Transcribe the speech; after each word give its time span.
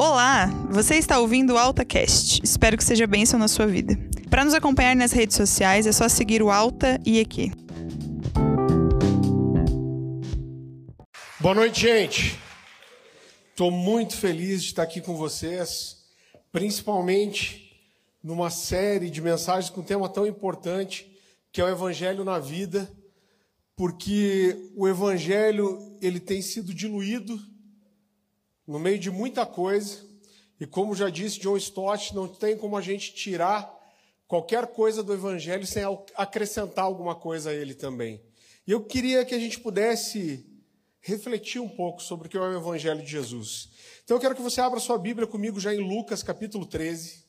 Olá, 0.00 0.46
você 0.70 0.94
está 0.94 1.18
ouvindo 1.18 1.54
o 1.54 1.58
AltaCast. 1.58 2.40
Espero 2.44 2.76
que 2.76 2.84
seja 2.84 3.04
bênção 3.04 3.36
na 3.36 3.48
sua 3.48 3.66
vida. 3.66 3.98
Para 4.30 4.44
nos 4.44 4.54
acompanhar 4.54 4.94
nas 4.94 5.10
redes 5.10 5.36
sociais 5.36 5.88
é 5.88 5.92
só 5.92 6.08
seguir 6.08 6.40
o 6.40 6.52
Alta 6.52 7.00
e 7.04 7.18
EQ. 7.18 7.50
Boa 11.40 11.52
noite, 11.52 11.80
gente. 11.80 12.38
Estou 13.50 13.72
muito 13.72 14.16
feliz 14.16 14.62
de 14.62 14.68
estar 14.68 14.84
aqui 14.84 15.00
com 15.00 15.16
vocês, 15.16 15.96
principalmente 16.52 17.76
numa 18.22 18.50
série 18.50 19.10
de 19.10 19.20
mensagens 19.20 19.68
com 19.68 19.80
um 19.80 19.84
tema 19.84 20.08
tão 20.08 20.24
importante 20.24 21.10
que 21.50 21.60
é 21.60 21.64
o 21.64 21.68
Evangelho 21.68 22.24
na 22.24 22.38
vida, 22.38 22.88
porque 23.74 24.70
o 24.76 24.86
Evangelho 24.86 25.98
ele 26.00 26.20
tem 26.20 26.40
sido 26.40 26.72
diluído 26.72 27.36
no 28.68 28.78
meio 28.78 28.98
de 28.98 29.10
muita 29.10 29.46
coisa, 29.46 30.06
e 30.60 30.66
como 30.66 30.94
já 30.94 31.08
disse 31.08 31.40
John 31.40 31.56
Stott, 31.56 32.14
não 32.14 32.28
tem 32.28 32.54
como 32.54 32.76
a 32.76 32.82
gente 32.82 33.14
tirar 33.14 33.74
qualquer 34.26 34.66
coisa 34.66 35.02
do 35.02 35.14
Evangelho 35.14 35.66
sem 35.66 35.82
acrescentar 36.14 36.84
alguma 36.84 37.14
coisa 37.14 37.48
a 37.48 37.54
ele 37.54 37.74
também. 37.74 38.22
E 38.66 38.70
eu 38.70 38.84
queria 38.84 39.24
que 39.24 39.34
a 39.34 39.38
gente 39.38 39.58
pudesse 39.58 40.44
refletir 41.00 41.62
um 41.62 41.68
pouco 41.68 42.02
sobre 42.02 42.26
o 42.26 42.30
que 42.30 42.36
é 42.36 42.40
o 42.40 42.58
Evangelho 42.58 43.00
de 43.00 43.10
Jesus. 43.10 43.70
Então 44.04 44.18
eu 44.18 44.20
quero 44.20 44.34
que 44.34 44.42
você 44.42 44.60
abra 44.60 44.78
sua 44.78 44.98
Bíblia 44.98 45.26
comigo 45.26 45.58
já 45.58 45.72
em 45.72 45.80
Lucas 45.80 46.22
capítulo 46.22 46.66
13. 46.66 47.24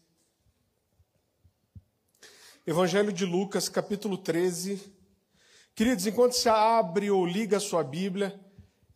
Evangelho 2.67 3.13
de 3.13 3.25
Lucas 3.25 3.69
capítulo 3.69 4.17
13. 4.17 4.81
Queridos, 5.73 6.05
enquanto 6.05 6.33
você 6.33 6.49
abre 6.49 7.09
ou 7.09 7.25
liga 7.25 7.55
a 7.55 7.61
sua 7.61 7.81
Bíblia, 7.81 8.37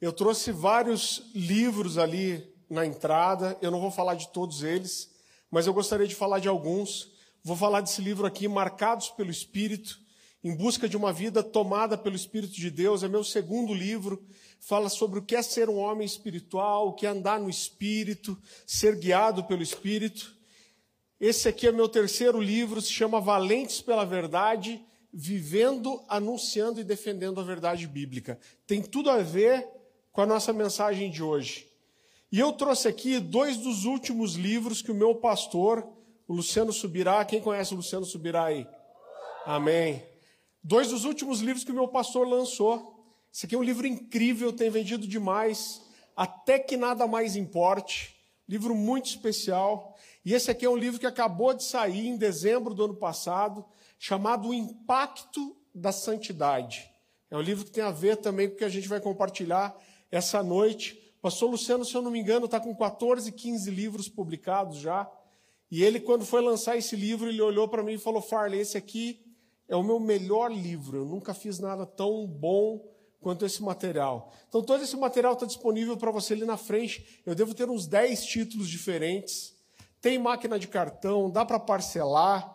eu 0.03 0.11
trouxe 0.11 0.51
vários 0.51 1.31
livros 1.33 1.97
ali 1.97 2.53
na 2.69 2.85
entrada, 2.85 3.57
eu 3.61 3.71
não 3.71 3.79
vou 3.79 3.89
falar 3.89 4.15
de 4.15 4.27
todos 4.33 4.61
eles, 4.61 5.09
mas 5.49 5.65
eu 5.65 5.73
gostaria 5.73 6.05
de 6.05 6.13
falar 6.13 6.39
de 6.39 6.49
alguns. 6.49 7.13
Vou 7.41 7.55
falar 7.55 7.79
desse 7.79 8.01
livro 8.01 8.25
aqui, 8.25 8.45
Marcados 8.45 9.09
pelo 9.11 9.31
Espírito, 9.31 9.97
em 10.43 10.53
busca 10.57 10.89
de 10.89 10.97
uma 10.97 11.13
vida 11.13 11.41
tomada 11.41 11.97
pelo 11.97 12.17
Espírito 12.17 12.53
de 12.53 12.69
Deus. 12.69 13.01
É 13.01 13.07
meu 13.07 13.23
segundo 13.23 13.73
livro, 13.73 14.21
fala 14.59 14.89
sobre 14.89 15.19
o 15.19 15.21
que 15.21 15.37
é 15.37 15.41
ser 15.41 15.69
um 15.69 15.77
homem 15.77 16.05
espiritual, 16.05 16.89
o 16.89 16.93
que 16.93 17.05
é 17.05 17.09
andar 17.09 17.39
no 17.39 17.49
Espírito, 17.49 18.37
ser 18.67 18.97
guiado 18.97 19.45
pelo 19.45 19.63
Espírito. 19.63 20.35
Esse 21.17 21.47
aqui 21.47 21.65
é 21.65 21.71
meu 21.71 21.87
terceiro 21.87 22.41
livro, 22.41 22.81
se 22.81 22.91
chama 22.91 23.21
Valentes 23.21 23.79
pela 23.79 24.03
Verdade, 24.03 24.83
vivendo, 25.13 26.03
anunciando 26.09 26.81
e 26.81 26.83
defendendo 26.83 27.39
a 27.39 27.43
verdade 27.43 27.87
bíblica. 27.87 28.37
Tem 28.67 28.81
tudo 28.81 29.09
a 29.09 29.19
ver 29.19 29.65
com 30.13 30.21
a 30.21 30.25
nossa 30.27 30.53
mensagem 30.53 31.09
de 31.09 31.23
hoje. 31.23 31.67
E 32.31 32.39
eu 32.39 32.53
trouxe 32.53 32.87
aqui 32.87 33.19
dois 33.19 33.57
dos 33.57 33.83
últimos 33.83 34.35
livros 34.35 34.81
que 34.81 34.91
o 34.91 34.95
meu 34.95 35.15
pastor, 35.15 35.85
o 36.27 36.33
Luciano 36.33 36.71
Subirá, 36.71 37.25
quem 37.25 37.41
conhece 37.41 37.73
o 37.73 37.77
Luciano 37.77 38.05
Subirá 38.05 38.45
aí? 38.45 38.67
Amém. 39.43 40.05
Dois 40.63 40.89
dos 40.89 41.03
últimos 41.03 41.41
livros 41.41 41.63
que 41.63 41.71
o 41.71 41.75
meu 41.75 41.87
pastor 41.87 42.27
lançou. 42.27 43.03
Esse 43.33 43.47
aqui 43.47 43.55
é 43.55 43.57
um 43.57 43.63
livro 43.63 43.87
incrível, 43.87 44.53
tem 44.53 44.69
vendido 44.69 45.07
demais, 45.07 45.81
até 46.15 46.59
que 46.59 46.77
nada 46.77 47.07
mais 47.07 47.35
importe. 47.35 48.15
Livro 48.47 48.75
muito 48.75 49.07
especial. 49.07 49.97
E 50.23 50.33
esse 50.33 50.51
aqui 50.51 50.63
é 50.63 50.69
um 50.69 50.77
livro 50.77 50.99
que 50.99 51.07
acabou 51.07 51.55
de 51.55 51.63
sair 51.63 52.07
em 52.07 52.17
dezembro 52.17 52.75
do 52.75 52.85
ano 52.85 52.95
passado, 52.95 53.65
chamado 53.97 54.49
O 54.49 54.53
Impacto 54.53 55.57
da 55.73 55.91
Santidade. 55.91 56.87
É 57.31 57.35
um 57.35 57.41
livro 57.41 57.65
que 57.65 57.71
tem 57.71 57.83
a 57.83 57.89
ver 57.89 58.17
também 58.17 58.47
com 58.47 58.53
o 58.53 58.57
que 58.57 58.63
a 58.63 58.69
gente 58.69 58.87
vai 58.87 59.01
compartilhar 59.01 59.75
essa 60.13 60.43
noite. 60.43 61.15
Pastor 61.21 61.49
Luciano, 61.49 61.83
se 61.83 61.95
eu 61.95 62.01
não 62.01 62.11
me 62.11 62.19
engano, 62.19 62.45
está 62.45 62.59
com 62.59 62.75
14, 62.75 63.31
15 63.31 63.71
livros 63.71 64.07
publicados 64.07 64.77
já. 64.77 65.09
E 65.71 65.83
ele, 65.83 65.99
quando 65.99 66.23
foi 66.23 66.39
lançar 66.39 66.77
esse 66.77 66.95
livro, 66.95 67.27
ele 67.27 67.41
olhou 67.41 67.67
para 67.67 67.81
mim 67.81 67.93
e 67.93 67.97
falou: 67.97 68.21
Farley, 68.21 68.59
esse 68.59 68.77
aqui 68.77 69.25
é 69.67 69.75
o 69.75 69.81
meu 69.81 69.99
melhor 69.99 70.51
livro. 70.51 70.97
Eu 70.97 71.05
nunca 71.05 71.33
fiz 71.33 71.57
nada 71.57 71.83
tão 71.83 72.27
bom 72.27 72.87
quanto 73.19 73.43
esse 73.43 73.63
material. 73.63 74.31
Então, 74.47 74.61
todo 74.61 74.83
esse 74.83 74.95
material 74.95 75.33
está 75.33 75.47
disponível 75.47 75.97
para 75.97 76.11
você 76.11 76.33
ali 76.33 76.45
na 76.45 76.57
frente. 76.57 77.21
Eu 77.25 77.33
devo 77.33 77.55
ter 77.55 77.67
uns 77.67 77.87
10 77.87 78.23
títulos 78.23 78.69
diferentes. 78.69 79.55
Tem 79.99 80.19
máquina 80.19 80.59
de 80.59 80.67
cartão, 80.67 81.31
dá 81.31 81.43
para 81.43 81.59
parcelar. 81.59 82.53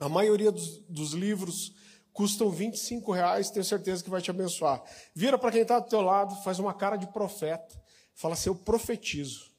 A 0.00 0.08
maioria 0.08 0.50
dos, 0.50 0.78
dos 0.88 1.12
livros 1.12 1.72
custam 2.14 2.48
25 2.48 3.10
reais, 3.12 3.50
tenho 3.50 3.64
certeza 3.64 4.02
que 4.02 4.08
vai 4.08 4.22
te 4.22 4.30
abençoar. 4.30 4.82
Vira 5.12 5.36
para 5.36 5.50
quem 5.50 5.62
está 5.62 5.80
do 5.80 5.88
teu 5.88 6.00
lado, 6.00 6.40
faz 6.44 6.60
uma 6.60 6.72
cara 6.72 6.96
de 6.96 7.08
profeta, 7.08 7.74
fala 8.14 8.34
assim, 8.34 8.48
eu 8.48 8.54
profetizo 8.54 9.52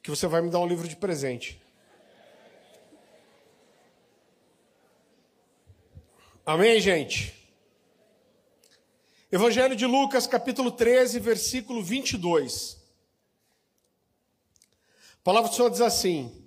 que 0.00 0.08
você 0.08 0.28
vai 0.28 0.40
me 0.40 0.48
dar 0.48 0.60
um 0.60 0.66
livro 0.66 0.86
de 0.86 0.94
presente. 0.94 1.60
Amém, 6.46 6.80
gente? 6.80 7.34
Evangelho 9.32 9.74
de 9.74 9.84
Lucas, 9.84 10.28
capítulo 10.28 10.70
13, 10.70 11.18
versículo 11.18 11.82
22. 11.82 12.80
A 15.12 15.24
palavra 15.24 15.50
do 15.50 15.56
Senhor 15.56 15.70
diz 15.70 15.80
assim: 15.80 16.45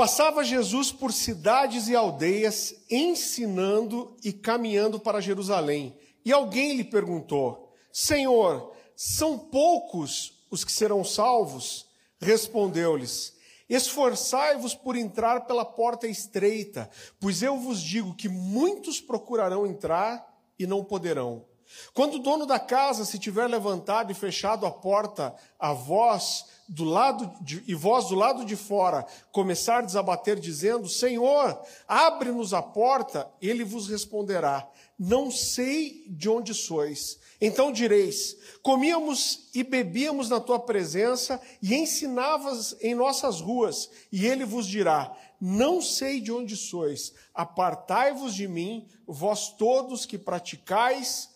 Passava 0.00 0.42
Jesus 0.42 0.90
por 0.90 1.12
cidades 1.12 1.86
e 1.86 1.94
aldeias, 1.94 2.74
ensinando 2.90 4.16
e 4.24 4.32
caminhando 4.32 4.98
para 4.98 5.20
Jerusalém. 5.20 5.94
E 6.24 6.32
alguém 6.32 6.74
lhe 6.74 6.84
perguntou: 6.84 7.74
Senhor, 7.92 8.72
são 8.96 9.38
poucos 9.38 10.42
os 10.50 10.64
que 10.64 10.72
serão 10.72 11.04
salvos? 11.04 11.86
Respondeu-lhes: 12.18 13.36
Esforçai-vos 13.68 14.74
por 14.74 14.96
entrar 14.96 15.40
pela 15.42 15.66
porta 15.66 16.06
estreita, 16.06 16.88
pois 17.20 17.42
eu 17.42 17.58
vos 17.58 17.82
digo 17.82 18.14
que 18.14 18.26
muitos 18.26 19.02
procurarão 19.02 19.66
entrar 19.66 20.26
e 20.58 20.66
não 20.66 20.82
poderão. 20.82 21.44
Quando 21.92 22.14
o 22.14 22.18
dono 22.18 22.46
da 22.46 22.58
casa 22.58 23.04
se 23.04 23.18
tiver 23.18 23.46
levantado 23.46 24.10
e 24.10 24.14
fechado 24.14 24.66
a 24.66 24.70
porta 24.70 25.34
a 25.58 25.72
vós 25.72 26.44
do 26.68 26.84
lado 26.84 27.32
de, 27.40 27.64
e 27.66 27.74
vós 27.74 28.06
do 28.06 28.14
lado 28.14 28.44
de 28.44 28.54
fora 28.54 29.04
começardes 29.32 29.96
a 29.96 30.02
bater 30.02 30.38
dizendo: 30.38 30.88
Senhor, 30.88 31.60
abre-nos 31.86 32.54
a 32.54 32.62
porta, 32.62 33.28
ele 33.42 33.64
vos 33.64 33.88
responderá: 33.88 34.68
Não 34.96 35.30
sei 35.32 36.04
de 36.08 36.28
onde 36.28 36.54
sois. 36.54 37.18
Então 37.40 37.72
direis: 37.72 38.36
Comíamos 38.62 39.48
e 39.52 39.64
bebíamos 39.64 40.28
na 40.28 40.38
tua 40.38 40.60
presença 40.60 41.40
e 41.60 41.74
ensinavas 41.74 42.76
em 42.80 42.94
nossas 42.94 43.40
ruas, 43.40 43.90
e 44.12 44.26
ele 44.26 44.44
vos 44.44 44.64
dirá: 44.66 45.12
Não 45.40 45.82
sei 45.82 46.20
de 46.20 46.30
onde 46.30 46.56
sois. 46.56 47.12
Apartai-vos 47.34 48.32
de 48.32 48.46
mim, 48.46 48.86
vós 49.06 49.50
todos 49.50 50.06
que 50.06 50.16
praticais 50.16 51.30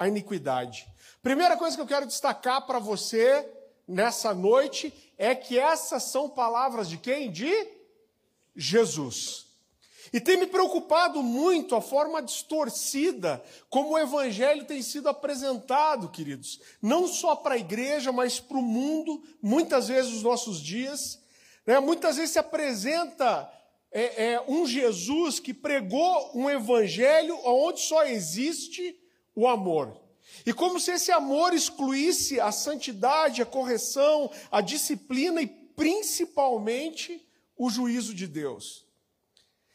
a 0.00 0.08
iniquidade. 0.08 0.88
Primeira 1.22 1.58
coisa 1.58 1.76
que 1.76 1.82
eu 1.82 1.86
quero 1.86 2.06
destacar 2.06 2.64
para 2.66 2.78
você 2.78 3.46
nessa 3.86 4.32
noite 4.32 5.12
é 5.18 5.34
que 5.34 5.58
essas 5.58 6.04
são 6.04 6.26
palavras 6.26 6.88
de 6.88 6.96
quem? 6.96 7.30
De 7.30 7.52
Jesus. 8.56 9.46
E 10.10 10.18
tem 10.18 10.38
me 10.38 10.46
preocupado 10.46 11.22
muito 11.22 11.76
a 11.76 11.82
forma 11.82 12.22
distorcida 12.22 13.44
como 13.68 13.90
o 13.90 13.98
evangelho 13.98 14.64
tem 14.64 14.80
sido 14.80 15.06
apresentado, 15.10 16.08
queridos. 16.08 16.60
Não 16.80 17.06
só 17.06 17.36
para 17.36 17.56
a 17.56 17.58
igreja, 17.58 18.10
mas 18.10 18.40
para 18.40 18.56
o 18.56 18.62
mundo, 18.62 19.22
muitas 19.42 19.88
vezes 19.88 20.12
nos 20.12 20.22
nossos 20.22 20.62
dias. 20.62 21.20
Né? 21.66 21.78
Muitas 21.78 22.16
vezes 22.16 22.30
se 22.30 22.38
apresenta 22.38 23.52
é, 23.92 24.32
é, 24.32 24.44
um 24.48 24.66
Jesus 24.66 25.38
que 25.38 25.52
pregou 25.52 26.30
um 26.34 26.48
evangelho 26.48 27.38
onde 27.44 27.80
só 27.80 28.04
existe 28.04 28.98
o 29.40 29.48
amor. 29.48 29.98
E 30.44 30.52
como 30.52 30.78
se 30.78 30.92
esse 30.92 31.10
amor 31.10 31.54
excluísse 31.54 32.38
a 32.38 32.52
santidade, 32.52 33.40
a 33.40 33.46
correção, 33.46 34.30
a 34.50 34.60
disciplina 34.60 35.40
e 35.40 35.46
principalmente 35.46 37.26
o 37.56 37.70
juízo 37.70 38.14
de 38.14 38.26
Deus. 38.26 38.84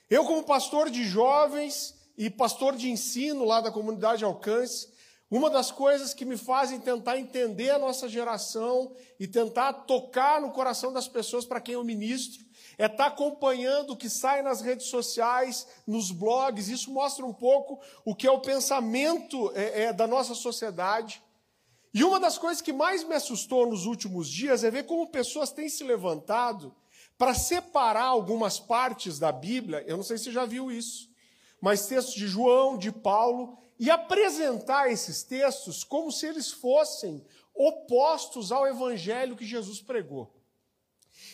Eu, 0.08 0.24
como 0.26 0.44
pastor 0.44 0.90
de 0.90 1.04
jovens 1.04 1.96
e 2.16 2.30
pastor 2.30 2.76
de 2.76 2.92
ensino 2.92 3.44
lá 3.44 3.60
da 3.60 3.72
comunidade 3.72 4.24
Alcance, 4.24 4.88
uma 5.32 5.50
das 5.50 5.72
coisas 5.72 6.14
que 6.14 6.26
me 6.26 6.38
fazem 6.38 6.80
tentar 6.80 7.18
entender 7.18 7.72
a 7.72 7.80
nossa 7.80 8.08
geração 8.08 8.96
e 9.20 9.28
tentar 9.28 9.74
tocar 9.74 10.40
no 10.40 10.52
coração 10.52 10.94
das 10.94 11.08
pessoas 11.08 11.44
para 11.44 11.60
quem 11.60 11.74
eu 11.74 11.84
ministro 11.84 12.45
é 12.78 12.86
estar 12.86 12.98
tá 12.98 13.06
acompanhando 13.08 13.92
o 13.92 13.98
que 13.98 14.10
sai 14.10 14.42
nas 14.42 14.62
redes 14.62 14.88
sociais, 14.88 15.68
nos 15.86 16.12
blogs. 16.12 16.70
Isso 16.70 16.92
mostra 16.92 17.26
um 17.26 17.34
pouco 17.34 17.80
o 18.04 18.16
que 18.16 18.28
é 18.28 18.32
o 18.32 18.42
pensamento 18.42 19.52
é, 19.56 19.84
é, 19.84 19.94
da 19.94 20.08
nossa 20.08 20.34
sociedade. 20.34 21.24
E 21.94 22.04
uma 22.04 22.20
das 22.20 22.38
coisas 22.38 22.62
que 22.62 22.74
mais 22.74 23.04
me 23.04 23.16
assustou 23.16 23.66
nos 23.66 23.86
últimos 23.86 24.30
dias 24.30 24.64
é 24.64 24.70
ver 24.70 24.84
como 24.84 25.08
pessoas 25.08 25.52
têm 25.52 25.70
se 25.70 25.84
levantado 25.84 26.76
para 27.18 27.34
separar 27.34 28.04
algumas 28.04 28.60
partes 28.60 29.18
da 29.18 29.32
Bíblia. 29.32 29.84
Eu 29.88 29.96
não 29.96 30.04
sei 30.04 30.18
se 30.18 30.26
você 30.26 30.32
já 30.32 30.46
viu 30.46 30.70
isso, 30.70 31.10
mas 31.62 31.88
textos 31.88 32.14
de 32.14 32.28
João, 32.28 32.78
de 32.78 32.92
Paulo, 32.92 33.58
e 33.80 33.90
apresentar 33.90 34.92
esses 34.92 35.24
textos 35.24 35.84
como 35.84 36.12
se 36.12 36.26
eles 36.26 36.52
fossem 36.52 37.26
opostos 37.54 38.52
ao 38.52 38.68
evangelho 38.68 39.36
que 39.38 39.46
Jesus 39.46 39.82
pregou. 39.82 40.35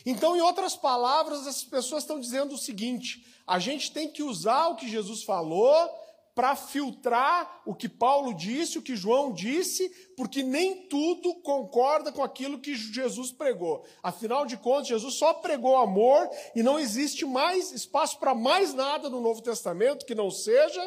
Então, 0.05 0.35
em 0.35 0.41
outras 0.41 0.75
palavras, 0.75 1.41
essas 1.41 1.63
pessoas 1.63 2.03
estão 2.03 2.19
dizendo 2.19 2.55
o 2.55 2.57
seguinte: 2.57 3.25
a 3.45 3.59
gente 3.59 3.91
tem 3.91 4.09
que 4.09 4.23
usar 4.23 4.67
o 4.67 4.75
que 4.75 4.87
Jesus 4.87 5.23
falou 5.23 5.89
para 6.33 6.55
filtrar 6.55 7.61
o 7.65 7.75
que 7.75 7.89
Paulo 7.89 8.33
disse, 8.33 8.77
o 8.77 8.81
que 8.81 8.95
João 8.95 9.33
disse, 9.33 9.89
porque 10.15 10.41
nem 10.41 10.87
tudo 10.87 11.35
concorda 11.35 12.11
com 12.11 12.23
aquilo 12.23 12.59
que 12.59 12.73
Jesus 12.73 13.31
pregou. 13.31 13.83
Afinal 14.01 14.45
de 14.45 14.55
contas, 14.57 14.87
Jesus 14.87 15.15
só 15.15 15.33
pregou 15.33 15.75
amor 15.75 16.29
e 16.55 16.63
não 16.63 16.79
existe 16.79 17.25
mais 17.25 17.71
espaço 17.71 18.17
para 18.17 18.33
mais 18.33 18.73
nada 18.73 19.09
no 19.09 19.19
Novo 19.19 19.41
Testamento 19.41 20.05
que 20.05 20.15
não 20.15 20.31
seja 20.31 20.81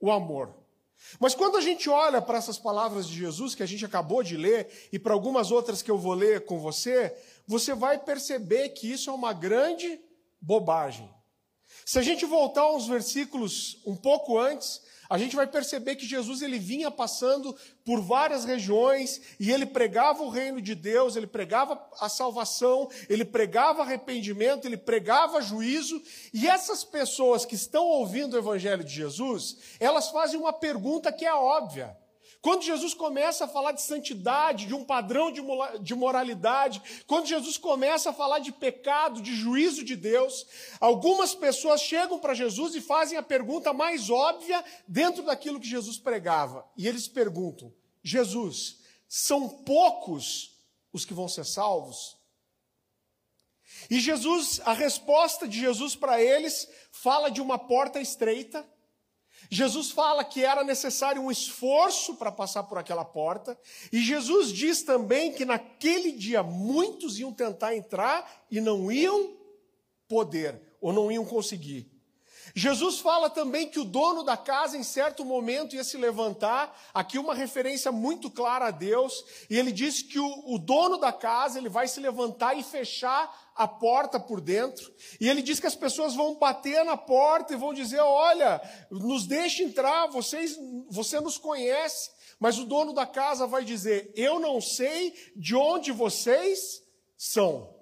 o 0.00 0.10
amor. 0.10 0.54
Mas 1.18 1.34
quando 1.34 1.56
a 1.56 1.60
gente 1.60 1.88
olha 1.88 2.20
para 2.20 2.38
essas 2.38 2.58
palavras 2.58 3.08
de 3.08 3.16
Jesus 3.16 3.54
que 3.54 3.62
a 3.62 3.66
gente 3.66 3.84
acabou 3.84 4.22
de 4.22 4.36
ler 4.36 4.68
e 4.92 4.98
para 4.98 5.14
algumas 5.14 5.50
outras 5.50 5.82
que 5.82 5.90
eu 5.90 5.96
vou 5.96 6.12
ler 6.12 6.44
com 6.44 6.58
você, 6.58 7.16
você 7.50 7.74
vai 7.74 7.98
perceber 7.98 8.68
que 8.68 8.88
isso 8.92 9.10
é 9.10 9.12
uma 9.12 9.32
grande 9.32 10.00
bobagem. 10.40 11.12
Se 11.84 11.98
a 11.98 12.02
gente 12.02 12.24
voltar 12.24 12.70
uns 12.70 12.86
versículos 12.86 13.82
um 13.84 13.96
pouco 13.96 14.38
antes, 14.38 14.80
a 15.08 15.18
gente 15.18 15.34
vai 15.34 15.48
perceber 15.48 15.96
que 15.96 16.06
Jesus 16.06 16.42
ele 16.42 16.60
vinha 16.60 16.92
passando 16.92 17.52
por 17.84 18.00
várias 18.00 18.44
regiões 18.44 19.20
e 19.40 19.50
ele 19.50 19.66
pregava 19.66 20.22
o 20.22 20.28
reino 20.28 20.62
de 20.62 20.76
Deus, 20.76 21.16
ele 21.16 21.26
pregava 21.26 21.84
a 21.98 22.08
salvação, 22.08 22.88
ele 23.08 23.24
pregava 23.24 23.82
arrependimento, 23.82 24.68
ele 24.68 24.76
pregava 24.76 25.42
juízo, 25.42 26.00
e 26.32 26.46
essas 26.46 26.84
pessoas 26.84 27.44
que 27.44 27.56
estão 27.56 27.84
ouvindo 27.84 28.34
o 28.34 28.38
evangelho 28.38 28.84
de 28.84 28.94
Jesus, 28.94 29.56
elas 29.80 30.08
fazem 30.10 30.38
uma 30.38 30.52
pergunta 30.52 31.12
que 31.12 31.26
é 31.26 31.34
óbvia. 31.34 31.98
Quando 32.42 32.62
Jesus 32.62 32.94
começa 32.94 33.44
a 33.44 33.48
falar 33.48 33.72
de 33.72 33.82
santidade, 33.82 34.66
de 34.66 34.74
um 34.74 34.82
padrão 34.82 35.30
de 35.30 35.94
moralidade, 35.94 36.80
quando 37.06 37.26
Jesus 37.26 37.58
começa 37.58 38.10
a 38.10 38.14
falar 38.14 38.38
de 38.38 38.50
pecado, 38.50 39.20
de 39.20 39.34
juízo 39.34 39.84
de 39.84 39.94
Deus, 39.94 40.46
algumas 40.80 41.34
pessoas 41.34 41.82
chegam 41.82 42.18
para 42.18 42.32
Jesus 42.32 42.74
e 42.74 42.80
fazem 42.80 43.18
a 43.18 43.22
pergunta 43.22 43.74
mais 43.74 44.08
óbvia 44.08 44.64
dentro 44.88 45.22
daquilo 45.22 45.60
que 45.60 45.68
Jesus 45.68 45.98
pregava. 45.98 46.66
E 46.78 46.88
eles 46.88 47.06
perguntam: 47.06 47.74
Jesus, 48.02 48.78
são 49.06 49.46
poucos 49.46 50.56
os 50.92 51.04
que 51.04 51.12
vão 51.12 51.28
ser 51.28 51.44
salvos? 51.44 52.16
E 53.90 54.00
Jesus, 54.00 54.60
a 54.64 54.72
resposta 54.72 55.46
de 55.46 55.58
Jesus 55.60 55.94
para 55.94 56.22
eles 56.22 56.68
fala 56.90 57.30
de 57.30 57.40
uma 57.42 57.58
porta 57.58 58.00
estreita 58.00 58.66
Jesus 59.50 59.90
fala 59.90 60.22
que 60.22 60.44
era 60.44 60.62
necessário 60.62 61.20
um 61.20 61.30
esforço 61.30 62.14
para 62.14 62.30
passar 62.30 62.62
por 62.62 62.78
aquela 62.78 63.04
porta, 63.04 63.58
e 63.92 64.00
Jesus 64.00 64.52
diz 64.52 64.82
também 64.84 65.32
que 65.32 65.44
naquele 65.44 66.12
dia 66.12 66.40
muitos 66.40 67.18
iam 67.18 67.32
tentar 67.32 67.74
entrar 67.74 68.46
e 68.48 68.60
não 68.60 68.92
iam 68.92 69.36
poder, 70.06 70.60
ou 70.80 70.92
não 70.92 71.10
iam 71.10 71.24
conseguir. 71.24 71.90
Jesus 72.54 72.98
fala 72.98 73.30
também 73.30 73.68
que 73.68 73.78
o 73.78 73.84
dono 73.84 74.22
da 74.22 74.36
casa, 74.36 74.76
em 74.76 74.82
certo 74.82 75.24
momento, 75.24 75.76
ia 75.76 75.84
se 75.84 75.96
levantar, 75.96 76.76
aqui 76.92 77.18
uma 77.18 77.34
referência 77.34 77.92
muito 77.92 78.30
clara 78.30 78.66
a 78.66 78.70
Deus, 78.70 79.24
e 79.48 79.58
ele 79.58 79.72
diz 79.72 80.02
que 80.02 80.18
o, 80.18 80.54
o 80.54 80.58
dono 80.58 80.96
da 80.96 81.12
casa 81.12 81.58
ele 81.58 81.68
vai 81.68 81.86
se 81.86 82.00
levantar 82.00 82.56
e 82.56 82.62
fechar 82.62 83.49
a 83.60 83.68
porta 83.68 84.18
por 84.18 84.40
dentro, 84.40 84.90
e 85.20 85.28
ele 85.28 85.42
diz 85.42 85.60
que 85.60 85.66
as 85.66 85.74
pessoas 85.74 86.14
vão 86.14 86.38
bater 86.38 86.82
na 86.82 86.96
porta 86.96 87.52
e 87.52 87.58
vão 87.58 87.74
dizer: 87.74 88.00
Olha, 88.00 88.58
nos 88.90 89.26
deixe 89.26 89.62
entrar, 89.62 90.06
vocês, 90.06 90.58
você 90.88 91.20
nos 91.20 91.36
conhece. 91.36 92.10
Mas 92.38 92.58
o 92.58 92.64
dono 92.64 92.94
da 92.94 93.04
casa 93.04 93.46
vai 93.46 93.62
dizer: 93.62 94.14
Eu 94.16 94.40
não 94.40 94.62
sei 94.62 95.14
de 95.36 95.54
onde 95.54 95.92
vocês 95.92 96.82
são. 97.18 97.78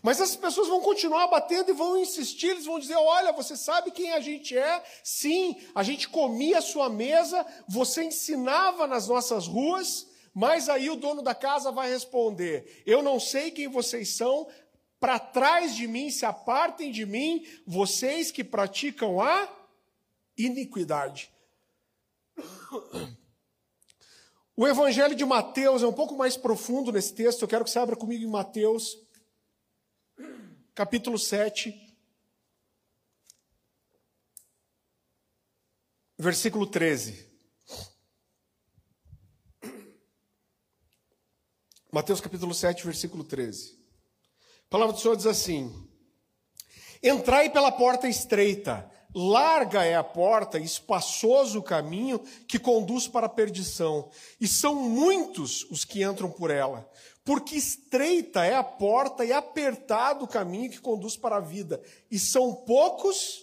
Mas 0.00 0.20
essas 0.20 0.36
pessoas 0.36 0.68
vão 0.68 0.80
continuar 0.80 1.26
batendo 1.26 1.70
e 1.70 1.74
vão 1.74 1.98
insistir, 1.98 2.50
eles 2.50 2.66
vão 2.66 2.78
dizer: 2.78 2.94
Olha, 2.94 3.32
você 3.32 3.56
sabe 3.56 3.90
quem 3.90 4.12
a 4.12 4.20
gente 4.20 4.56
é? 4.56 4.80
Sim, 5.02 5.56
a 5.74 5.82
gente 5.82 6.08
comia 6.08 6.58
a 6.58 6.62
sua 6.62 6.88
mesa, 6.88 7.44
você 7.68 8.04
ensinava 8.04 8.86
nas 8.86 9.08
nossas 9.08 9.48
ruas. 9.48 10.08
Mas 10.32 10.68
aí 10.68 10.88
o 10.88 10.94
dono 10.94 11.22
da 11.22 11.34
casa 11.34 11.72
vai 11.72 11.90
responder: 11.90 12.82
Eu 12.86 13.02
não 13.02 13.18
sei 13.18 13.50
quem 13.50 13.66
vocês 13.66 14.16
são, 14.16 14.46
para 15.00 15.18
trás 15.18 15.74
de 15.74 15.88
mim, 15.88 16.10
se 16.10 16.26
apartem 16.26 16.92
de 16.92 17.06
mim, 17.06 17.46
vocês 17.66 18.30
que 18.30 18.44
praticam 18.44 19.18
a 19.18 19.48
iniquidade. 20.36 21.32
O 24.54 24.68
evangelho 24.68 25.14
de 25.14 25.24
Mateus 25.24 25.82
é 25.82 25.86
um 25.86 25.92
pouco 25.92 26.14
mais 26.14 26.36
profundo 26.36 26.92
nesse 26.92 27.14
texto, 27.14 27.40
eu 27.40 27.48
quero 27.48 27.64
que 27.64 27.70
você 27.70 27.78
abra 27.78 27.96
comigo 27.96 28.22
em 28.22 28.30
Mateus, 28.30 28.98
capítulo 30.74 31.18
7, 31.18 31.74
versículo 36.18 36.66
13. 36.66 37.26
Mateus 41.90 42.20
capítulo 42.20 42.54
7, 42.54 42.84
versículo 42.84 43.24
13. 43.24 43.79
A 44.70 44.78
palavra 44.78 44.94
do 44.94 45.00
Senhor 45.00 45.16
diz 45.16 45.26
assim: 45.26 45.68
Entrai 47.02 47.50
pela 47.50 47.72
porta 47.72 48.06
estreita, 48.06 48.88
larga 49.12 49.84
é 49.84 49.96
a 49.96 50.04
porta, 50.04 50.60
espaçoso 50.60 51.58
o 51.58 51.62
caminho 51.62 52.20
que 52.46 52.56
conduz 52.56 53.08
para 53.08 53.26
a 53.26 53.28
perdição, 53.28 54.08
e 54.40 54.46
são 54.46 54.76
muitos 54.76 55.64
os 55.72 55.84
que 55.84 56.04
entram 56.04 56.30
por 56.30 56.52
ela, 56.52 56.88
porque 57.24 57.56
estreita 57.56 58.44
é 58.44 58.54
a 58.54 58.62
porta 58.62 59.24
e 59.24 59.32
apertado 59.32 60.24
o 60.24 60.28
caminho 60.28 60.70
que 60.70 60.78
conduz 60.78 61.16
para 61.16 61.38
a 61.38 61.40
vida, 61.40 61.82
e 62.08 62.16
são 62.16 62.54
poucos 62.54 63.42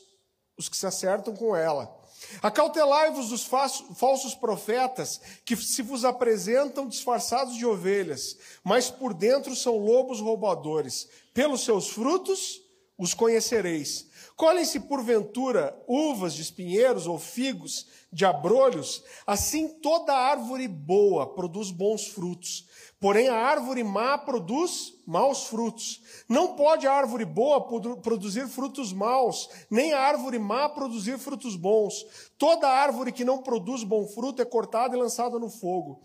os 0.57 0.69
que 0.69 0.77
se 0.77 0.87
acertam 0.87 1.35
com 1.35 1.53
ela. 1.53 1.93
Acautelai-vos 2.41 3.29
dos 3.29 3.43
falsos 3.43 4.35
profetas 4.35 5.21
que 5.45 5.55
se 5.55 5.81
vos 5.81 6.03
apresentam 6.03 6.87
disfarçados 6.87 7.55
de 7.55 7.65
ovelhas, 7.65 8.37
mas 8.63 8.89
por 8.89 9.13
dentro 9.13 9.55
são 9.55 9.77
lobos 9.77 10.19
roubadores. 10.19 11.07
Pelos 11.33 11.63
seus 11.63 11.89
frutos 11.89 12.61
os 12.97 13.13
conhecereis. 13.13 14.07
Colhem-se 14.35 14.81
porventura 14.81 15.75
uvas 15.87 16.33
de 16.33 16.41
espinheiros 16.41 17.07
ou 17.07 17.17
figos 17.17 17.87
de 18.11 18.25
abrolhos, 18.25 19.03
assim 19.25 19.67
toda 19.67 20.13
árvore 20.13 20.67
boa 20.67 21.33
produz 21.33 21.71
bons 21.71 22.07
frutos, 22.07 22.66
Porém, 22.99 23.27
a 23.27 23.35
árvore 23.35 23.83
má 23.83 24.17
produz 24.17 24.95
maus 25.05 25.43
frutos. 25.43 26.01
Não 26.27 26.55
pode 26.55 26.87
a 26.87 26.91
árvore 26.91 27.25
boa 27.25 27.61
produzir 28.01 28.47
frutos 28.47 28.91
maus, 28.91 29.47
nem 29.69 29.93
a 29.93 29.99
árvore 29.99 30.39
má 30.39 30.67
produzir 30.67 31.19
frutos 31.19 31.55
bons. 31.55 32.05
Toda 32.39 32.67
árvore 32.67 33.11
que 33.11 33.23
não 33.23 33.43
produz 33.43 33.83
bom 33.83 34.07
fruto 34.07 34.41
é 34.41 34.45
cortada 34.45 34.95
e 34.95 34.99
lançada 34.99 35.37
no 35.37 35.49
fogo. 35.49 36.01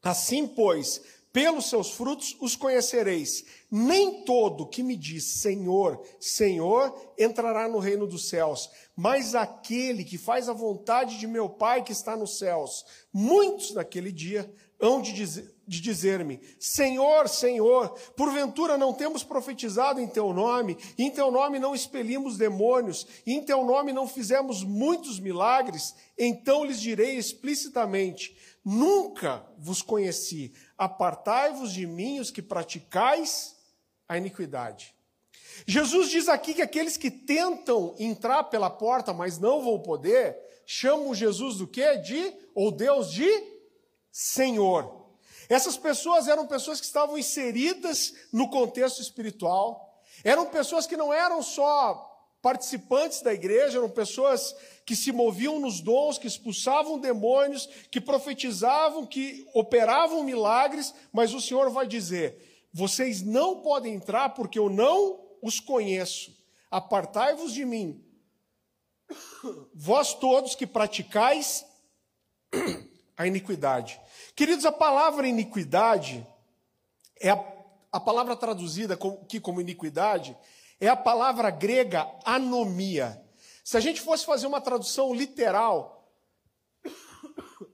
Assim, 0.00 0.46
pois, 0.46 1.00
pelos 1.32 1.68
seus 1.68 1.90
frutos 1.90 2.36
os 2.40 2.54
conhecereis. 2.54 3.44
Nem 3.68 4.24
todo 4.24 4.68
que 4.68 4.82
me 4.82 4.96
diz 4.96 5.40
Senhor, 5.40 6.00
Senhor 6.20 6.94
entrará 7.18 7.68
no 7.68 7.78
reino 7.78 8.06
dos 8.06 8.28
céus, 8.28 8.70
mas 8.94 9.34
aquele 9.34 10.04
que 10.04 10.18
faz 10.18 10.48
a 10.48 10.52
vontade 10.52 11.18
de 11.18 11.26
meu 11.26 11.48
Pai 11.48 11.82
que 11.82 11.92
está 11.92 12.16
nos 12.16 12.38
céus. 12.38 12.84
Muitos 13.12 13.74
naquele 13.74 14.12
dia 14.12 14.52
hão 14.80 15.00
de 15.00 15.12
dizer 15.12 15.51
de 15.66 15.80
dizer-me: 15.80 16.40
Senhor, 16.58 17.28
Senhor, 17.28 17.90
porventura 18.16 18.76
não 18.76 18.92
temos 18.92 19.22
profetizado 19.22 20.00
em 20.00 20.06
teu 20.06 20.32
nome, 20.32 20.76
em 20.98 21.10
teu 21.10 21.30
nome 21.30 21.58
não 21.58 21.74
expelimos 21.74 22.36
demônios, 22.36 23.06
em 23.26 23.42
teu 23.42 23.64
nome 23.64 23.92
não 23.92 24.06
fizemos 24.08 24.62
muitos 24.62 25.20
milagres? 25.20 25.94
Então 26.18 26.64
lhes 26.64 26.80
direi 26.80 27.16
explicitamente: 27.16 28.36
Nunca 28.64 29.44
vos 29.58 29.82
conheci, 29.82 30.52
apartai-vos 30.78 31.72
de 31.72 31.86
mim 31.86 32.20
os 32.20 32.30
que 32.30 32.42
praticais 32.42 33.56
a 34.08 34.16
iniquidade. 34.16 34.94
Jesus 35.66 36.10
diz 36.10 36.28
aqui 36.28 36.54
que 36.54 36.62
aqueles 36.62 36.96
que 36.96 37.10
tentam 37.10 37.94
entrar 37.98 38.44
pela 38.44 38.70
porta, 38.70 39.12
mas 39.12 39.38
não 39.38 39.62
vão 39.62 39.78
poder, 39.78 40.36
chamam 40.66 41.14
Jesus 41.14 41.56
do 41.56 41.66
quê? 41.66 41.98
De, 41.98 42.32
ou 42.54 42.70
Deus 42.70 43.10
de 43.10 43.28
Senhor. 44.10 45.01
Essas 45.52 45.76
pessoas 45.76 46.28
eram 46.28 46.46
pessoas 46.46 46.80
que 46.80 46.86
estavam 46.86 47.18
inseridas 47.18 48.14
no 48.32 48.48
contexto 48.48 49.02
espiritual, 49.02 50.02
eram 50.24 50.46
pessoas 50.46 50.86
que 50.86 50.96
não 50.96 51.12
eram 51.12 51.42
só 51.42 52.08
participantes 52.40 53.20
da 53.20 53.34
igreja, 53.34 53.76
eram 53.76 53.90
pessoas 53.90 54.56
que 54.86 54.96
se 54.96 55.12
moviam 55.12 55.60
nos 55.60 55.82
dons, 55.82 56.16
que 56.16 56.26
expulsavam 56.26 56.98
demônios, 56.98 57.66
que 57.90 58.00
profetizavam, 58.00 59.04
que 59.04 59.46
operavam 59.52 60.24
milagres, 60.24 60.94
mas 61.12 61.34
o 61.34 61.40
Senhor 61.40 61.68
vai 61.68 61.86
dizer: 61.86 62.66
vocês 62.72 63.20
não 63.20 63.60
podem 63.60 63.92
entrar 63.92 64.30
porque 64.30 64.58
eu 64.58 64.70
não 64.70 65.20
os 65.42 65.60
conheço. 65.60 66.34
Apartai-vos 66.70 67.52
de 67.52 67.66
mim, 67.66 68.02
vós 69.74 70.14
todos 70.14 70.54
que 70.54 70.66
praticais 70.66 71.62
a 73.18 73.26
iniquidade. 73.26 74.00
Queridos, 74.34 74.64
a 74.64 74.72
palavra 74.72 75.28
iniquidade 75.28 76.26
é 77.20 77.30
a, 77.30 77.44
a 77.92 78.00
palavra 78.00 78.34
traduzida 78.34 78.94
aqui 78.94 79.38
como 79.38 79.60
iniquidade 79.60 80.36
é 80.80 80.88
a 80.88 80.96
palavra 80.96 81.48
grega 81.48 82.10
anomia. 82.24 83.22
Se 83.62 83.76
a 83.76 83.80
gente 83.80 84.00
fosse 84.00 84.26
fazer 84.26 84.48
uma 84.48 84.60
tradução 84.60 85.14
literal, 85.14 86.12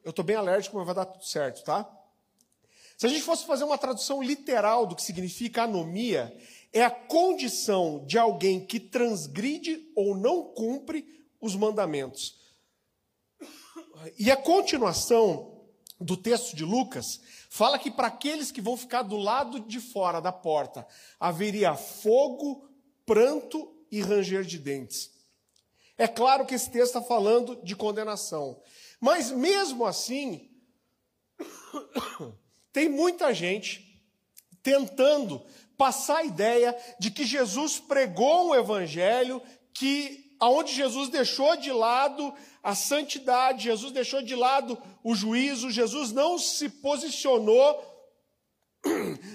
eu 0.04 0.10
estou 0.10 0.22
bem 0.22 0.36
alérgico, 0.36 0.76
mas 0.76 0.84
vai 0.84 0.94
dar 0.94 1.06
tudo 1.06 1.24
certo, 1.24 1.64
tá? 1.64 1.90
Se 2.98 3.06
a 3.06 3.08
gente 3.08 3.22
fosse 3.22 3.46
fazer 3.46 3.64
uma 3.64 3.78
tradução 3.78 4.22
literal 4.22 4.84
do 4.84 4.94
que 4.94 5.02
significa 5.02 5.62
anomia, 5.62 6.36
é 6.70 6.84
a 6.84 6.90
condição 6.90 8.04
de 8.04 8.18
alguém 8.18 8.66
que 8.66 8.78
transgride 8.78 9.90
ou 9.96 10.14
não 10.14 10.42
cumpre 10.42 11.24
os 11.40 11.56
mandamentos. 11.56 12.38
E 14.18 14.30
a 14.30 14.36
continuação 14.36 15.57
do 16.00 16.16
texto 16.16 16.54
de 16.54 16.64
Lucas 16.64 17.20
fala 17.50 17.78
que 17.78 17.90
para 17.90 18.06
aqueles 18.08 18.52
que 18.52 18.60
vão 18.60 18.76
ficar 18.76 19.02
do 19.02 19.16
lado 19.16 19.60
de 19.60 19.80
fora 19.80 20.20
da 20.20 20.32
porta 20.32 20.86
haveria 21.18 21.74
fogo, 21.74 22.68
pranto 23.04 23.74
e 23.90 24.00
ranger 24.00 24.44
de 24.44 24.58
dentes. 24.58 25.10
É 25.96 26.06
claro 26.06 26.46
que 26.46 26.54
esse 26.54 26.70
texto 26.70 26.96
está 26.96 27.02
falando 27.02 27.56
de 27.62 27.74
condenação, 27.74 28.60
mas 29.00 29.30
mesmo 29.30 29.84
assim, 29.84 30.48
tem 32.72 32.88
muita 32.88 33.34
gente 33.34 34.00
tentando 34.62 35.44
passar 35.76 36.18
a 36.18 36.24
ideia 36.24 36.76
de 36.98 37.10
que 37.10 37.24
Jesus 37.24 37.78
pregou 37.80 38.48
um 38.48 38.54
evangelho 38.54 39.42
que 39.72 40.36
aonde 40.38 40.72
Jesus 40.72 41.08
deixou 41.08 41.56
de 41.56 41.72
lado 41.72 42.32
a 42.68 42.74
santidade, 42.74 43.64
Jesus 43.64 43.92
deixou 43.92 44.20
de 44.20 44.36
lado 44.36 44.76
o 45.02 45.14
juízo, 45.14 45.70
Jesus 45.70 46.12
não 46.12 46.38
se 46.38 46.68
posicionou 46.68 47.82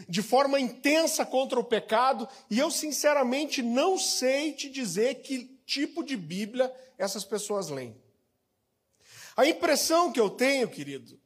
de 0.08 0.22
forma 0.22 0.60
intensa 0.60 1.26
contra 1.26 1.60
o 1.60 1.64
pecado, 1.64 2.30
e 2.48 2.60
eu 2.60 2.70
sinceramente 2.70 3.64
não 3.64 3.98
sei 3.98 4.54
te 4.54 4.70
dizer 4.70 5.24
que 5.24 5.46
tipo 5.66 6.04
de 6.04 6.16
Bíblia 6.16 6.72
essas 6.96 7.26
pessoas 7.26 7.70
leem. 7.70 8.00
A 9.36 9.48
impressão 9.48 10.12
que 10.12 10.20
eu 10.20 10.30
tenho, 10.30 10.70
querido, 10.70 11.20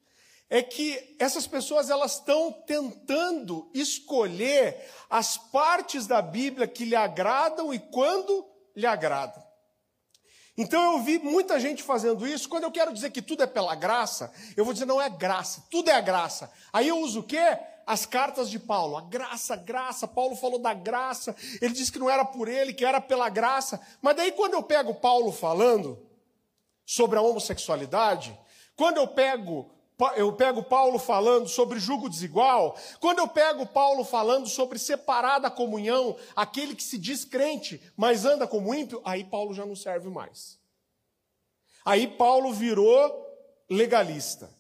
é 0.49 0.63
que 0.63 1.17
essas 1.19 1.45
pessoas 1.45 1.89
elas 1.89 2.13
estão 2.13 2.53
tentando 2.53 3.69
escolher 3.73 4.81
as 5.09 5.35
partes 5.35 6.07
da 6.07 6.21
Bíblia 6.21 6.69
que 6.69 6.85
lhe 6.85 6.95
agradam 6.95 7.73
e 7.73 7.79
quando 7.79 8.47
lhe 8.73 8.85
agradam. 8.85 9.45
Então 10.57 10.93
eu 10.93 10.99
vi 11.03 11.19
muita 11.19 11.59
gente 11.59 11.83
fazendo 11.83 12.25
isso. 12.25 12.49
Quando 12.49 12.63
eu 12.63 12.71
quero 12.71 12.91
dizer 12.91 13.11
que 13.11 13.21
tudo 13.21 13.43
é 13.43 13.47
pela 13.47 13.75
graça, 13.75 14.33
eu 14.55 14.65
vou 14.65 14.73
dizer 14.73 14.85
não 14.85 14.99
é 14.99 15.07
graça, 15.07 15.63
tudo 15.69 15.89
é 15.89 15.93
a 15.93 16.01
graça. 16.01 16.51
Aí 16.73 16.87
eu 16.87 16.97
uso 16.97 17.19
o 17.19 17.23
quê? 17.23 17.57
As 17.85 18.05
cartas 18.05 18.49
de 18.49 18.57
Paulo. 18.57 18.97
A 18.97 19.01
graça, 19.01 19.55
graça. 19.55 20.07
Paulo 20.07 20.35
falou 20.35 20.57
da 20.57 20.73
graça. 20.73 21.35
Ele 21.61 21.73
disse 21.73 21.91
que 21.91 21.99
não 21.99 22.09
era 22.09 22.25
por 22.25 22.47
ele, 22.47 22.73
que 22.73 22.83
era 22.83 22.99
pela 22.99 23.29
graça. 23.29 23.79
Mas 24.01 24.15
daí 24.15 24.31
quando 24.31 24.55
eu 24.55 24.63
pego 24.63 24.95
Paulo 24.95 25.31
falando 25.31 25.99
sobre 26.85 27.19
a 27.19 27.21
homossexualidade, 27.21 28.37
quando 28.75 28.97
eu 28.97 29.07
pego 29.07 29.69
eu 30.16 30.32
pego 30.34 30.62
Paulo 30.62 31.00
falando 31.00 31.48
sobre 31.48 31.80
julgo 31.80 32.10
desigual, 32.10 32.77
quando 33.00 33.20
eu 33.20 33.27
pego 33.27 33.66
Paulo 33.66 34.04
falando 34.04 34.48
sobre 34.48 34.77
separar 34.77 35.39
da 35.39 35.50
comunhão 35.50 36.16
aquele 36.36 36.75
que 36.75 36.84
se 36.84 36.98
diz 36.98 37.25
crente, 37.25 37.82
mas 37.96 38.24
anda 38.24 38.48
como 38.48 38.74
ímpio, 38.74 39.01
aí 39.04 39.24
Paulo 39.24 39.54
já 39.54 39.66
não 39.66 39.75
serve 39.75 40.10
mais. 40.10 40.60
Aí 41.84 42.08
Paulo 42.08 42.54
virou 42.54 43.25
legalista. 43.70 44.56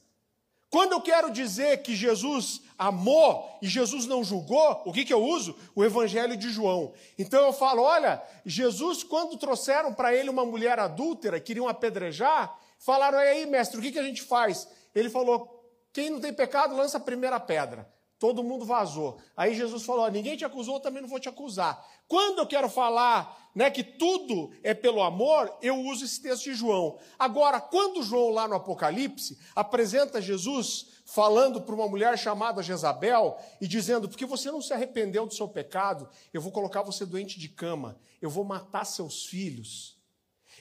Quando 0.69 0.93
eu 0.93 1.01
quero 1.01 1.31
dizer 1.31 1.81
que 1.81 1.95
Jesus 1.95 2.61
amou 2.77 3.57
e 3.61 3.67
Jesus 3.67 4.05
não 4.05 4.23
julgou, 4.23 4.81
o 4.85 4.91
que, 4.91 5.05
que 5.05 5.13
eu 5.13 5.23
uso? 5.23 5.55
O 5.73 5.83
Evangelho 5.83 6.35
de 6.35 6.49
João. 6.49 6.93
Então 7.17 7.45
eu 7.45 7.53
falo: 7.53 7.81
olha, 7.83 8.21
Jesus, 8.45 9.03
quando 9.03 9.37
trouxeram 9.37 9.93
para 9.93 10.13
ele 10.13 10.29
uma 10.29 10.45
mulher 10.45 10.77
adúltera, 10.77 11.39
queriam 11.39 11.67
apedrejar, 11.69 12.57
falaram: 12.79 13.17
aí, 13.17 13.45
mestre, 13.45 13.79
o 13.79 13.81
que, 13.81 13.93
que 13.93 13.99
a 13.99 14.03
gente 14.03 14.21
faz? 14.21 14.67
Ele 14.97 15.09
falou: 15.09 15.57
quem 15.93 16.09
não 16.09 16.19
tem 16.19 16.33
pecado, 16.33 16.75
lança 16.75 16.97
a 16.97 17.01
primeira 17.01 17.39
pedra. 17.39 17.91
Todo 18.19 18.43
mundo 18.43 18.65
vazou. 18.65 19.19
Aí 19.35 19.53
Jesus 19.53 19.83
falou: 19.83 20.09
ninguém 20.09 20.35
te 20.35 20.43
acusou, 20.43 20.79
também 20.79 21.01
não 21.01 21.09
vou 21.09 21.19
te 21.19 21.29
acusar. 21.29 21.85
Quando 22.07 22.39
eu 22.39 22.47
quero 22.47 22.67
falar 22.67 23.51
né, 23.53 23.69
que 23.69 23.83
tudo 23.83 24.51
é 24.63 24.73
pelo 24.73 25.03
amor, 25.03 25.55
eu 25.61 25.75
uso 25.75 26.05
esse 26.05 26.21
texto 26.21 26.45
de 26.45 26.55
João. 26.55 26.97
Agora, 27.17 27.59
quando 27.59 28.01
João, 28.01 28.31
lá 28.31 28.47
no 28.47 28.55
Apocalipse, 28.55 29.37
apresenta 29.55 30.21
Jesus 30.21 30.87
falando 31.05 31.61
para 31.61 31.75
uma 31.75 31.87
mulher 31.87 32.17
chamada 32.17 32.63
Jezabel 32.63 33.37
e 33.61 33.67
dizendo: 33.67 34.09
porque 34.09 34.25
você 34.25 34.49
não 34.49 34.61
se 34.61 34.73
arrependeu 34.73 35.27
do 35.27 35.33
seu 35.33 35.47
pecado, 35.47 36.09
eu 36.33 36.41
vou 36.41 36.51
colocar 36.51 36.81
você 36.81 37.05
doente 37.05 37.39
de 37.39 37.49
cama, 37.49 37.99
eu 38.21 38.29
vou 38.29 38.43
matar 38.43 38.85
seus 38.85 39.25
filhos. 39.25 39.96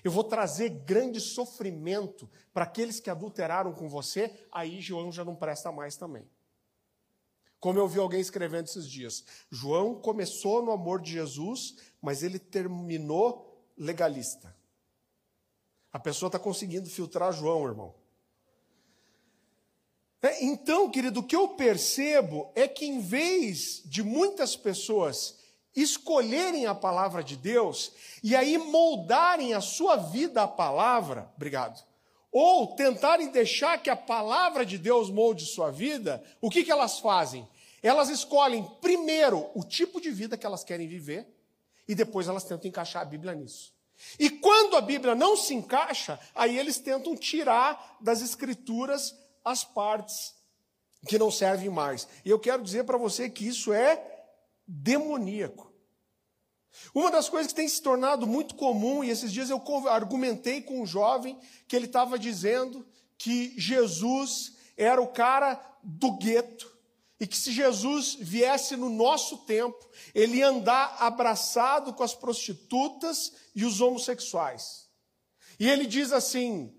Eu 0.06 0.12
vou 0.12 0.22
trazer 0.22 0.68
grande 0.68 1.20
sofrimento 1.20 2.30
para 2.54 2.62
aqueles 2.62 3.00
que 3.00 3.10
adulteraram 3.10 3.72
com 3.72 3.88
você, 3.88 4.32
aí 4.52 4.80
João 4.80 5.10
já 5.10 5.25
não 5.25 5.34
presta 5.34 5.72
mais 5.72 5.96
também. 5.96 6.30
Como 7.58 7.80
eu 7.80 7.88
vi 7.88 7.98
alguém 7.98 8.20
escrevendo 8.20 8.66
esses 8.66 8.88
dias, 8.88 9.25
João 9.50 10.00
começou 10.00 10.62
no 10.62 10.70
amor 10.70 11.02
de 11.02 11.10
Jesus, 11.10 11.75
mas 12.00 12.22
ele 12.22 12.38
terminou 12.38 13.68
legalista. 13.76 14.56
A 15.92 15.98
pessoa 15.98 16.28
está 16.28 16.38
conseguindo 16.38 16.88
filtrar 16.88 17.32
João, 17.32 17.66
irmão. 17.66 17.92
É, 20.22 20.44
então, 20.44 20.88
querido, 20.88 21.18
o 21.18 21.26
que 21.26 21.34
eu 21.34 21.48
percebo 21.48 22.52
é 22.54 22.68
que 22.68 22.86
em 22.86 23.00
vez 23.00 23.82
de 23.84 24.04
muitas 24.04 24.54
pessoas 24.54 25.36
escolherem 25.76 26.66
a 26.66 26.75
palavra 26.75 27.23
de 27.23 27.37
Deus 27.37 27.92
e 28.23 28.35
aí 28.35 28.56
moldarem 28.56 29.52
a 29.52 29.61
sua 29.61 29.97
vida 29.97 30.42
à 30.42 30.49
palavra, 30.49 31.30
obrigado, 31.37 31.85
ou 32.33 32.75
tentarem 32.75 33.30
deixar 33.30 33.80
que 33.83 33.90
a 33.90 33.97
palavra 33.97 34.64
de 34.64 34.78
Deus 34.78 35.11
molde 35.11 35.45
sua 35.45 35.71
vida, 35.71 36.25
o 36.40 36.50
que, 36.50 36.64
que 36.64 36.73
elas 36.73 36.99
fazem? 36.99 37.47
Elas 37.83 38.09
escolhem 38.09 38.64
primeiro 38.80 39.50
o 39.54 39.62
tipo 39.62 40.00
de 40.00 40.11
vida 40.11 40.37
que 40.37 40.47
elas 40.47 40.64
querem 40.64 40.88
viver 40.88 41.26
e 41.87 41.95
depois 41.95 42.26
elas 42.26 42.45
tentam 42.45 42.68
encaixar 42.68 43.02
a 43.02 43.06
Bíblia 43.06 43.35
nisso. 43.35 43.73
E 44.18 44.28
quando 44.28 44.76
a 44.76 44.80
Bíblia 44.80 45.14
não 45.14 45.37
se 45.37 45.54
encaixa, 45.54 46.18
aí 46.35 46.59
eles 46.59 46.78
tentam 46.78 47.16
tirar 47.16 47.97
das 48.00 48.21
Escrituras 48.21 49.14
as 49.45 49.64
partes 49.64 50.35
que 51.06 51.18
não 51.18 51.30
servem 51.30 51.71
mais. 51.71 52.09
E 52.25 52.30
eu 52.30 52.38
quero 52.38 52.62
dizer 52.62 52.85
para 52.85 52.99
você 52.99 53.30
que 53.30 53.47
isso 53.47 53.73
é 53.73 54.15
demoníaco. 54.66 55.73
Uma 56.94 57.11
das 57.11 57.28
coisas 57.28 57.52
que 57.52 57.56
tem 57.56 57.68
se 57.68 57.80
tornado 57.80 58.26
muito 58.26 58.54
comum, 58.54 59.02
e 59.02 59.11
esses 59.11 59.32
dias 59.32 59.50
eu 59.50 59.62
argumentei 59.88 60.61
com 60.61 60.82
um 60.82 60.87
jovem 60.87 61.38
que 61.66 61.75
ele 61.75 61.87
estava 61.87 62.18
dizendo 62.18 62.87
que 63.18 63.54
Jesus 63.58 64.54
era 64.76 65.00
o 65.00 65.08
cara 65.08 65.61
do 65.82 66.12
gueto, 66.12 66.76
e 67.18 67.26
que 67.26 67.37
se 67.37 67.50
Jesus 67.50 68.14
viesse 68.20 68.76
no 68.76 68.90
nosso 68.90 69.38
tempo, 69.38 69.88
ele 70.14 70.38
ia 70.38 70.49
andar 70.49 70.96
abraçado 71.00 71.94
com 71.94 72.02
as 72.02 72.14
prostitutas 72.14 73.32
e 73.54 73.64
os 73.64 73.80
homossexuais. 73.80 74.87
E 75.58 75.66
ele 75.68 75.87
diz 75.87 76.12
assim: 76.12 76.75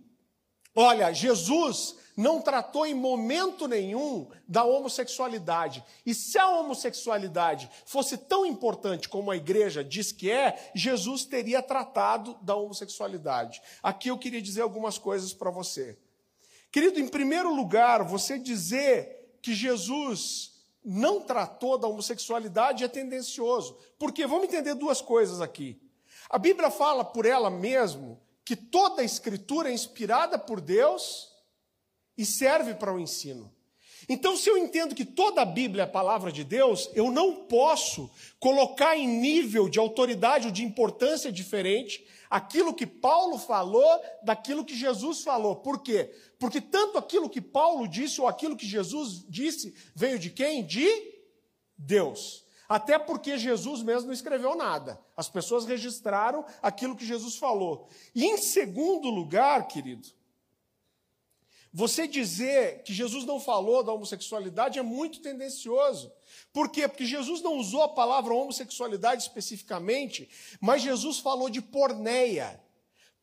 Olha, 0.75 1.11
Jesus 1.11 1.95
não 2.17 2.41
tratou 2.41 2.83
em 2.83 2.95
momento 2.95 3.67
nenhum 3.67 4.27
da 4.47 4.63
homossexualidade. 4.63 5.83
E 6.03 6.15
se 6.15 6.39
a 6.39 6.49
homossexualidade 6.49 7.69
fosse 7.85 8.17
tão 8.17 8.43
importante 8.43 9.07
como 9.07 9.29
a 9.29 9.37
igreja 9.37 9.83
diz 9.83 10.11
que 10.11 10.31
é, 10.31 10.71
Jesus 10.73 11.25
teria 11.25 11.61
tratado 11.61 12.35
da 12.41 12.55
homossexualidade. 12.55 13.61
Aqui 13.83 14.09
eu 14.09 14.17
queria 14.17 14.41
dizer 14.41 14.61
algumas 14.61 14.97
coisas 14.97 15.31
para 15.31 15.51
você. 15.51 15.95
Querido, 16.71 16.99
em 16.99 17.07
primeiro 17.07 17.53
lugar, 17.53 18.03
você 18.03 18.39
dizer 18.39 19.37
que 19.39 19.53
Jesus 19.53 20.57
não 20.83 21.21
tratou 21.21 21.77
da 21.77 21.87
homossexualidade 21.87 22.83
é 22.83 22.87
tendencioso. 22.87 23.77
Porque 23.99 24.25
vamos 24.25 24.45
entender 24.45 24.73
duas 24.73 25.01
coisas 25.01 25.39
aqui. 25.39 25.79
A 26.27 26.39
Bíblia 26.39 26.71
fala 26.71 27.05
por 27.05 27.27
ela 27.27 27.51
mesmo 27.51 28.19
que 28.43 28.55
toda 28.55 29.01
a 29.01 29.05
escritura 29.05 29.69
é 29.69 29.73
inspirada 29.73 30.39
por 30.39 30.59
Deus 30.59 31.26
e 32.17 32.25
serve 32.25 32.73
para 32.73 32.93
o 32.93 32.99
ensino. 32.99 33.53
Então, 34.09 34.37
se 34.37 34.49
eu 34.49 34.57
entendo 34.57 34.95
que 34.95 35.03
toda 35.03 35.41
a 35.41 35.45
Bíblia 35.45 35.83
é 35.83 35.85
a 35.85 35.89
palavra 35.89 36.31
de 36.31 36.43
Deus, 36.43 36.89
eu 36.93 37.11
não 37.11 37.45
posso 37.45 38.09
colocar 38.39 38.95
em 38.95 39.05
nível 39.05 39.67
de 39.67 39.79
autoridade 39.79 40.47
ou 40.47 40.53
de 40.53 40.63
importância 40.63 41.31
diferente 41.31 42.07
aquilo 42.29 42.73
que 42.73 42.85
Paulo 42.85 43.37
falou 43.37 44.01
daquilo 44.23 44.63
que 44.63 44.75
Jesus 44.75 45.23
falou. 45.23 45.57
Por 45.57 45.81
quê? 45.81 46.13
Porque 46.39 46.61
tanto 46.61 46.97
aquilo 46.97 47.29
que 47.29 47.41
Paulo 47.41 47.87
disse 47.87 48.21
ou 48.21 48.27
aquilo 48.27 48.55
que 48.55 48.65
Jesus 48.65 49.25
disse 49.27 49.75
veio 49.93 50.17
de 50.17 50.29
quem? 50.29 50.65
De 50.65 50.87
Deus. 51.77 52.45
Até 52.69 52.99
porque 52.99 53.37
Jesus 53.37 53.81
mesmo 53.81 54.07
não 54.07 54.13
escreveu 54.13 54.55
nada. 54.55 54.99
As 55.15 55.29
pessoas 55.29 55.65
registraram 55.65 56.45
aquilo 56.61 56.95
que 56.95 57.05
Jesus 57.05 57.37
falou. 57.37 57.87
E 58.13 58.25
em 58.25 58.37
segundo 58.37 59.09
lugar, 59.09 59.67
querido, 59.67 60.07
Você 61.77 62.07
dizer 62.07 62.81
que 62.81 62.91
Jesus 62.91 63.23
não 63.23 63.39
falou 63.39 63.83
da 63.83 63.93
homossexualidade 63.93 64.79
é 64.79 64.81
muito 64.81 65.21
tendencioso. 65.21 66.11
Por 66.51 66.69
quê? 66.71 66.87
Porque 66.87 67.05
Jesus 67.05 67.39
não 67.39 67.55
usou 67.59 67.83
a 67.83 67.87
palavra 67.87 68.33
homossexualidade 68.33 69.21
especificamente, 69.21 70.27
mas 70.59 70.81
Jesus 70.81 71.19
falou 71.19 71.51
de 71.51 71.61
porneia. 71.61 72.59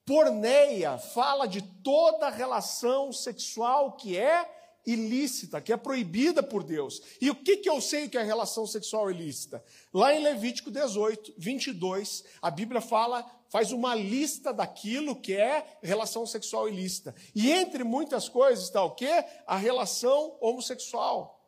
Porneia 0.07 0.99
fala 0.99 1.49
de 1.49 1.63
toda 1.63 2.31
relação 2.31 3.13
sexual 3.13 3.97
que 3.97 4.17
é 4.17 4.49
ilícita, 4.87 5.61
que 5.61 5.73
é 5.73 5.77
proibida 5.77 6.43
por 6.43 6.63
Deus. 6.63 7.01
E 7.21 7.31
o 7.31 7.35
que, 7.35 7.59
que 7.59 7.69
eu 7.69 7.81
sei 7.81 8.09
que 8.09 8.19
é 8.19 8.23
relação 8.23 8.67
sexual 8.67 9.11
ilícita? 9.11 9.65
Lá 9.93 10.15
em 10.15 10.23
Levítico 10.23 10.71
18, 10.71 11.35
22, 11.39 12.25
a 12.43 12.51
Bíblia 12.51 12.81
fala, 12.81 13.25
faz 13.49 13.73
uma 13.73 13.95
lista 13.95 14.53
daquilo 14.53 15.17
que 15.17 15.35
é 15.35 15.79
relação 15.83 16.27
sexual 16.27 16.69
ilícita. 16.69 17.15
E 17.35 17.51
entre 17.51 17.85
muitas 17.85 18.29
coisas 18.29 18.65
está 18.65 18.83
o 18.83 18.91
quê? 18.91 19.25
A 19.47 19.57
relação 19.57 20.37
homossexual. 20.41 21.41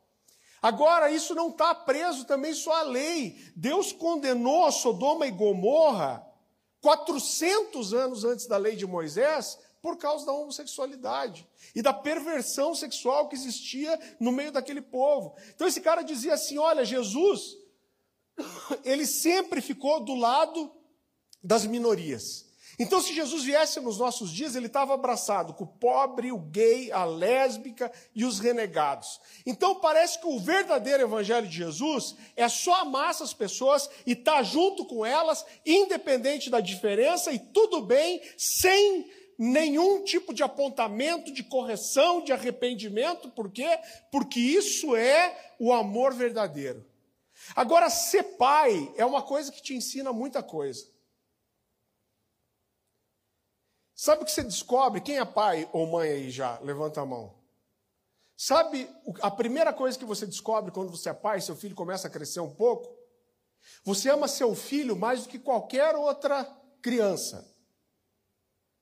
Agora, 0.63 1.11
isso 1.11 1.35
não 1.35 1.51
está 1.51 1.75
preso 1.75 2.25
também 2.25 2.55
só 2.55 2.73
à 2.73 2.83
lei. 2.83 3.39
Deus 3.55 3.93
condenou 3.93 4.65
a 4.65 4.73
Sodoma 4.73 5.27
e 5.27 5.31
Gomorra 5.31 6.27
400 6.81 7.93
anos 7.93 8.25
antes 8.25 8.47
da 8.47 8.57
lei 8.57 8.77
de 8.77 8.87
Moisés 8.87 9.59
por 9.87 9.97
causa 9.97 10.27
da 10.27 10.33
homossexualidade 10.33 11.47
e 11.73 11.81
da 11.81 11.93
perversão 11.93 12.75
sexual 12.75 13.29
que 13.29 13.37
existia 13.37 13.97
no 14.19 14.33
meio 14.33 14.51
daquele 14.51 14.83
povo. 14.83 15.37
Então 15.55 15.69
esse 15.69 15.81
cara 15.81 16.03
dizia 16.03 16.35
assim: 16.35 16.59
olha, 16.59 16.85
Jesus, 16.85 17.57
ele 18.83 19.07
sempre 19.07 19.61
ficou 19.61 20.01
do 20.05 20.17
lado 20.17 20.73
das 21.41 21.65
minorias. 21.65 22.45
Então, 22.81 23.01
se 23.01 23.15
Jesus 23.15 23.45
viesse 23.45 23.79
nos 23.79 23.99
nossos 23.99 24.31
dias, 24.31 24.57
ele 24.57 24.67
estava 24.67 24.93
abraçado 24.93 25.55
com 25.55 25.63
o 25.63 25.69
pobre, 25.69 26.33
o 26.33 26.39
gay, 26.39 26.91
a 26.91 27.05
lésbica 27.05 27.91
e 28.13 28.25
os 28.25 28.41
renegados. 28.41 29.21
Então, 29.47 29.77
parece 29.77 30.21
que 30.21 30.27
o 30.27 30.41
verdadeiro 30.41 31.05
evangelho 31.05 31.47
de 31.47 31.57
Jesus 31.57 32.17
é 32.35 32.49
só 32.49 32.83
amar 32.83 33.11
essas 33.11 33.33
pessoas 33.33 33.89
e 34.05 34.13
estar 34.13 34.39
tá 34.39 34.43
junto 34.43 34.85
com 34.85 35.07
elas, 35.07 35.47
independente 35.65 36.51
da 36.51 36.61
diferença 36.61 37.33
e 37.33 37.39
tudo 37.39 37.81
bem, 37.81 38.21
sem 38.37 39.09
nenhum 39.39 40.05
tipo 40.05 40.33
de 40.33 40.43
apontamento, 40.43 41.33
de 41.33 41.43
correção, 41.43 42.23
de 42.23 42.33
arrependimento. 42.33 43.31
Por 43.31 43.51
quê? 43.51 43.79
Porque 44.11 44.41
isso 44.41 44.95
é 44.97 45.55
o 45.59 45.73
amor 45.73 46.15
verdadeiro. 46.15 46.85
Agora, 47.55 47.91
ser 47.91 48.23
pai 48.37 48.93
é 48.97 49.05
uma 49.05 49.23
coisa 49.23 49.53
que 49.53 49.63
te 49.63 49.75
ensina 49.75 50.13
muita 50.13 50.43
coisa. 50.43 50.87
Sabe 53.95 54.23
o 54.23 54.25
que 54.25 54.31
você 54.31 54.43
descobre? 54.43 55.01
Quem 55.01 55.19
é 55.19 55.25
pai 55.25 55.69
ou 55.73 55.87
mãe 55.87 56.11
aí 56.11 56.31
já? 56.31 56.59
Levanta 56.61 57.01
a 57.01 57.07
mão. 57.07 57.35
Sabe 58.37 58.89
a 59.23 59.31
primeira 59.31 59.73
coisa 59.73 59.99
que 59.99 60.05
você 60.05 60.27
descobre 60.27 60.71
quando 60.71 60.91
você 60.91 61.09
é 61.09 61.15
pai, 61.15 61.41
seu 61.41 61.57
filho 61.57 61.75
começa 61.75 62.07
a 62.07 62.11
crescer 62.11 62.41
um 62.41 62.55
pouco? 62.55 62.95
Você 63.85 64.11
ama 64.11 64.29
seu 64.29 64.55
filho 64.55 64.95
mais 64.95 65.23
do 65.23 65.29
que 65.29 65.39
qualquer 65.39 65.97
outra 65.97 66.45
criança. 66.83 67.56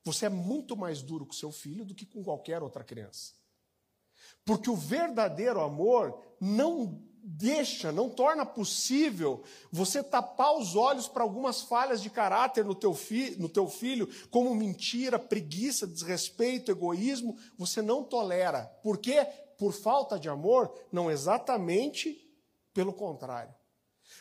Você 0.05 0.27
é 0.27 0.29
muito 0.29 0.77
mais 0.77 1.01
duro 1.01 1.25
com 1.25 1.33
seu 1.33 1.51
filho 1.51 1.83
do 1.83 1.95
que 1.95 2.05
com 2.05 2.23
qualquer 2.23 2.61
outra 2.61 2.83
criança. 2.83 3.33
Porque 4.45 4.69
o 4.69 4.75
verdadeiro 4.75 5.59
amor 5.59 6.21
não 6.39 7.01
deixa, 7.23 7.91
não 7.91 8.07
torna 8.07 8.45
possível 8.45 9.43
você 9.71 10.03
tapar 10.03 10.55
os 10.55 10.75
olhos 10.75 11.07
para 11.07 11.23
algumas 11.23 11.63
falhas 11.63 12.03
de 12.03 12.11
caráter 12.11 12.63
no 12.63 12.75
teu, 12.75 12.93
fi, 12.93 13.35
no 13.39 13.49
teu 13.49 13.67
filho, 13.67 14.07
como 14.29 14.53
mentira, 14.53 15.17
preguiça, 15.17 15.87
desrespeito, 15.87 16.69
egoísmo, 16.69 17.35
você 17.57 17.81
não 17.81 18.03
tolera. 18.03 18.65
Por 18.83 18.99
quê? 18.99 19.25
Por 19.57 19.73
falta 19.73 20.19
de 20.19 20.29
amor? 20.29 20.71
Não, 20.91 21.09
exatamente 21.09 22.21
pelo 22.71 22.93
contrário. 22.93 23.53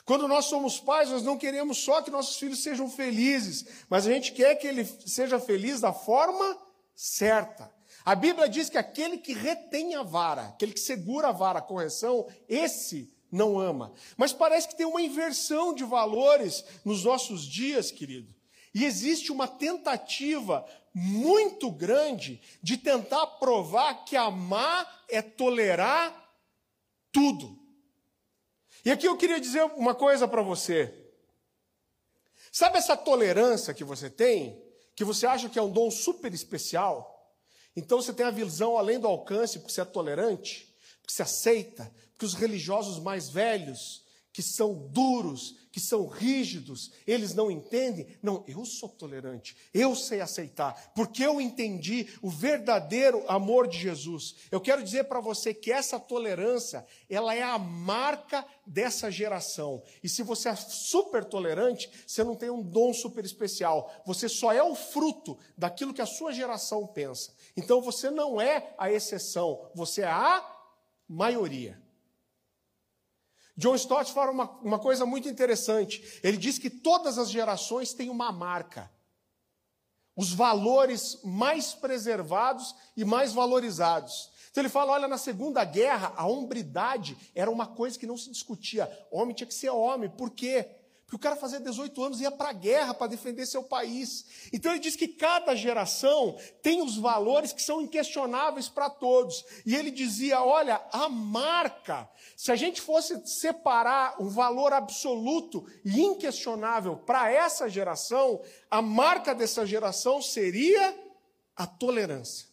Quando 0.04 0.28
nós 0.28 0.44
somos 0.46 0.78
pais, 0.78 1.10
nós 1.10 1.22
não 1.22 1.38
queremos 1.38 1.78
só 1.78 2.02
que 2.02 2.10
nossos 2.10 2.36
filhos 2.36 2.62
sejam 2.62 2.90
felizes, 2.90 3.64
mas 3.88 4.06
a 4.06 4.12
gente 4.12 4.32
quer 4.32 4.54
que 4.56 4.66
ele 4.66 4.84
seja 4.84 5.40
feliz 5.40 5.80
da 5.80 5.92
forma 5.92 6.58
certa. 6.94 7.72
A 8.04 8.14
Bíblia 8.14 8.48
diz 8.48 8.68
que 8.68 8.76
aquele 8.76 9.16
que 9.16 9.32
retém 9.32 9.94
a 9.94 10.02
vara, 10.02 10.48
aquele 10.48 10.72
que 10.72 10.80
segura 10.80 11.28
a 11.28 11.32
vara, 11.32 11.58
a 11.58 11.62
correção, 11.62 12.26
esse 12.46 13.10
não 13.32 13.58
ama. 13.58 13.92
Mas 14.16 14.32
parece 14.32 14.68
que 14.68 14.76
tem 14.76 14.86
uma 14.86 15.00
inversão 15.00 15.74
de 15.74 15.84
valores 15.84 16.64
nos 16.84 17.04
nossos 17.04 17.46
dias, 17.46 17.90
querido. 17.90 18.34
E 18.74 18.84
existe 18.84 19.32
uma 19.32 19.48
tentativa 19.48 20.66
muito 20.92 21.70
grande 21.70 22.42
de 22.62 22.76
tentar 22.76 23.26
provar 23.26 24.04
que 24.04 24.16
amar 24.16 25.04
é 25.08 25.22
tolerar 25.22 26.14
tudo. 27.10 27.63
E 28.84 28.90
aqui 28.90 29.06
eu 29.06 29.16
queria 29.16 29.40
dizer 29.40 29.64
uma 29.76 29.94
coisa 29.94 30.28
para 30.28 30.42
você. 30.42 30.92
Sabe 32.52 32.78
essa 32.78 32.96
tolerância 32.96 33.72
que 33.72 33.82
você 33.82 34.10
tem, 34.10 34.62
que 34.94 35.04
você 35.04 35.26
acha 35.26 35.48
que 35.48 35.58
é 35.58 35.62
um 35.62 35.70
dom 35.70 35.90
super 35.90 36.32
especial? 36.32 37.10
Então 37.74 38.00
você 38.00 38.12
tem 38.12 38.26
a 38.26 38.30
visão 38.30 38.76
além 38.76 39.00
do 39.00 39.08
alcance, 39.08 39.58
porque 39.58 39.72
você 39.72 39.80
é 39.80 39.84
tolerante, 39.84 40.72
porque 41.00 41.12
você 41.12 41.22
aceita, 41.22 41.92
porque 42.12 42.26
os 42.26 42.34
religiosos 42.34 42.98
mais 42.98 43.28
velhos, 43.28 44.04
que 44.32 44.42
são 44.42 44.74
duros, 44.88 45.63
que 45.74 45.80
são 45.80 46.06
rígidos, 46.06 46.92
eles 47.04 47.34
não 47.34 47.50
entendem. 47.50 48.06
Não, 48.22 48.44
eu 48.46 48.64
sou 48.64 48.88
tolerante, 48.88 49.56
eu 49.74 49.96
sei 49.96 50.20
aceitar, 50.20 50.92
porque 50.94 51.26
eu 51.26 51.40
entendi 51.40 52.16
o 52.22 52.30
verdadeiro 52.30 53.24
amor 53.26 53.66
de 53.66 53.76
Jesus. 53.76 54.36
Eu 54.52 54.60
quero 54.60 54.84
dizer 54.84 55.02
para 55.06 55.18
você 55.18 55.52
que 55.52 55.72
essa 55.72 55.98
tolerância, 55.98 56.86
ela 57.10 57.34
é 57.34 57.42
a 57.42 57.58
marca 57.58 58.46
dessa 58.64 59.10
geração. 59.10 59.82
E 60.00 60.08
se 60.08 60.22
você 60.22 60.50
é 60.50 60.54
super 60.54 61.24
tolerante, 61.24 61.90
você 62.06 62.22
não 62.22 62.36
tem 62.36 62.50
um 62.50 62.62
dom 62.62 62.94
super 62.94 63.24
especial. 63.24 63.92
Você 64.06 64.28
só 64.28 64.52
é 64.52 64.62
o 64.62 64.76
fruto 64.76 65.36
daquilo 65.58 65.92
que 65.92 66.00
a 66.00 66.06
sua 66.06 66.32
geração 66.32 66.86
pensa. 66.86 67.34
Então 67.56 67.82
você 67.82 68.12
não 68.12 68.40
é 68.40 68.72
a 68.78 68.92
exceção, 68.92 69.68
você 69.74 70.02
é 70.02 70.06
a 70.06 70.48
maioria. 71.08 71.82
John 73.56 73.74
Stott 73.76 74.12
fala 74.12 74.32
uma, 74.32 74.50
uma 74.60 74.78
coisa 74.78 75.06
muito 75.06 75.28
interessante. 75.28 76.20
Ele 76.22 76.36
diz 76.36 76.58
que 76.58 76.68
todas 76.68 77.18
as 77.18 77.30
gerações 77.30 77.92
têm 77.92 78.10
uma 78.10 78.32
marca. 78.32 78.90
Os 80.16 80.32
valores 80.32 81.20
mais 81.24 81.74
preservados 81.74 82.74
e 82.96 83.04
mais 83.04 83.32
valorizados. 83.32 84.30
Então 84.50 84.62
ele 84.62 84.68
fala: 84.68 84.92
olha, 84.92 85.08
na 85.08 85.18
Segunda 85.18 85.64
Guerra, 85.64 86.12
a 86.16 86.26
hombridade 86.26 87.16
era 87.34 87.50
uma 87.50 87.66
coisa 87.66 87.98
que 87.98 88.06
não 88.06 88.16
se 88.16 88.30
discutia. 88.30 88.90
Homem 89.10 89.34
tinha 89.34 89.46
que 89.46 89.54
ser 89.54 89.70
homem. 89.70 90.08
Por 90.08 90.30
quê? 90.30 90.68
Porque 91.04 91.16
o 91.16 91.18
cara 91.18 91.36
fazia 91.36 91.60
18 91.60 92.02
anos 92.02 92.20
e 92.20 92.22
ia 92.22 92.30
para 92.30 92.48
a 92.48 92.52
guerra 92.52 92.94
para 92.94 93.08
defender 93.08 93.44
seu 93.44 93.62
país. 93.62 94.24
Então 94.52 94.72
ele 94.72 94.80
diz 94.80 94.96
que 94.96 95.06
cada 95.06 95.54
geração 95.54 96.36
tem 96.62 96.80
os 96.82 96.96
valores 96.96 97.52
que 97.52 97.60
são 97.60 97.82
inquestionáveis 97.82 98.68
para 98.70 98.88
todos. 98.88 99.44
E 99.66 99.76
ele 99.76 99.90
dizia: 99.90 100.42
olha, 100.42 100.82
a 100.90 101.08
marca, 101.08 102.10
se 102.36 102.50
a 102.50 102.56
gente 102.56 102.80
fosse 102.80 103.24
separar 103.26 104.20
um 104.20 104.28
valor 104.28 104.72
absoluto 104.72 105.66
e 105.84 106.00
inquestionável 106.00 106.96
para 106.96 107.30
essa 107.30 107.68
geração, 107.68 108.40
a 108.70 108.80
marca 108.80 109.34
dessa 109.34 109.66
geração 109.66 110.22
seria 110.22 110.98
a 111.54 111.66
tolerância. 111.66 112.48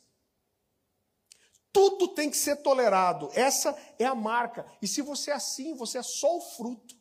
Tudo 1.72 2.10
tem 2.10 2.30
que 2.30 2.36
ser 2.36 2.58
tolerado. 2.58 3.30
Essa 3.34 3.74
é 3.98 4.04
a 4.04 4.14
marca. 4.14 4.66
E 4.82 4.88
se 4.88 5.02
você 5.02 5.32
é 5.32 5.36
assim, 5.36 5.74
você 5.74 6.00
é 6.00 6.04
só 6.04 6.36
o 6.36 6.42
fruto 6.42 7.01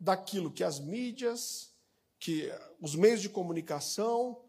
daquilo 0.00 0.50
que 0.50 0.64
as 0.64 0.80
mídias, 0.80 1.70
que 2.18 2.50
os 2.80 2.94
meios 2.94 3.20
de 3.20 3.28
comunicação, 3.28 4.42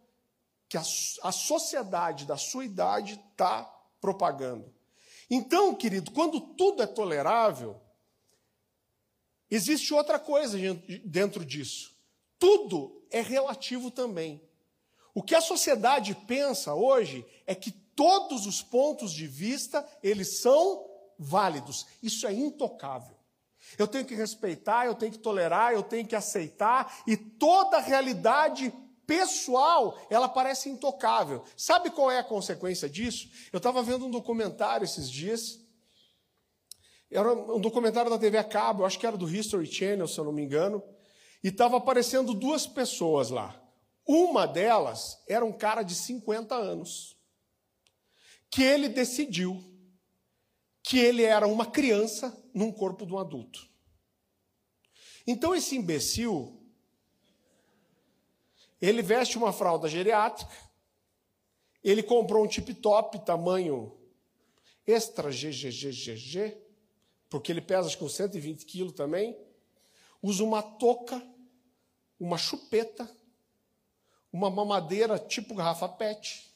que 0.69 0.77
a, 0.77 0.81
a 1.23 1.31
sociedade 1.31 2.25
da 2.25 2.37
sua 2.37 2.63
idade 2.63 3.21
está 3.31 3.63
propagando. 3.99 4.73
Então, 5.29 5.75
querido, 5.75 6.11
quando 6.11 6.39
tudo 6.39 6.81
é 6.81 6.87
tolerável, 6.87 7.79
existe 9.49 9.93
outra 9.93 10.17
coisa 10.17 10.57
dentro 11.05 11.43
disso. 11.45 11.93
Tudo 12.39 13.05
é 13.11 13.21
relativo 13.21 13.91
também. 13.91 14.41
O 15.13 15.21
que 15.21 15.35
a 15.35 15.41
sociedade 15.41 16.15
pensa 16.27 16.73
hoje 16.73 17.25
é 17.45 17.53
que 17.53 17.71
todos 17.71 18.45
os 18.45 18.61
pontos 18.61 19.11
de 19.11 19.27
vista, 19.27 19.85
eles 20.01 20.39
são 20.39 20.89
válidos. 21.19 21.85
Isso 22.01 22.25
é 22.25 22.33
intocável. 22.33 23.15
Eu 23.77 23.88
tenho 23.88 24.05
que 24.05 24.15
respeitar, 24.15 24.86
eu 24.86 24.95
tenho 24.95 25.12
que 25.12 25.19
tolerar, 25.19 25.73
eu 25.73 25.84
tenho 25.84 26.07
que 26.07 26.15
aceitar, 26.15 27.01
e 27.07 27.15
toda 27.17 27.79
realidade 27.79 28.73
pessoal, 29.05 29.99
ela 30.10 30.29
parece 30.29 30.69
intocável. 30.69 31.43
Sabe 31.57 31.89
qual 31.89 32.10
é 32.10 32.19
a 32.19 32.23
consequência 32.23 32.89
disso? 32.89 33.29
Eu 33.51 33.57
estava 33.57 33.84
vendo 33.84 34.05
um 34.05 34.12
documentário 34.12 34.86
esses 34.86 35.10
dias. 35.10 35.60
Era 37.10 37.34
um 37.34 37.60
documentário 37.60 38.10
da 38.10 38.17
TV 38.17 38.38
a 38.38 38.43
cabo, 38.43 38.86
acho 38.86 38.97
que 38.97 39.05
era 39.05 39.17
do 39.17 39.29
History 39.29 39.65
Channel, 39.65 40.07
se 40.07 40.17
eu 40.17 40.23
não 40.23 40.31
me 40.31 40.43
engano. 40.43 40.81
E 41.43 41.49
estava 41.49 41.75
aparecendo 41.75 42.34
duas 42.34 42.65
pessoas 42.65 43.29
lá. 43.29 43.62
Uma 44.07 44.45
delas 44.45 45.21
era 45.27 45.43
um 45.43 45.51
cara 45.51 45.84
de 45.84 45.93
50 45.93 46.55
anos. 46.55 47.17
que 48.51 48.62
ele 48.62 48.89
decidiu 48.89 49.63
que 50.84 50.99
ele 50.99 51.23
era 51.23 51.47
uma 51.47 51.65
criança 51.65 52.38
num 52.53 52.71
corpo 52.71 53.05
de 53.05 53.13
um 53.13 53.17
adulto. 53.17 53.67
Então 55.25 55.53
esse 55.55 55.75
imbecil, 55.75 56.61
ele 58.81 59.01
veste 59.01 59.37
uma 59.37 59.53
fralda 59.53 59.87
geriátrica, 59.87 60.51
ele 61.83 62.03
comprou 62.03 62.43
um 62.43 62.47
tip-top 62.47 63.23
tamanho 63.25 63.97
extra 64.85 65.29
GGGGG, 65.29 66.57
porque 67.29 67.51
ele 67.51 67.61
pesa 67.61 67.87
acho 67.87 68.03
uns 68.03 68.15
120 68.15 68.65
quilos 68.65 68.93
também, 68.93 69.37
usa 70.21 70.43
uma 70.43 70.61
touca, 70.61 71.21
uma 72.19 72.37
chupeta, 72.37 73.09
uma 74.31 74.49
mamadeira 74.49 75.17
tipo 75.17 75.55
garrafa 75.55 75.87
PET, 75.87 76.51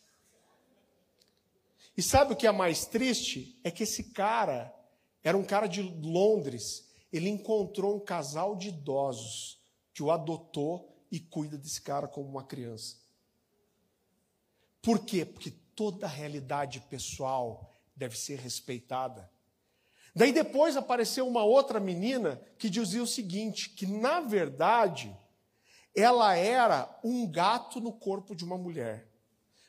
e 1.98 2.02
sabe 2.02 2.34
o 2.34 2.36
que 2.36 2.46
é 2.46 2.52
mais 2.52 2.86
triste? 2.86 3.58
É 3.64 3.72
que 3.72 3.84
esse 3.84 4.12
cara 4.12 4.74
era 5.26 5.38
um 5.38 5.44
cara 5.44 5.68
de 5.68 5.82
Londres. 5.82 6.90
Ele 7.12 7.28
encontrou 7.28 7.98
um 7.98 8.00
casal 8.00 8.56
de 8.56 8.70
idosos 8.70 9.60
que 9.94 10.02
o 10.02 10.10
adotou 10.10 10.96
e 11.12 11.20
cuida 11.20 11.58
desse 11.58 11.82
cara 11.82 12.08
como 12.08 12.30
uma 12.30 12.46
criança. 12.46 12.96
Por 14.82 15.00
quê? 15.04 15.26
Porque 15.26 15.52
toda 15.76 16.06
a 16.06 16.10
realidade 16.10 16.80
pessoal 16.90 17.70
deve 17.94 18.18
ser 18.18 18.40
respeitada. 18.40 19.30
Daí 20.16 20.32
depois 20.32 20.78
apareceu 20.78 21.28
uma 21.28 21.44
outra 21.44 21.80
menina 21.80 22.42
que 22.58 22.70
dizia 22.70 23.04
o 23.04 23.08
seguinte: 23.08 23.72
que 23.72 23.86
na 23.86 24.22
verdade 24.22 25.14
ela 25.94 26.38
era 26.38 26.98
um 27.04 27.30
gato 27.30 27.82
no 27.82 27.92
corpo 27.92 28.34
de 28.34 28.46
uma 28.46 28.58
mulher 28.58 29.14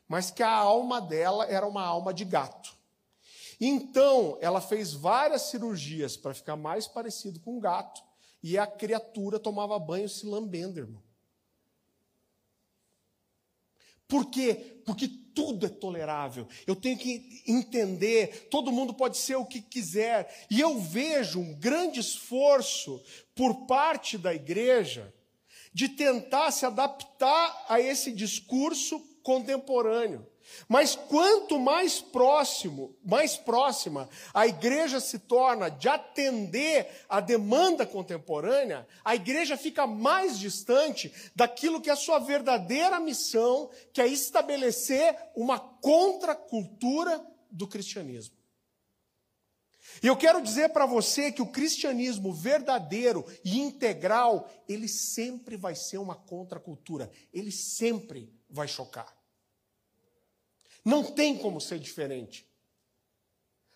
mas 0.09 0.31
que 0.31 0.43
a 0.43 0.51
alma 0.51 1.01
dela 1.01 1.47
era 1.47 1.67
uma 1.67 1.83
alma 1.83 2.15
de 2.15 2.25
gato. 2.25 2.76
Então, 3.61 4.39
ela 4.41 4.61
fez 4.61 4.93
várias 4.93 5.43
cirurgias 5.43 6.17
para 6.17 6.35
ficar 6.35 6.57
mais 6.57 6.87
parecido 6.87 7.41
com 7.41 7.57
um 7.57 7.61
gato, 7.61 8.03
e 8.43 8.59
a 8.59 8.67
criatura 8.67 9.39
tomava 9.39 9.79
banho 9.79 10.09
se 10.09 10.27
lambendo, 10.27 10.79
irmão. 10.79 11.03
Por 14.09 14.31
quê? 14.31 14.81
Porque 14.85 15.09
tudo 15.35 15.67
é 15.67 15.69
tolerável. 15.69 16.47
Eu 16.67 16.77
tenho 16.77 16.97
que 16.97 17.43
entender, 17.47 18.49
todo 18.51 18.73
mundo 18.73 18.95
pode 18.95 19.19
ser 19.19 19.35
o 19.37 19.45
que 19.45 19.61
quiser. 19.61 20.47
E 20.49 20.61
eu 20.61 20.79
vejo 20.81 21.41
um 21.41 21.55
grande 21.55 22.01
esforço 22.01 23.03
por 23.35 23.67
parte 23.67 24.17
da 24.17 24.33
igreja 24.33 25.13
de 25.73 25.89
tentar 25.89 26.53
se 26.53 26.65
adaptar 26.65 27.67
a 27.69 27.81
esse 27.81 28.13
discurso 28.13 28.99
contemporâneo. 29.23 30.27
Mas 30.69 30.97
quanto 30.97 31.59
mais 31.59 32.01
próximo, 32.01 32.97
mais 33.05 33.37
próxima 33.37 34.09
a 34.33 34.47
igreja 34.47 35.01
se 35.01 35.19
torna 35.19 35.69
de 35.69 35.89
atender 35.89 36.89
a 37.09 37.21
demanda 37.21 37.87
contemporânea, 37.87 38.87
a 39.05 39.15
igreja 39.15 39.57
fica 39.57 39.87
mais 39.87 40.39
distante 40.39 41.13
daquilo 41.35 41.81
que 41.81 41.91
é 41.91 41.93
a 41.93 41.97
sua 41.97 42.19
verdadeira 42.19 42.99
missão, 43.01 43.71
que 43.93 44.01
é 44.01 44.07
estabelecer 44.07 45.17
uma 45.35 45.59
contracultura 45.59 47.25
do 47.51 47.67
cristianismo. 47.67 48.37
E 50.03 50.07
eu 50.07 50.17
quero 50.17 50.43
dizer 50.43 50.71
para 50.71 50.85
você 50.85 51.33
que 51.33 51.41
o 51.41 51.47
cristianismo 51.51 52.33
verdadeiro 52.33 53.25
e 53.45 53.59
integral, 53.59 54.51
ele 54.69 54.89
sempre 54.89 55.57
vai 55.57 55.75
ser 55.75 55.99
uma 55.99 56.15
contracultura, 56.15 57.11
ele 57.33 57.53
sempre 57.53 58.31
vai 58.51 58.69
chocar. 58.69 59.16
Não 60.87 61.03
tem 61.03 61.37
como 61.37 61.61
ser 61.61 61.81
diferente. 61.81 62.49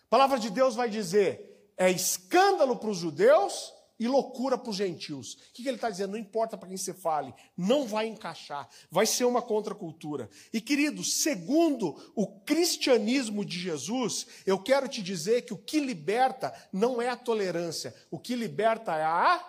A 0.05 0.07
palavra 0.07 0.39
de 0.39 0.49
Deus 0.49 0.75
vai 0.75 0.89
dizer: 0.89 1.73
é 1.75 1.91
escândalo 1.91 2.77
para 2.77 2.89
os 2.89 2.99
judeus 2.99 3.73
e 3.99 4.07
loucura 4.07 4.57
para 4.57 4.69
os 4.69 4.77
gentios. 4.77 5.33
O 5.33 5.37
que 5.53 5.67
ele 5.67 5.75
está 5.75 5.89
dizendo? 5.89 6.11
Não 6.11 6.17
importa 6.17 6.57
para 6.57 6.69
quem 6.69 6.77
você 6.77 6.93
fale, 6.93 7.33
não 7.57 7.85
vai 7.85 8.07
encaixar, 8.07 8.69
vai 8.89 9.05
ser 9.05 9.25
uma 9.25 9.41
contracultura. 9.41 10.29
E 10.53 10.61
querido, 10.61 11.03
segundo 11.03 12.01
o 12.15 12.39
cristianismo 12.45 13.43
de 13.43 13.59
Jesus, 13.59 14.25
eu 14.45 14.57
quero 14.57 14.87
te 14.87 15.01
dizer 15.01 15.41
que 15.41 15.53
o 15.53 15.57
que 15.57 15.81
liberta 15.81 16.53
não 16.71 17.01
é 17.01 17.09
a 17.09 17.17
tolerância, 17.17 17.93
o 18.09 18.17
que 18.17 18.37
liberta 18.37 18.95
é 18.95 19.03
a 19.03 19.45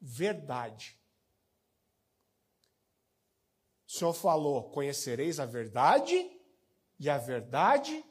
verdade. 0.00 0.96
O 3.86 3.92
Senhor 3.92 4.14
falou: 4.14 4.70
conhecereis 4.70 5.38
a 5.38 5.44
verdade 5.44 6.35
e 6.98 7.08
a 7.10 7.18
verdade 7.18 8.04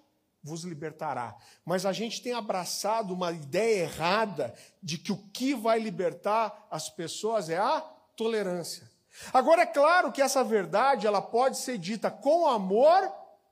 vos 0.43 0.63
libertará. 0.63 1.36
Mas 1.65 1.86
a 1.86 1.91
gente 1.91 2.21
tem 2.21 2.34
abraçado 2.34 3.13
uma 3.13 3.32
ideia 3.32 3.84
errada 3.84 4.54
de 4.82 4.98
que 4.98 5.12
o 5.12 5.17
que 5.17 5.56
vai 5.56 5.80
libertar 5.80 6.67
as 6.69 6.89
pessoas 6.89 7.50
é 7.50 7.58
a 7.58 7.82
tolerância. 8.15 8.89
Agora 9.34 9.63
é 9.63 9.65
claro 9.65 10.12
que 10.12 10.21
essa 10.21 10.43
verdade 10.43 11.08
ela 11.08 11.21
pode 11.21 11.58
ser 11.58 11.78
dita 11.78 12.12
com 12.12 12.48
amor 12.48 13.12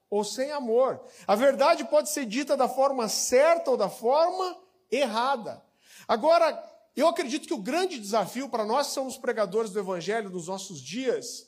ou 0.09 0.23
sem 0.23 0.51
amor. 0.51 1.03
A 1.25 1.35
verdade 1.35 1.83
pode 1.85 2.09
ser 2.09 2.25
dita 2.25 2.55
da 2.55 2.69
forma 2.69 3.09
certa 3.09 3.71
ou 3.71 3.77
da 3.77 3.89
forma 3.89 4.55
errada. 4.91 5.63
Agora, 6.07 6.61
eu 6.95 7.07
acredito 7.07 7.47
que 7.47 7.53
o 7.53 7.61
grande 7.61 7.99
desafio 7.99 8.47
para 8.49 8.65
nós 8.65 8.87
que 8.87 8.93
somos 8.93 9.17
pregadores 9.17 9.71
do 9.71 9.79
evangelho 9.79 10.29
nos 10.29 10.47
nossos 10.47 10.79
dias 10.79 11.47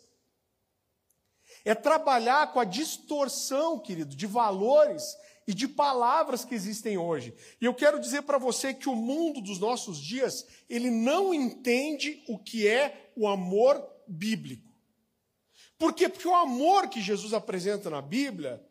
é 1.66 1.74
trabalhar 1.74 2.54
com 2.54 2.60
a 2.60 2.64
distorção, 2.64 3.80
querido, 3.80 4.16
de 4.16 4.28
valores 4.28 5.18
e 5.48 5.54
de 5.54 5.68
palavras 5.68 6.46
que 6.46 6.54
existem 6.54 6.98
hoje. 6.98 7.34
E 7.60 7.66
eu 7.66 7.74
quero 7.74 8.00
dizer 8.00 8.22
para 8.22 8.38
você 8.38 8.74
que 8.74 8.88
o 8.88 8.96
mundo 8.96 9.42
dos 9.42 9.60
nossos 9.60 9.98
dias, 9.98 10.46
ele 10.70 10.92
não 10.92 11.34
entende 11.34 12.24
o 12.28 12.38
que 12.38 12.68
é 12.68 13.12
o 13.16 13.28
amor 13.28 13.84
bíblico. 14.08 14.72
Por 15.78 15.94
quê? 15.94 16.08
Porque 16.08 16.28
o 16.28 16.36
amor 16.36 16.88
que 16.88 17.02
Jesus 17.02 17.34
apresenta 17.34 17.90
na 17.90 18.02
Bíblia, 18.02 18.64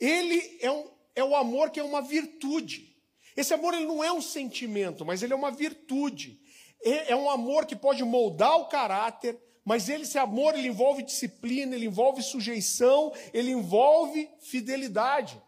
ele 0.00 0.58
é, 0.60 0.70
um, 0.70 0.90
é 1.14 1.22
o 1.22 1.36
amor 1.36 1.70
que 1.70 1.78
é 1.78 1.84
uma 1.84 2.00
virtude. 2.02 2.96
Esse 3.36 3.52
amor 3.52 3.74
ele 3.74 3.86
não 3.86 4.02
é 4.02 4.10
um 4.10 4.22
sentimento, 4.22 5.04
mas 5.04 5.22
ele 5.22 5.34
é 5.34 5.36
uma 5.36 5.50
virtude. 5.50 6.40
É, 6.82 7.12
é 7.12 7.16
um 7.16 7.30
amor 7.30 7.66
que 7.66 7.76
pode 7.76 8.02
moldar 8.02 8.56
o 8.56 8.66
caráter, 8.66 9.38
mas 9.66 9.88
ele, 9.88 10.04
esse 10.04 10.16
amor, 10.16 10.54
ele 10.54 10.68
envolve 10.68 11.02
disciplina, 11.02 11.74
ele 11.74 11.86
envolve 11.86 12.22
sujeição, 12.22 13.12
ele 13.34 13.50
envolve 13.50 14.30
fidelidade. 14.38 15.42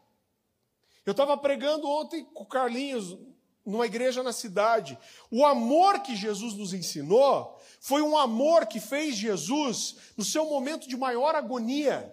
Eu 1.06 1.12
estava 1.12 1.36
pregando 1.36 1.88
ontem 1.88 2.24
com 2.34 2.42
o 2.42 2.46
Carlinhos, 2.46 3.16
numa 3.64 3.86
igreja 3.86 4.20
na 4.20 4.32
cidade. 4.32 4.98
O 5.30 5.46
amor 5.46 6.00
que 6.00 6.16
Jesus 6.16 6.54
nos 6.54 6.74
ensinou 6.74 7.60
foi 7.78 8.02
um 8.02 8.18
amor 8.18 8.66
que 8.66 8.80
fez 8.80 9.14
Jesus, 9.14 9.94
no 10.16 10.24
seu 10.24 10.46
momento 10.46 10.88
de 10.88 10.96
maior 10.96 11.36
agonia, 11.36 12.12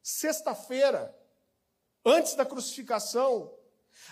sexta-feira, 0.00 1.12
antes 2.04 2.36
da 2.36 2.46
crucificação. 2.46 3.52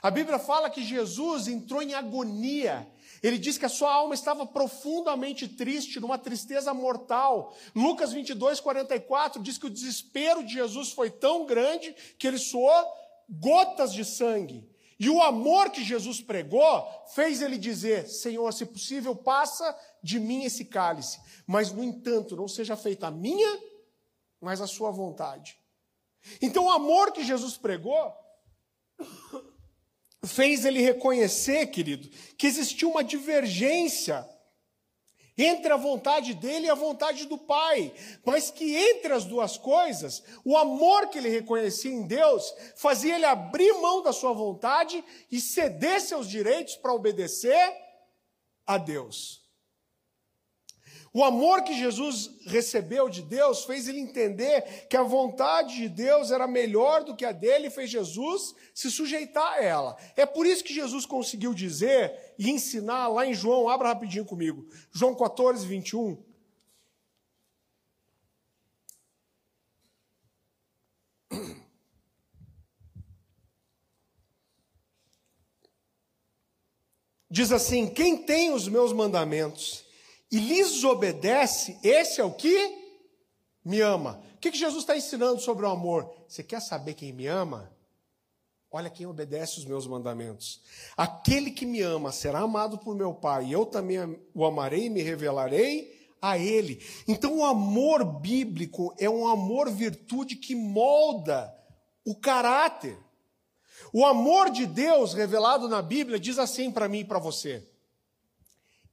A 0.02 0.10
Bíblia 0.10 0.40
fala 0.40 0.68
que 0.68 0.82
Jesus 0.82 1.46
entrou 1.46 1.82
em 1.82 1.94
agonia, 1.94 2.90
ele 3.22 3.38
diz 3.38 3.58
que 3.58 3.66
a 3.66 3.68
sua 3.68 3.92
alma 3.92 4.14
estava 4.14 4.46
profundamente 4.46 5.48
triste, 5.48 6.00
numa 6.00 6.18
tristeza 6.18 6.72
mortal. 6.72 7.54
Lucas 7.74 8.12
22, 8.12 8.60
44 8.60 9.42
diz 9.42 9.58
que 9.58 9.66
o 9.66 9.70
desespero 9.70 10.44
de 10.44 10.54
Jesus 10.54 10.92
foi 10.92 11.10
tão 11.10 11.46
grande 11.46 11.94
que 12.18 12.26
ele 12.26 12.38
suou 12.38 12.72
gotas 13.28 13.92
de 13.92 14.04
sangue. 14.04 14.68
E 15.00 15.08
o 15.08 15.22
amor 15.22 15.70
que 15.70 15.84
Jesus 15.84 16.20
pregou 16.20 16.84
fez 17.14 17.40
ele 17.40 17.56
dizer: 17.56 18.08
Senhor, 18.08 18.52
se 18.52 18.66
possível, 18.66 19.14
passa 19.14 19.76
de 20.02 20.18
mim 20.18 20.44
esse 20.44 20.64
cálice. 20.64 21.20
Mas, 21.46 21.70
no 21.72 21.84
entanto, 21.84 22.34
não 22.34 22.48
seja 22.48 22.76
feita 22.76 23.06
a 23.06 23.10
minha, 23.10 23.60
mas 24.40 24.60
a 24.60 24.66
sua 24.66 24.90
vontade. 24.90 25.56
Então, 26.42 26.64
o 26.64 26.70
amor 26.70 27.12
que 27.12 27.24
Jesus 27.24 27.56
pregou 27.56 28.12
fez 30.24 30.64
ele 30.64 30.80
reconhecer, 30.80 31.66
querido, 31.66 32.08
que 32.36 32.46
existia 32.46 32.88
uma 32.88 33.04
divergência 33.04 34.28
entre 35.36 35.72
a 35.72 35.76
vontade 35.76 36.34
dele 36.34 36.66
e 36.66 36.70
a 36.70 36.74
vontade 36.74 37.26
do 37.26 37.38
Pai, 37.38 37.94
mas 38.24 38.50
que 38.50 38.74
entre 38.74 39.12
as 39.12 39.24
duas 39.24 39.56
coisas, 39.56 40.22
o 40.44 40.56
amor 40.56 41.08
que 41.08 41.18
ele 41.18 41.28
reconhecia 41.28 41.92
em 41.92 42.02
Deus 42.02 42.52
fazia 42.74 43.14
ele 43.14 43.24
abrir 43.24 43.72
mão 43.74 44.02
da 44.02 44.12
sua 44.12 44.32
vontade 44.32 45.02
e 45.30 45.40
ceder 45.40 46.00
seus 46.00 46.28
direitos 46.28 46.74
para 46.74 46.92
obedecer 46.92 47.72
a 48.66 48.76
Deus. 48.76 49.47
O 51.18 51.24
amor 51.24 51.64
que 51.64 51.76
Jesus 51.76 52.30
recebeu 52.46 53.08
de 53.08 53.22
Deus 53.22 53.64
fez 53.64 53.88
ele 53.88 53.98
entender 53.98 54.86
que 54.88 54.96
a 54.96 55.02
vontade 55.02 55.74
de 55.74 55.88
Deus 55.88 56.30
era 56.30 56.46
melhor 56.46 57.02
do 57.02 57.16
que 57.16 57.24
a 57.24 57.32
dele 57.32 57.66
e 57.66 57.70
fez 57.70 57.90
Jesus 57.90 58.54
se 58.72 58.88
sujeitar 58.88 59.54
a 59.54 59.60
ela. 59.60 59.96
É 60.14 60.24
por 60.24 60.46
isso 60.46 60.62
que 60.62 60.72
Jesus 60.72 61.04
conseguiu 61.04 61.52
dizer 61.52 62.34
e 62.38 62.48
ensinar 62.48 63.08
lá 63.08 63.26
em 63.26 63.34
João, 63.34 63.68
abra 63.68 63.88
rapidinho 63.88 64.24
comigo, 64.24 64.68
João 64.92 65.12
14, 65.12 65.66
21. 65.66 66.22
Diz 77.28 77.50
assim: 77.50 77.88
Quem 77.88 78.18
tem 78.18 78.52
os 78.52 78.68
meus 78.68 78.92
mandamentos 78.92 79.87
e 80.30 80.38
lhes 80.38 80.84
obedece, 80.84 81.78
esse 81.82 82.20
é 82.20 82.24
o 82.24 82.32
que 82.32 82.76
me 83.64 83.80
ama. 83.80 84.22
O 84.34 84.38
que, 84.38 84.50
que 84.50 84.58
Jesus 84.58 84.82
está 84.82 84.96
ensinando 84.96 85.40
sobre 85.40 85.64
o 85.64 85.68
amor? 85.68 86.10
Você 86.28 86.42
quer 86.42 86.60
saber 86.60 86.94
quem 86.94 87.12
me 87.12 87.26
ama? 87.26 87.72
Olha 88.70 88.90
quem 88.90 89.06
obedece 89.06 89.58
os 89.58 89.64
meus 89.64 89.86
mandamentos. 89.86 90.60
Aquele 90.94 91.50
que 91.50 91.64
me 91.64 91.80
ama 91.80 92.12
será 92.12 92.40
amado 92.40 92.78
por 92.78 92.94
meu 92.94 93.14
Pai, 93.14 93.46
e 93.46 93.52
eu 93.52 93.64
também 93.64 93.98
o 94.34 94.44
amarei 94.44 94.86
e 94.86 94.90
me 94.90 95.02
revelarei 95.02 96.12
a 96.20 96.36
Ele. 96.36 96.84
Então, 97.06 97.38
o 97.38 97.44
amor 97.44 98.04
bíblico 98.20 98.94
é 98.98 99.08
um 99.08 99.26
amor 99.26 99.70
virtude 99.70 100.36
que 100.36 100.54
molda 100.54 101.54
o 102.04 102.14
caráter. 102.14 102.98
O 103.94 104.04
amor 104.04 104.50
de 104.50 104.66
Deus 104.66 105.14
revelado 105.14 105.68
na 105.68 105.80
Bíblia 105.80 106.20
diz 106.20 106.38
assim 106.38 106.70
para 106.70 106.88
mim 106.88 106.98
e 106.98 107.04
para 107.04 107.18
você: 107.18 107.66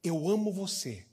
Eu 0.01 0.29
amo 0.29 0.53
você 0.53 1.05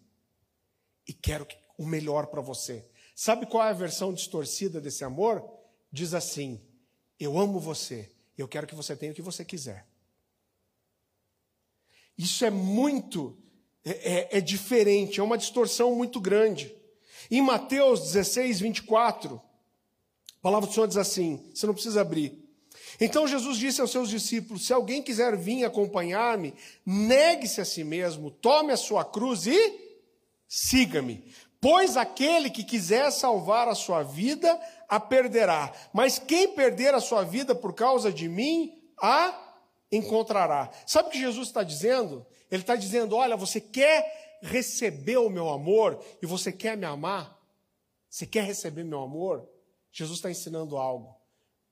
e 1.07 1.12
quero 1.12 1.47
o 1.77 1.87
melhor 1.87 2.27
para 2.27 2.41
você. 2.41 2.87
Sabe 3.15 3.47
qual 3.47 3.67
é 3.67 3.71
a 3.71 3.75
versão 3.75 4.12
distorcida 4.12 4.81
desse 4.81 5.05
amor? 5.05 5.43
Diz 5.91 6.15
assim: 6.15 6.61
Eu 7.19 7.38
amo 7.38 7.59
você, 7.59 8.11
eu 8.37 8.49
quero 8.49 8.67
que 8.67 8.75
você 8.75 8.97
tenha 8.97 9.12
o 9.12 9.15
que 9.15 9.23
você 9.23 9.45
quiser. 9.45 9.87
Isso 12.17 12.45
é 12.45 12.51
muito, 12.51 13.37
é, 13.85 13.91
é, 13.91 14.38
é 14.38 14.41
diferente, 14.41 15.21
é 15.21 15.23
uma 15.23 15.38
distorção 15.38 15.95
muito 15.95 16.21
grande. 16.21 16.75
Em 17.31 17.41
Mateus 17.41 18.01
16, 18.12 18.61
24, 18.61 19.37
a 19.37 20.43
palavra 20.43 20.69
do 20.69 20.73
Senhor 20.73 20.87
diz 20.87 20.97
assim: 20.97 21.51
você 21.55 21.67
não 21.67 21.75
precisa 21.75 22.01
abrir. 22.01 22.43
Então 23.01 23.27
Jesus 23.27 23.59
disse 23.59 23.81
aos 23.81 23.91
seus 23.91 24.09
discípulos: 24.09 24.67
Se 24.67 24.73
alguém 24.73 25.03
quiser 25.03 25.37
vir 25.37 25.65
acompanhar-me, 25.65 26.55
negue-se 26.85 27.61
a 27.61 27.65
si 27.65 27.85
mesmo, 27.85 28.31
tome 28.31 28.73
a 28.73 28.77
sua 28.77 29.05
cruz 29.05 29.47
e 29.47 29.82
siga-me. 30.53 31.25
Pois 31.59 31.97
aquele 31.97 32.51
que 32.51 32.62
quiser 32.62 33.11
salvar 33.11 33.69
a 33.69 33.75
sua 33.75 34.03
vida, 34.03 34.61
a 34.87 35.01
perderá. 35.01 35.73
Mas 35.95 36.19
quem 36.19 36.55
perder 36.55 36.93
a 36.93 37.01
sua 37.01 37.25
vida 37.25 37.55
por 37.55 37.73
causa 37.73 38.12
de 38.12 38.29
mim, 38.29 38.79
a 39.01 39.57
encontrará. 39.91 40.71
Sabe 40.87 41.09
o 41.09 41.12
que 41.12 41.19
Jesus 41.19 41.49
está 41.49 41.62
dizendo? 41.62 42.27
Ele 42.51 42.62
está 42.62 42.77
dizendo: 42.77 43.17
olha, 43.17 43.35
você 43.35 43.62
quer 43.62 44.38
receber 44.43 45.17
o 45.17 45.31
meu 45.31 45.49
amor 45.49 46.05
e 46.21 46.27
você 46.27 46.53
quer 46.53 46.77
me 46.77 46.85
amar? 46.85 47.35
Você 48.11 48.27
quer 48.27 48.45
receber 48.45 48.85
meu 48.85 49.01
amor? 49.01 49.49
Jesus 49.91 50.19
está 50.19 50.31
ensinando 50.31 50.77
algo. 50.77 51.17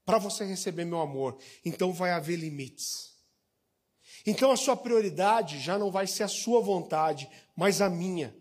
Para 0.07 0.17
você 0.17 0.43
receber 0.47 0.87
meu 0.87 1.01
amor, 1.01 1.37
então 1.67 1.93
vai 1.93 2.13
haver 2.13 2.37
limites. 2.37 3.11
Então 4.25 4.51
a 4.51 4.57
sua 4.57 4.75
prioridade 4.75 5.61
já 5.61 5.79
não 5.79 5.91
vai 5.91 6.07
ser 6.07 6.23
a 6.23 6.29
sua 6.29 6.63
vontade, 6.63 7.29
mas 7.55 7.83
a 7.83 7.91
minha. 7.91 8.40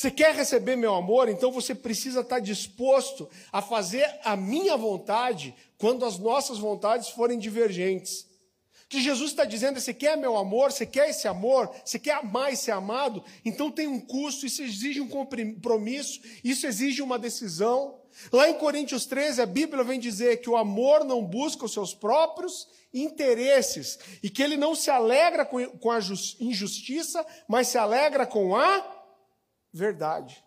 Você 0.00 0.10
quer 0.10 0.34
receber 0.34 0.76
meu 0.76 0.94
amor? 0.94 1.28
Então 1.28 1.52
você 1.52 1.74
precisa 1.74 2.20
estar 2.20 2.40
disposto 2.40 3.28
a 3.52 3.60
fazer 3.60 4.10
a 4.24 4.34
minha 4.34 4.74
vontade 4.74 5.54
quando 5.76 6.06
as 6.06 6.18
nossas 6.18 6.56
vontades 6.56 7.10
forem 7.10 7.38
divergentes. 7.38 8.22
O 8.82 8.88
que 8.88 8.98
Jesus 8.98 9.32
está 9.32 9.44
dizendo 9.44 9.76
é: 9.76 9.80
você 9.80 9.92
quer 9.92 10.16
meu 10.16 10.38
amor, 10.38 10.72
você 10.72 10.86
quer 10.86 11.10
esse 11.10 11.28
amor, 11.28 11.70
você 11.84 11.98
quer 11.98 12.14
amar 12.14 12.50
e 12.50 12.56
ser 12.56 12.70
amado, 12.70 13.22
então 13.44 13.70
tem 13.70 13.88
um 13.88 14.00
custo, 14.00 14.46
isso 14.46 14.62
exige 14.62 15.02
um 15.02 15.06
compromisso, 15.06 16.18
isso 16.42 16.66
exige 16.66 17.02
uma 17.02 17.18
decisão. 17.18 18.00
Lá 18.32 18.48
em 18.48 18.54
Coríntios 18.54 19.04
13, 19.04 19.42
a 19.42 19.46
Bíblia 19.46 19.84
vem 19.84 20.00
dizer 20.00 20.38
que 20.38 20.48
o 20.48 20.56
amor 20.56 21.04
não 21.04 21.22
busca 21.22 21.66
os 21.66 21.74
seus 21.74 21.92
próprios 21.92 22.66
interesses 22.92 23.98
e 24.22 24.30
que 24.30 24.42
ele 24.42 24.56
não 24.56 24.74
se 24.74 24.90
alegra 24.90 25.44
com 25.44 25.90
a 25.90 25.98
injustiça, 26.40 27.24
mas 27.46 27.68
se 27.68 27.76
alegra 27.76 28.24
com 28.26 28.56
a 28.56 28.99
verdade. 29.72 30.44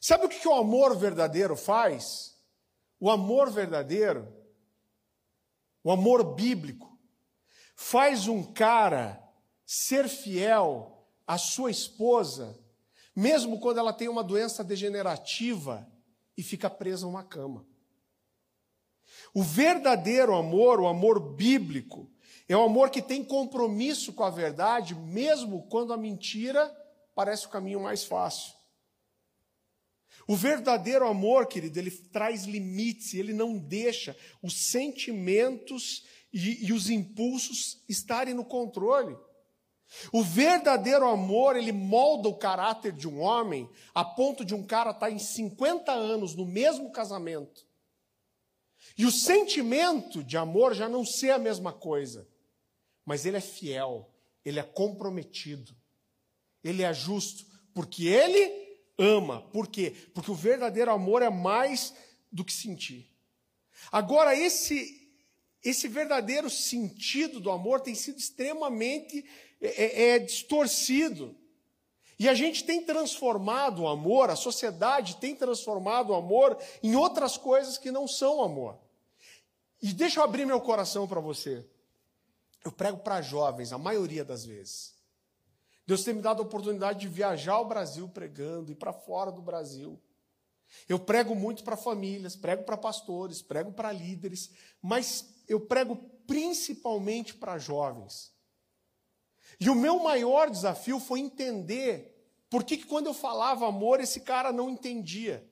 Sabe 0.00 0.26
o 0.26 0.28
que 0.28 0.46
o 0.46 0.54
amor 0.54 0.96
verdadeiro 0.96 1.56
faz? 1.56 2.38
O 3.00 3.10
amor 3.10 3.50
verdadeiro, 3.50 4.32
o 5.82 5.90
amor 5.90 6.34
bíblico, 6.34 6.98
faz 7.74 8.28
um 8.28 8.42
cara 8.42 9.22
ser 9.64 10.08
fiel 10.08 11.08
à 11.26 11.38
sua 11.38 11.70
esposa, 11.70 12.58
mesmo 13.16 13.58
quando 13.58 13.78
ela 13.78 13.92
tem 13.92 14.08
uma 14.08 14.22
doença 14.22 14.62
degenerativa 14.62 15.90
e 16.36 16.42
fica 16.42 16.68
presa 16.68 17.06
a 17.06 17.08
uma 17.08 17.24
cama. 17.24 17.66
O 19.32 19.42
verdadeiro 19.42 20.34
amor, 20.34 20.80
o 20.80 20.86
amor 20.86 21.34
bíblico, 21.34 22.10
é 22.48 22.56
um 22.56 22.64
amor 22.64 22.90
que 22.90 23.00
tem 23.00 23.24
compromisso 23.24 24.12
com 24.12 24.22
a 24.22 24.30
verdade, 24.30 24.94
mesmo 24.94 25.66
quando 25.68 25.92
a 25.92 25.96
mentira 25.96 26.70
parece 27.14 27.46
o 27.46 27.50
caminho 27.50 27.80
mais 27.80 28.04
fácil. 28.04 28.52
O 30.26 30.36
verdadeiro 30.36 31.06
amor, 31.06 31.46
querido, 31.46 31.78
ele 31.78 31.90
traz 31.90 32.44
limites, 32.44 33.14
ele 33.14 33.32
não 33.32 33.58
deixa 33.58 34.16
os 34.42 34.68
sentimentos 34.68 36.04
e, 36.32 36.66
e 36.66 36.72
os 36.72 36.90
impulsos 36.90 37.82
estarem 37.88 38.34
no 38.34 38.44
controle. 38.44 39.16
O 40.12 40.22
verdadeiro 40.22 41.06
amor, 41.06 41.56
ele 41.56 41.72
molda 41.72 42.28
o 42.28 42.36
caráter 42.36 42.92
de 42.92 43.08
um 43.08 43.20
homem 43.20 43.68
a 43.94 44.04
ponto 44.04 44.44
de 44.44 44.54
um 44.54 44.66
cara 44.66 44.90
estar 44.90 45.10
em 45.10 45.18
50 45.18 45.92
anos 45.92 46.34
no 46.34 46.46
mesmo 46.46 46.90
casamento. 46.90 47.66
E 48.98 49.06
o 49.06 49.10
sentimento 49.10 50.22
de 50.22 50.36
amor 50.36 50.74
já 50.74 50.88
não 50.88 51.04
ser 51.04 51.30
a 51.30 51.38
mesma 51.38 51.72
coisa 51.72 52.28
mas 53.04 53.26
ele 53.26 53.36
é 53.36 53.40
fiel, 53.40 54.10
ele 54.44 54.58
é 54.58 54.62
comprometido, 54.62 55.74
ele 56.62 56.82
é 56.82 56.92
justo, 56.92 57.46
porque 57.74 58.06
ele 58.06 58.64
ama. 58.98 59.42
Por 59.52 59.68
quê? 59.68 59.94
Porque 60.14 60.30
o 60.30 60.34
verdadeiro 60.34 60.90
amor 60.90 61.22
é 61.22 61.30
mais 61.30 61.94
do 62.30 62.44
que 62.44 62.52
sentir. 62.52 63.10
Agora, 63.90 64.34
esse, 64.34 65.10
esse 65.62 65.88
verdadeiro 65.88 66.48
sentido 66.48 67.40
do 67.40 67.50
amor 67.50 67.80
tem 67.80 67.94
sido 67.94 68.18
extremamente 68.18 69.24
é, 69.60 69.84
é, 69.84 70.08
é 70.10 70.18
distorcido. 70.18 71.36
E 72.18 72.28
a 72.28 72.34
gente 72.34 72.64
tem 72.64 72.82
transformado 72.82 73.82
o 73.82 73.88
amor, 73.88 74.30
a 74.30 74.36
sociedade 74.36 75.16
tem 75.16 75.34
transformado 75.34 76.10
o 76.10 76.14
amor 76.14 76.56
em 76.82 76.94
outras 76.94 77.36
coisas 77.36 77.76
que 77.76 77.90
não 77.90 78.06
são 78.06 78.42
amor. 78.42 78.78
E 79.82 79.92
deixa 79.92 80.20
eu 80.20 80.24
abrir 80.24 80.46
meu 80.46 80.60
coração 80.60 81.08
para 81.08 81.20
você. 81.20 81.66
Eu 82.64 82.72
prego 82.72 82.98
para 82.98 83.20
jovens, 83.20 83.72
a 83.72 83.78
maioria 83.78 84.24
das 84.24 84.44
vezes. 84.44 84.94
Deus 85.86 86.02
tem 86.02 86.14
me 86.14 86.22
dado 86.22 86.40
a 86.40 86.46
oportunidade 86.46 87.00
de 87.00 87.08
viajar 87.08 87.54
ao 87.54 87.68
Brasil 87.68 88.08
pregando 88.08 88.72
e 88.72 88.74
para 88.74 88.92
fora 88.92 89.30
do 89.30 89.42
Brasil. 89.42 90.00
Eu 90.88 90.98
prego 90.98 91.34
muito 91.34 91.62
para 91.62 91.76
famílias, 91.76 92.34
prego 92.34 92.64
para 92.64 92.76
pastores, 92.76 93.42
prego 93.42 93.70
para 93.70 93.92
líderes, 93.92 94.50
mas 94.80 95.42
eu 95.46 95.60
prego 95.60 95.96
principalmente 96.26 97.34
para 97.34 97.58
jovens. 97.58 98.32
E 99.60 99.68
o 99.68 99.74
meu 99.74 100.02
maior 100.02 100.50
desafio 100.50 100.98
foi 100.98 101.20
entender 101.20 102.12
por 102.48 102.64
que, 102.64 102.78
que 102.78 102.86
quando 102.86 103.06
eu 103.06 103.14
falava 103.14 103.68
amor, 103.68 104.00
esse 104.00 104.20
cara 104.20 104.52
não 104.52 104.70
entendia. 104.70 105.46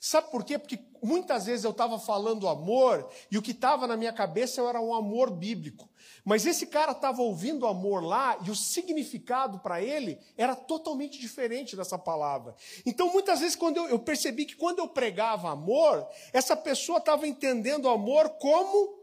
Sabe 0.00 0.30
por 0.30 0.44
quê? 0.44 0.58
Porque 0.58 0.78
muitas 1.02 1.46
vezes 1.46 1.64
eu 1.64 1.70
estava 1.70 1.98
falando 1.98 2.48
amor 2.48 3.08
e 3.30 3.38
o 3.38 3.42
que 3.42 3.52
estava 3.52 3.86
na 3.86 3.96
minha 3.96 4.12
cabeça 4.12 4.62
era 4.62 4.80
um 4.80 4.94
amor 4.94 5.30
bíblico. 5.30 5.88
Mas 6.24 6.46
esse 6.46 6.66
cara 6.66 6.92
estava 6.92 7.20
ouvindo 7.20 7.66
amor 7.66 8.02
lá 8.02 8.38
e 8.46 8.50
o 8.50 8.56
significado 8.56 9.58
para 9.58 9.82
ele 9.82 10.18
era 10.38 10.56
totalmente 10.56 11.18
diferente 11.20 11.76
dessa 11.76 11.98
palavra. 11.98 12.54
Então, 12.86 13.12
muitas 13.12 13.40
vezes, 13.40 13.54
quando 13.54 13.76
eu, 13.76 13.88
eu 13.88 13.98
percebi 13.98 14.46
que 14.46 14.56
quando 14.56 14.78
eu 14.78 14.88
pregava 14.88 15.50
amor, 15.50 16.08
essa 16.32 16.56
pessoa 16.56 16.98
estava 16.98 17.28
entendendo 17.28 17.90
amor 17.90 18.30
como 18.38 18.98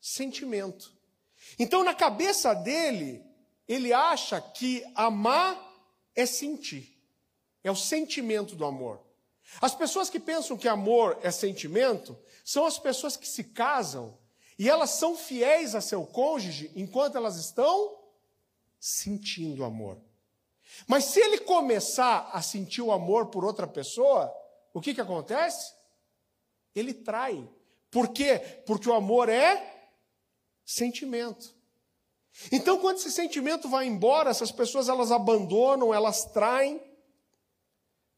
sentimento. 0.00 0.92
Então, 1.58 1.82
na 1.82 1.94
cabeça 1.94 2.54
dele, 2.54 3.24
ele 3.66 3.92
acha 3.92 4.40
que 4.40 4.84
amar 4.94 5.58
é 6.14 6.24
sentir, 6.26 6.96
é 7.64 7.70
o 7.72 7.76
sentimento 7.76 8.54
do 8.54 8.64
amor. 8.64 9.00
As 9.60 9.74
pessoas 9.74 10.08
que 10.08 10.20
pensam 10.20 10.56
que 10.56 10.68
amor 10.68 11.18
é 11.22 11.30
sentimento 11.30 12.16
são 12.44 12.64
as 12.64 12.78
pessoas 12.78 13.16
que 13.16 13.28
se 13.28 13.44
casam 13.44 14.16
e 14.62 14.68
elas 14.68 14.90
são 14.90 15.16
fiéis 15.16 15.74
a 15.74 15.80
seu 15.80 16.06
cônjuge 16.06 16.70
enquanto 16.76 17.16
elas 17.16 17.34
estão 17.34 17.98
sentindo 18.78 19.64
amor. 19.64 19.98
Mas 20.86 21.06
se 21.06 21.18
ele 21.18 21.38
começar 21.38 22.30
a 22.32 22.40
sentir 22.40 22.80
o 22.80 22.92
amor 22.92 23.26
por 23.26 23.44
outra 23.44 23.66
pessoa, 23.66 24.32
o 24.72 24.80
que, 24.80 24.94
que 24.94 25.00
acontece? 25.00 25.74
Ele 26.76 26.94
trai. 26.94 27.44
Por 27.90 28.10
quê? 28.10 28.38
Porque 28.64 28.88
o 28.88 28.94
amor 28.94 29.28
é 29.28 29.90
sentimento. 30.64 31.52
Então, 32.52 32.78
quando 32.78 32.98
esse 32.98 33.10
sentimento 33.10 33.68
vai 33.68 33.88
embora, 33.88 34.30
essas 34.30 34.52
pessoas 34.52 34.88
elas 34.88 35.10
abandonam, 35.10 35.92
elas 35.92 36.24
traem 36.26 36.80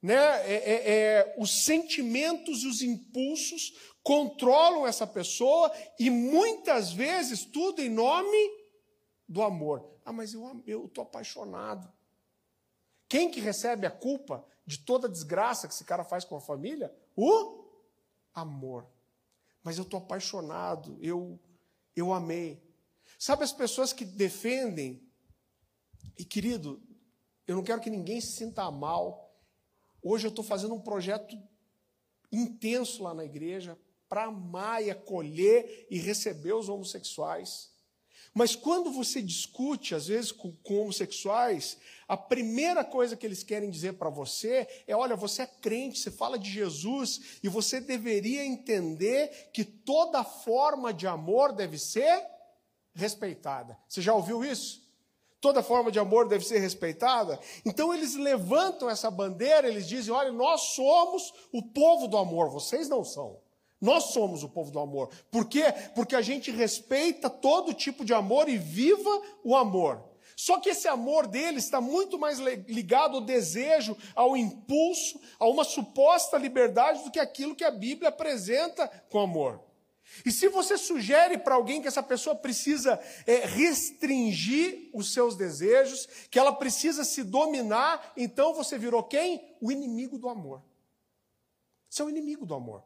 né, 0.04 0.14
é, 0.14 0.54
é, 0.54 0.92
é, 0.92 1.34
os 1.38 1.64
sentimentos 1.64 2.62
e 2.62 2.66
os 2.66 2.82
impulsos 2.82 3.72
controlam 4.02 4.86
essa 4.86 5.06
pessoa 5.06 5.72
e 5.98 6.10
muitas 6.10 6.92
vezes 6.92 7.46
tudo 7.46 7.80
em 7.80 7.88
nome 7.88 8.36
do 9.26 9.42
amor. 9.42 9.82
Ah, 10.04 10.12
mas 10.12 10.34
eu 10.34 10.84
estou 10.84 11.04
apaixonado. 11.04 11.90
Quem 13.08 13.30
que 13.30 13.40
recebe 13.40 13.86
a 13.86 13.90
culpa 13.90 14.46
de 14.66 14.76
toda 14.76 15.08
a 15.08 15.10
desgraça 15.10 15.66
que 15.66 15.72
esse 15.72 15.86
cara 15.86 16.04
faz 16.04 16.22
com 16.22 16.36
a 16.36 16.40
família? 16.40 16.94
O 17.16 17.64
amor. 18.34 18.86
Mas 19.62 19.78
eu 19.78 19.84
estou 19.84 20.00
apaixonado, 20.00 20.98
eu, 21.00 21.40
eu 21.96 22.12
amei. 22.12 22.62
Sabe 23.18 23.42
as 23.42 23.54
pessoas 23.54 23.90
que 23.90 24.04
defendem, 24.04 25.02
e 26.18 26.26
querido, 26.26 26.82
eu 27.46 27.56
não 27.56 27.64
quero 27.64 27.80
que 27.80 27.88
ninguém 27.88 28.20
se 28.20 28.32
sinta 28.32 28.70
mal. 28.70 29.23
Hoje 30.04 30.26
eu 30.26 30.28
estou 30.28 30.44
fazendo 30.44 30.74
um 30.74 30.80
projeto 30.80 31.34
intenso 32.30 33.02
lá 33.02 33.14
na 33.14 33.24
igreja 33.24 33.78
para 34.06 34.24
amar 34.24 34.84
e 34.84 34.90
acolher 34.90 35.86
e 35.90 35.98
receber 35.98 36.52
os 36.52 36.68
homossexuais. 36.68 37.72
Mas 38.34 38.54
quando 38.54 38.92
você 38.92 39.22
discute, 39.22 39.94
às 39.94 40.08
vezes, 40.08 40.30
com, 40.30 40.52
com 40.56 40.82
homossexuais, 40.82 41.78
a 42.06 42.16
primeira 42.16 42.84
coisa 42.84 43.16
que 43.16 43.24
eles 43.24 43.42
querem 43.42 43.70
dizer 43.70 43.94
para 43.94 44.10
você 44.10 44.68
é: 44.86 44.94
olha, 44.94 45.16
você 45.16 45.42
é 45.42 45.46
crente, 45.46 45.98
você 45.98 46.10
fala 46.10 46.38
de 46.38 46.50
Jesus, 46.50 47.38
e 47.42 47.48
você 47.48 47.80
deveria 47.80 48.44
entender 48.44 49.50
que 49.54 49.64
toda 49.64 50.22
forma 50.22 50.92
de 50.92 51.06
amor 51.06 51.52
deve 51.52 51.78
ser 51.78 52.26
respeitada. 52.92 53.78
Você 53.88 54.02
já 54.02 54.12
ouviu 54.12 54.44
isso? 54.44 54.83
Toda 55.44 55.62
forma 55.62 55.92
de 55.92 55.98
amor 55.98 56.26
deve 56.26 56.42
ser 56.42 56.58
respeitada. 56.58 57.38
Então 57.66 57.92
eles 57.92 58.14
levantam 58.14 58.88
essa 58.88 59.10
bandeira, 59.10 59.68
eles 59.68 59.86
dizem: 59.86 60.10
olha, 60.10 60.32
nós 60.32 60.72
somos 60.74 61.34
o 61.52 61.60
povo 61.60 62.08
do 62.08 62.16
amor, 62.16 62.48
vocês 62.48 62.88
não 62.88 63.04
são. 63.04 63.36
Nós 63.78 64.04
somos 64.04 64.42
o 64.42 64.48
povo 64.48 64.70
do 64.70 64.78
amor. 64.78 65.10
Por 65.30 65.44
quê? 65.44 65.64
Porque 65.94 66.16
a 66.16 66.22
gente 66.22 66.50
respeita 66.50 67.28
todo 67.28 67.74
tipo 67.74 68.06
de 68.06 68.14
amor 68.14 68.48
e 68.48 68.56
viva 68.56 69.20
o 69.44 69.54
amor. 69.54 70.02
Só 70.34 70.58
que 70.58 70.70
esse 70.70 70.88
amor 70.88 71.26
dele 71.26 71.58
está 71.58 71.78
muito 71.78 72.18
mais 72.18 72.38
ligado 72.38 73.16
ao 73.16 73.20
desejo, 73.20 73.94
ao 74.14 74.38
impulso, 74.38 75.20
a 75.38 75.46
uma 75.46 75.62
suposta 75.62 76.38
liberdade 76.38 77.04
do 77.04 77.10
que 77.10 77.20
aquilo 77.20 77.54
que 77.54 77.64
a 77.64 77.70
Bíblia 77.70 78.08
apresenta 78.08 78.88
com 79.10 79.20
amor. 79.20 79.60
E 80.24 80.30
se 80.30 80.48
você 80.48 80.76
sugere 80.78 81.38
para 81.38 81.54
alguém 81.54 81.80
que 81.82 81.88
essa 81.88 82.02
pessoa 82.02 82.36
precisa 82.36 83.00
é, 83.26 83.46
restringir 83.46 84.90
os 84.92 85.12
seus 85.12 85.36
desejos, 85.36 86.06
que 86.30 86.38
ela 86.38 86.52
precisa 86.52 87.04
se 87.04 87.22
dominar, 87.22 88.12
então 88.16 88.54
você 88.54 88.78
virou 88.78 89.02
quem? 89.02 89.56
O 89.60 89.72
inimigo 89.72 90.18
do 90.18 90.28
amor. 90.28 90.62
Você 91.88 92.02
é 92.02 92.04
o 92.04 92.10
inimigo 92.10 92.44
do 92.44 92.54
amor. 92.54 92.82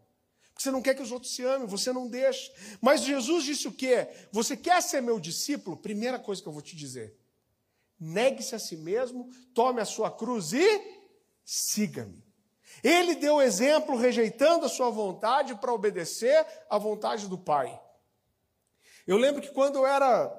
Você 0.56 0.70
não 0.70 0.82
quer 0.82 0.94
que 0.94 1.02
os 1.02 1.12
outros 1.12 1.34
se 1.34 1.44
amem, 1.44 1.68
você 1.68 1.92
não 1.92 2.08
deixa. 2.08 2.52
Mas 2.80 3.02
Jesus 3.02 3.44
disse 3.44 3.68
o 3.68 3.72
quê? 3.72 4.08
Você 4.32 4.56
quer 4.56 4.82
ser 4.82 5.00
meu 5.00 5.20
discípulo? 5.20 5.76
Primeira 5.76 6.18
coisa 6.18 6.42
que 6.42 6.48
eu 6.48 6.52
vou 6.52 6.62
te 6.62 6.74
dizer: 6.74 7.16
negue-se 7.98 8.54
a 8.54 8.58
si 8.58 8.76
mesmo, 8.76 9.30
tome 9.54 9.80
a 9.80 9.84
sua 9.84 10.10
cruz 10.10 10.52
e 10.52 10.82
siga-me. 11.44 12.27
Ele 12.82 13.14
deu 13.14 13.40
exemplo 13.40 13.96
rejeitando 13.96 14.66
a 14.66 14.68
sua 14.68 14.90
vontade 14.90 15.54
para 15.56 15.72
obedecer 15.72 16.46
à 16.70 16.78
vontade 16.78 17.26
do 17.26 17.36
Pai. 17.36 17.80
Eu 19.06 19.16
lembro 19.16 19.40
que 19.40 19.50
quando 19.50 19.76
eu 19.76 19.86
era 19.86 20.30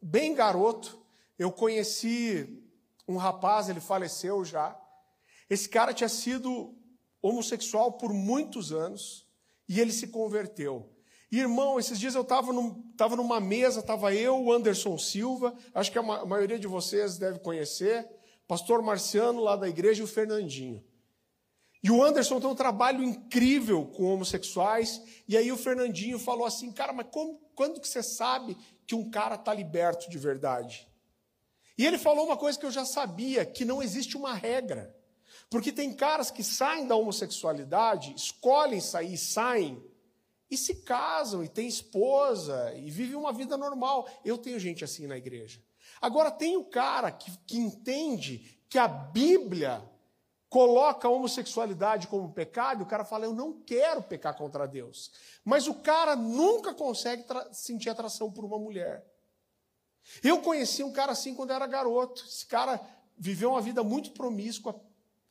bem 0.00 0.34
garoto, 0.34 1.02
eu 1.38 1.50
conheci 1.50 2.62
um 3.08 3.16
rapaz, 3.16 3.68
ele 3.68 3.80
faleceu 3.80 4.44
já. 4.44 4.78
Esse 5.48 5.68
cara 5.68 5.94
tinha 5.94 6.08
sido 6.08 6.74
homossexual 7.22 7.92
por 7.92 8.12
muitos 8.12 8.72
anos 8.72 9.26
e 9.68 9.80
ele 9.80 9.92
se 9.92 10.08
converteu. 10.08 10.92
Irmão, 11.30 11.78
esses 11.78 11.98
dias 11.98 12.14
eu 12.14 12.22
estava 12.22 12.52
num, 12.52 12.92
numa 13.16 13.40
mesa, 13.40 13.80
estava 13.80 14.14
eu, 14.14 14.40
o 14.40 14.52
Anderson 14.52 14.96
Silva, 14.96 15.54
acho 15.74 15.90
que 15.90 15.98
a, 15.98 16.02
ma 16.02 16.20
a 16.20 16.26
maioria 16.26 16.58
de 16.58 16.68
vocês 16.68 17.18
deve 17.18 17.40
conhecer, 17.40 18.08
pastor 18.46 18.80
Marciano 18.80 19.42
lá 19.42 19.56
da 19.56 19.68
igreja 19.68 20.00
e 20.00 20.04
o 20.04 20.08
Fernandinho. 20.08 20.84
E 21.82 21.90
o 21.90 22.02
Anderson 22.02 22.40
tem 22.40 22.48
um 22.48 22.54
trabalho 22.54 23.02
incrível 23.02 23.86
com 23.86 24.04
homossexuais, 24.04 25.02
e 25.28 25.36
aí 25.36 25.52
o 25.52 25.56
Fernandinho 25.56 26.18
falou 26.18 26.46
assim, 26.46 26.72
cara, 26.72 26.92
mas 26.92 27.06
como, 27.10 27.38
quando 27.54 27.80
que 27.80 27.88
você 27.88 28.02
sabe 28.02 28.56
que 28.86 28.94
um 28.94 29.10
cara 29.10 29.34
está 29.34 29.52
liberto 29.52 30.08
de 30.10 30.18
verdade? 30.18 30.88
E 31.78 31.86
ele 31.86 31.98
falou 31.98 32.24
uma 32.24 32.36
coisa 32.36 32.58
que 32.58 32.64
eu 32.64 32.70
já 32.70 32.84
sabia, 32.84 33.44
que 33.44 33.64
não 33.64 33.82
existe 33.82 34.16
uma 34.16 34.32
regra. 34.32 34.96
Porque 35.50 35.70
tem 35.70 35.92
caras 35.92 36.30
que 36.30 36.42
saem 36.42 36.86
da 36.86 36.96
homossexualidade, 36.96 38.14
escolhem 38.16 38.80
sair 38.80 39.16
saem, 39.16 39.82
e 40.50 40.56
se 40.56 40.76
casam, 40.76 41.44
e 41.44 41.48
têm 41.48 41.68
esposa, 41.68 42.72
e 42.76 42.90
vivem 42.90 43.16
uma 43.16 43.32
vida 43.32 43.56
normal. 43.56 44.08
Eu 44.24 44.38
tenho 44.38 44.58
gente 44.58 44.84
assim 44.84 45.06
na 45.06 45.16
igreja. 45.16 45.60
Agora, 46.00 46.30
tem 46.30 46.56
o 46.56 46.64
cara 46.64 47.10
que, 47.10 47.30
que 47.46 47.58
entende 47.58 48.58
que 48.68 48.78
a 48.78 48.88
Bíblia 48.88 49.82
coloca 50.48 51.08
a 51.08 51.10
homossexualidade 51.10 52.06
como 52.06 52.32
pecado, 52.32 52.82
o 52.82 52.86
cara 52.86 53.04
fala, 53.04 53.24
eu 53.24 53.34
não 53.34 53.60
quero 53.60 54.02
pecar 54.02 54.36
contra 54.36 54.66
Deus. 54.66 55.10
Mas 55.44 55.66
o 55.66 55.74
cara 55.74 56.14
nunca 56.14 56.72
consegue 56.72 57.24
sentir 57.52 57.90
atração 57.90 58.30
por 58.30 58.44
uma 58.44 58.58
mulher. 58.58 59.04
Eu 60.22 60.40
conheci 60.40 60.82
um 60.82 60.92
cara 60.92 61.12
assim 61.12 61.34
quando 61.34 61.52
era 61.52 61.66
garoto. 61.66 62.24
Esse 62.24 62.46
cara 62.46 62.80
viveu 63.18 63.50
uma 63.50 63.60
vida 63.60 63.82
muito 63.82 64.12
promíscua, 64.12 64.80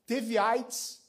teve 0.05 0.37
AIDS. 0.37 1.01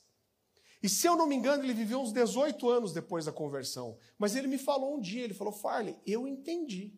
E 0.83 0.89
se 0.89 1.07
eu 1.07 1.17
não 1.17 1.27
me 1.27 1.35
engano, 1.35 1.65
ele 1.65 1.75
viveu 1.75 2.01
uns 2.01 2.13
18 2.13 2.69
anos 2.69 2.93
depois 2.93 3.25
da 3.25 3.33
conversão. 3.33 3.99
Mas 4.19 4.37
ele 4.37 4.47
me 4.47 4.59
falou 4.59 4.97
um 4.97 5.01
dia, 5.01 5.25
ele 5.25 5.35
falou, 5.35 5.53
Farley, 5.53 5.99
eu 6.07 6.29
entendi 6.29 6.95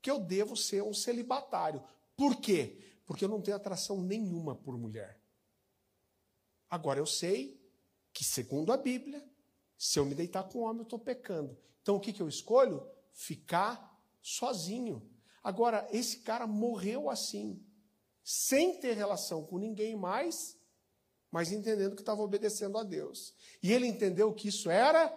que 0.00 0.10
eu 0.10 0.18
devo 0.18 0.56
ser 0.56 0.82
um 0.82 0.94
celibatário. 0.94 1.82
Por 2.16 2.36
quê? 2.36 2.78
Porque 3.04 3.24
eu 3.24 3.28
não 3.28 3.42
tenho 3.42 3.56
atração 3.56 4.00
nenhuma 4.00 4.54
por 4.54 4.78
mulher. 4.78 5.20
Agora 6.70 6.98
eu 6.98 7.06
sei 7.06 7.60
que, 8.12 8.24
segundo 8.24 8.72
a 8.72 8.76
Bíblia, 8.76 9.24
se 9.76 9.98
eu 9.98 10.04
me 10.04 10.14
deitar 10.14 10.44
com 10.44 10.60
um 10.60 10.62
homem, 10.62 10.78
eu 10.78 10.84
estou 10.84 10.98
pecando. 10.98 11.56
Então 11.82 11.96
o 11.96 12.00
que, 12.00 12.12
que 12.12 12.22
eu 12.22 12.28
escolho? 12.28 12.86
Ficar 13.12 14.00
sozinho. 14.22 15.08
Agora, 15.42 15.86
esse 15.90 16.18
cara 16.18 16.46
morreu 16.46 17.10
assim, 17.10 17.62
sem 18.22 18.80
ter 18.80 18.94
relação 18.94 19.44
com 19.44 19.58
ninguém 19.58 19.94
mais 19.94 20.56
mas 21.34 21.50
entendendo 21.50 21.96
que 21.96 22.02
estava 22.02 22.22
obedecendo 22.22 22.78
a 22.78 22.84
Deus. 22.84 23.34
E 23.60 23.72
ele 23.72 23.88
entendeu 23.88 24.32
que 24.32 24.46
isso 24.46 24.70
era 24.70 25.12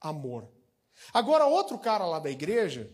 amor. 0.00 0.48
Agora, 1.14 1.46
outro 1.46 1.78
cara 1.78 2.04
lá 2.04 2.18
da 2.18 2.28
igreja, 2.28 2.92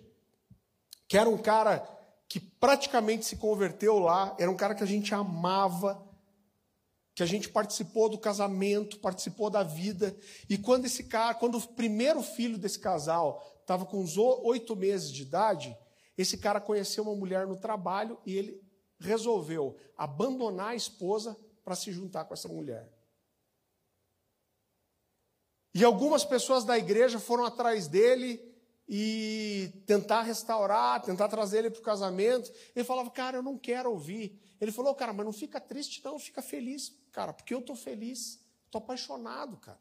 que 1.08 1.16
era 1.16 1.26
um 1.26 1.38
cara 1.38 1.88
que 2.28 2.38
praticamente 2.38 3.24
se 3.24 3.38
converteu 3.38 3.98
lá, 3.98 4.36
era 4.38 4.50
um 4.50 4.56
cara 4.58 4.74
que 4.74 4.82
a 4.82 4.86
gente 4.86 5.14
amava, 5.14 6.06
que 7.14 7.22
a 7.22 7.26
gente 7.26 7.48
participou 7.48 8.08
do 8.08 8.18
casamento, 8.18 8.98
participou 8.98 9.48
da 9.48 9.62
vida. 9.62 10.16
E 10.48 10.58
quando 10.58 10.86
esse 10.86 11.04
cara, 11.04 11.34
quando 11.34 11.58
o 11.58 11.68
primeiro 11.68 12.22
filho 12.22 12.58
desse 12.58 12.78
casal 12.78 13.44
estava 13.60 13.86
com 13.86 14.00
uns 14.00 14.18
oito 14.18 14.74
meses 14.74 15.12
de 15.12 15.22
idade, 15.22 15.76
esse 16.18 16.36
cara 16.38 16.60
conheceu 16.60 17.04
uma 17.04 17.14
mulher 17.14 17.46
no 17.46 17.56
trabalho 17.56 18.18
e 18.26 18.36
ele 18.36 18.60
resolveu 18.98 19.76
abandonar 19.96 20.70
a 20.70 20.74
esposa 20.74 21.36
para 21.64 21.76
se 21.76 21.92
juntar 21.92 22.24
com 22.24 22.34
essa 22.34 22.48
mulher. 22.48 22.92
E 25.72 25.84
algumas 25.84 26.24
pessoas 26.24 26.64
da 26.64 26.78
igreja 26.78 27.18
foram 27.18 27.44
atrás 27.44 27.88
dele 27.88 28.40
e 28.88 29.72
tentar 29.86 30.22
restaurar, 30.22 31.02
tentar 31.02 31.28
trazer 31.28 31.58
ele 31.58 31.70
para 31.70 31.80
o 31.80 31.84
casamento. 31.84 32.52
Ele 32.76 32.84
falava, 32.84 33.10
cara, 33.10 33.38
eu 33.38 33.42
não 33.42 33.58
quero 33.58 33.90
ouvir. 33.90 34.40
Ele 34.60 34.72
falou, 34.72 34.94
cara, 34.94 35.12
mas 35.12 35.26
não 35.26 35.32
fica 35.32 35.60
triste, 35.60 36.02
não, 36.04 36.18
fica 36.18 36.42
feliz, 36.42 36.94
cara, 37.12 37.32
porque 37.32 37.54
eu 37.54 37.60
estou 37.60 37.76
feliz, 37.76 38.40
estou 38.66 38.78
apaixonado, 38.78 39.56
cara. 39.56 39.80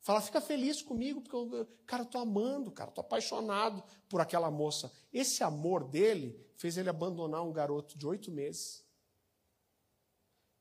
Fala, 0.00 0.20
fica 0.20 0.40
feliz 0.40 0.80
comigo, 0.80 1.20
porque 1.20 1.36
eu, 1.36 1.66
cara, 1.86 2.02
estou 2.02 2.20
amando, 2.20 2.70
cara, 2.70 2.90
estou 2.90 3.02
apaixonado 3.02 3.82
por 4.08 4.20
aquela 4.20 4.50
moça. 4.50 4.92
Esse 5.12 5.42
amor 5.42 5.84
dele 5.84 6.38
fez 6.56 6.76
ele 6.76 6.88
abandonar 6.88 7.44
um 7.44 7.52
garoto 7.52 7.98
de 7.98 8.06
oito 8.06 8.30
meses 8.30 8.88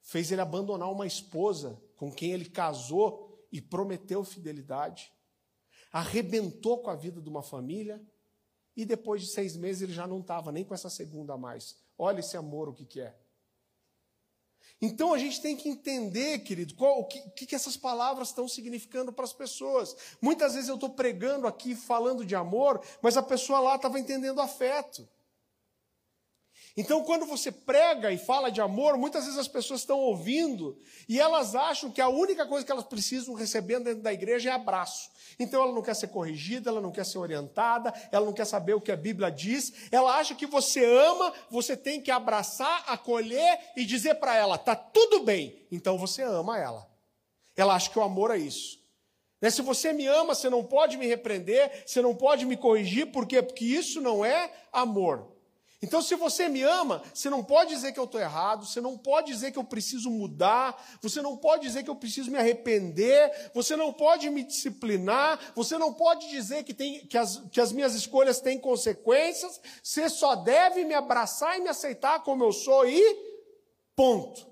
fez 0.07 0.31
ele 0.31 0.39
abandonar 0.39 0.89
uma 0.89 1.05
esposa 1.05 1.81
com 1.97 2.09
quem 2.09 2.31
ele 2.31 2.45
casou 2.45 3.45
e 3.51 3.61
prometeu 3.61 4.23
fidelidade, 4.23 5.11
arrebentou 5.91 6.81
com 6.81 6.89
a 6.89 6.95
vida 6.95 7.21
de 7.21 7.27
uma 7.27 7.43
família 7.43 8.01
e 8.73 8.85
depois 8.85 9.21
de 9.21 9.27
seis 9.27 9.57
meses 9.57 9.81
ele 9.81 9.91
já 9.91 10.07
não 10.07 10.21
estava 10.21 10.49
nem 10.49 10.63
com 10.63 10.73
essa 10.73 10.89
segunda 10.89 11.35
mais. 11.35 11.75
Olha 11.97 12.19
esse 12.19 12.37
amor, 12.37 12.69
o 12.69 12.73
que, 12.73 12.85
que 12.85 13.01
é. 13.01 13.15
Então 14.81 15.13
a 15.13 15.17
gente 15.17 15.41
tem 15.41 15.55
que 15.55 15.67
entender, 15.67 16.39
querido, 16.39 16.75
qual, 16.75 16.99
o 16.99 17.05
que, 17.05 17.47
que 17.47 17.55
essas 17.55 17.75
palavras 17.75 18.29
estão 18.29 18.47
significando 18.47 19.11
para 19.11 19.25
as 19.25 19.33
pessoas. 19.33 19.95
Muitas 20.21 20.53
vezes 20.53 20.69
eu 20.69 20.75
estou 20.75 20.91
pregando 20.91 21.47
aqui, 21.47 21.75
falando 21.75 22.23
de 22.23 22.35
amor, 22.35 22.81
mas 23.01 23.17
a 23.17 23.23
pessoa 23.23 23.59
lá 23.59 23.75
estava 23.75 23.99
entendendo 23.99 24.39
afeto. 24.39 25.07
Então, 26.79 27.03
quando 27.03 27.25
você 27.25 27.51
prega 27.51 28.11
e 28.11 28.19
fala 28.19 28.51
de 28.51 28.61
amor, 28.61 28.99
muitas 28.99 29.23
vezes 29.23 29.39
as 29.39 29.47
pessoas 29.47 29.79
estão 29.79 29.97
ouvindo 29.97 30.77
e 31.09 31.19
elas 31.19 31.55
acham 31.55 31.89
que 31.89 31.99
a 31.99 32.07
única 32.07 32.45
coisa 32.45 32.63
que 32.63 32.71
elas 32.71 32.85
precisam 32.85 33.33
receber 33.33 33.79
dentro 33.79 34.03
da 34.03 34.13
igreja 34.13 34.51
é 34.51 34.53
abraço. 34.53 35.09
Então, 35.39 35.63
ela 35.63 35.73
não 35.73 35.81
quer 35.81 35.95
ser 35.95 36.09
corrigida, 36.09 36.69
ela 36.69 36.79
não 36.79 36.91
quer 36.91 37.03
ser 37.03 37.17
orientada, 37.17 37.91
ela 38.11 38.27
não 38.27 38.31
quer 38.31 38.45
saber 38.45 38.75
o 38.75 38.81
que 38.81 38.91
a 38.91 38.95
Bíblia 38.95 39.31
diz. 39.31 39.89
Ela 39.91 40.17
acha 40.17 40.35
que 40.35 40.45
você 40.45 40.85
ama, 40.85 41.33
você 41.49 41.75
tem 41.75 41.99
que 41.99 42.11
abraçar, 42.11 42.83
acolher 42.85 43.59
e 43.75 43.83
dizer 43.83 44.15
para 44.15 44.35
ela: 44.35 44.55
tá 44.55 44.75
tudo 44.75 45.21
bem. 45.21 45.65
Então, 45.71 45.97
você 45.97 46.21
ama 46.21 46.59
ela. 46.59 46.87
Ela 47.55 47.73
acha 47.73 47.89
que 47.89 47.97
o 47.97 48.03
amor 48.03 48.29
é 48.29 48.37
isso. 48.37 48.79
Né? 49.41 49.49
Se 49.49 49.63
você 49.63 49.91
me 49.93 50.05
ama, 50.05 50.35
você 50.35 50.47
não 50.47 50.63
pode 50.63 50.95
me 50.95 51.07
repreender, 51.07 51.85
você 51.87 52.03
não 52.03 52.15
pode 52.15 52.45
me 52.45 52.55
corrigir, 52.55 53.11
por 53.11 53.25
quê? 53.25 53.41
Porque 53.41 53.65
isso 53.65 53.99
não 53.99 54.23
é 54.23 54.51
amor. 54.71 55.36
Então, 55.79 56.01
se 56.01 56.15
você 56.15 56.49
me 56.49 56.63
ama, 56.63 57.03
você 57.13 57.29
não 57.29 57.43
pode 57.43 57.69
dizer 57.69 57.91
que 57.91 57.99
eu 57.99 58.05
estou 58.05 58.19
errado, 58.19 58.65
você 58.65 58.81
não 58.81 58.97
pode 58.97 59.31
dizer 59.31 59.51
que 59.51 59.59
eu 59.59 59.63
preciso 59.63 60.09
mudar, 60.09 60.97
você 61.01 61.21
não 61.21 61.37
pode 61.37 61.67
dizer 61.67 61.83
que 61.83 61.89
eu 61.89 61.95
preciso 61.95 62.31
me 62.31 62.37
arrepender, 62.37 63.51
você 63.53 63.75
não 63.75 63.93
pode 63.93 64.27
me 64.31 64.43
disciplinar, 64.43 65.39
você 65.55 65.77
não 65.77 65.93
pode 65.93 66.29
dizer 66.29 66.63
que, 66.63 66.73
tem, 66.73 67.05
que, 67.05 67.15
as, 67.15 67.37
que 67.51 67.61
as 67.61 67.71
minhas 67.71 67.93
escolhas 67.93 68.39
têm 68.39 68.59
consequências, 68.59 69.61
você 69.83 70.09
só 70.09 70.35
deve 70.35 70.83
me 70.83 70.95
abraçar 70.95 71.57
e 71.57 71.61
me 71.61 71.69
aceitar 71.69 72.23
como 72.23 72.43
eu 72.43 72.51
sou 72.51 72.89
e 72.89 72.99
ponto. 73.95 74.47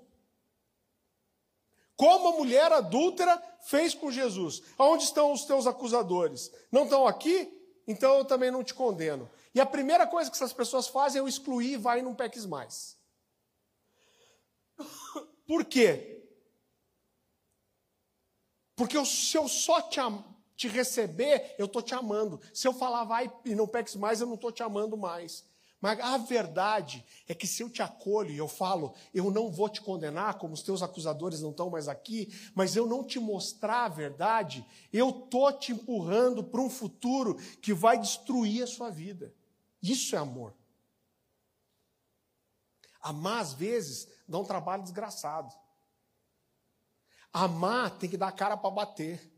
Como 1.97 2.27
a 2.27 2.37
mulher 2.37 2.71
adúltera 2.71 3.41
fez 3.61 3.95
com 3.95 4.11
Jesus. 4.11 4.61
Onde 4.77 5.05
estão 5.05 5.31
os 5.31 5.45
teus 5.45 5.65
acusadores? 5.65 6.51
Não 6.71 6.83
estão 6.83 7.07
aqui? 7.07 7.51
Então 7.87 8.17
eu 8.17 8.25
também 8.25 8.51
não 8.51 8.63
te 8.63 8.73
condeno. 8.73 9.29
E 9.55 9.61
a 9.61 9.65
primeira 9.65 10.05
coisa 10.05 10.29
que 10.29 10.35
essas 10.35 10.51
pessoas 10.51 10.89
fazem 10.89 11.19
é 11.19 11.21
eu 11.21 11.29
excluir 11.29 11.71
e 11.71 11.77
vai 11.77 11.99
e 11.99 12.01
não 12.01 12.13
peques 12.13 12.45
mais. 12.45 12.97
Por 15.47 15.63
quê? 15.63 16.21
Porque 18.75 19.03
se 19.05 19.37
eu 19.37 19.47
só 19.47 19.81
te, 19.81 20.01
te 20.57 20.67
receber, 20.67 21.55
eu 21.57 21.67
estou 21.67 21.81
te 21.81 21.95
amando. 21.95 22.41
Se 22.53 22.67
eu 22.67 22.73
falar 22.73 23.05
vai 23.05 23.31
e 23.45 23.55
não 23.55 23.65
peques 23.65 23.95
mais, 23.95 24.19
eu 24.19 24.27
não 24.27 24.35
estou 24.35 24.51
te 24.51 24.61
amando 24.61 24.97
mais. 24.97 25.45
Mas 25.79 25.99
a 26.01 26.17
verdade 26.17 27.05
é 27.25 27.33
que 27.33 27.47
se 27.47 27.63
eu 27.63 27.69
te 27.69 27.81
acolho 27.81 28.31
e 28.31 28.37
eu 28.37 28.49
falo, 28.49 28.93
eu 29.13 29.31
não 29.31 29.49
vou 29.49 29.69
te 29.69 29.81
condenar, 29.81 30.37
como 30.37 30.53
os 30.53 30.63
teus 30.63 30.83
acusadores 30.83 31.41
não 31.41 31.51
estão 31.51 31.69
mais 31.69 31.87
aqui, 31.87 32.27
mas 32.53 32.75
eu 32.75 32.85
não 32.85 33.05
te 33.05 33.19
mostrar 33.19 33.85
a 33.85 33.89
verdade, 33.89 34.65
eu 34.91 35.09
estou 35.09 35.53
te 35.53 35.71
empurrando 35.71 36.43
para 36.43 36.59
um 36.59 36.69
futuro 36.69 37.35
que 37.61 37.73
vai 37.73 37.97
destruir 37.97 38.63
a 38.63 38.67
sua 38.67 38.89
vida. 38.89 39.33
Isso 39.91 40.15
é 40.15 40.19
amor. 40.19 40.53
Amar, 42.99 43.39
às 43.39 43.53
vezes, 43.53 44.07
dá 44.27 44.39
um 44.39 44.43
trabalho 44.43 44.81
desgraçado. 44.81 45.53
Amar 47.31 47.91
tem 47.91 48.09
que 48.09 48.17
dar 48.17 48.31
cara 48.31 48.57
para 48.57 48.71
bater. 48.71 49.31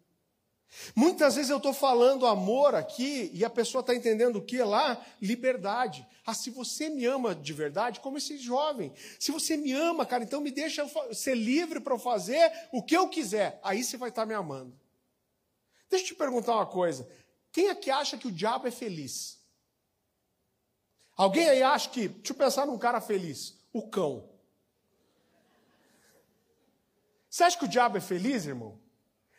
Muitas 0.96 1.36
vezes 1.36 1.50
eu 1.50 1.58
estou 1.58 1.74
falando 1.74 2.26
amor 2.26 2.76
aqui 2.76 3.30
e 3.34 3.44
a 3.44 3.50
pessoa 3.50 3.82
está 3.82 3.96
entendendo 3.96 4.38
o 4.38 4.46
que 4.46 4.62
lá? 4.62 5.04
Liberdade. 5.22 6.08
Ah, 6.26 6.34
se 6.34 6.50
você 6.50 6.90
me 6.90 7.06
ama 7.06 7.34
de 7.34 7.54
verdade, 7.54 8.00
como 8.00 8.18
esse 8.18 8.38
jovem. 8.38 8.94
Se 9.20 9.32
você 9.32 9.58
me 9.58 9.72
ama, 9.74 10.06
cara, 10.06 10.24
então 10.24 10.40
me 10.40 10.52
deixa 10.52 10.86
ser 11.14 11.36
livre 11.36 11.80
para 11.80 11.94
eu 11.94 12.00
fazer 12.00 12.52
o 12.72 12.84
que 12.84 12.96
eu 12.96 13.10
quiser. 13.10 13.60
Aí 13.64 13.84
você 13.84 13.98
vai 13.98 14.10
estar 14.10 14.24
tá 14.24 14.26
me 14.26 14.34
amando. 14.34 14.78
Deixa 15.90 16.06
eu 16.06 16.10
te 16.10 16.16
perguntar 16.16 16.56
uma 16.56 16.66
coisa. 16.66 17.10
Quem 17.52 17.70
aqui 17.70 17.90
acha 17.90 18.18
que 18.18 18.28
o 18.28 18.32
diabo 18.32 18.68
é 18.68 18.72
feliz? 18.72 19.37
Alguém 21.18 21.50
aí 21.50 21.64
acha 21.64 21.90
que, 21.90 22.08
deixa 22.08 22.32
eu 22.32 22.38
pensar 22.38 22.68
num 22.68 22.78
cara 22.78 23.02
feliz, 23.02 23.58
o 23.74 23.82
cão. 23.82 24.30
Você 27.28 27.44
acha 27.44 27.58
que 27.58 27.66
o 27.66 27.68
diabo 27.68 27.98
é 27.98 28.02
feliz, 28.02 28.46
irmão? 28.46 28.80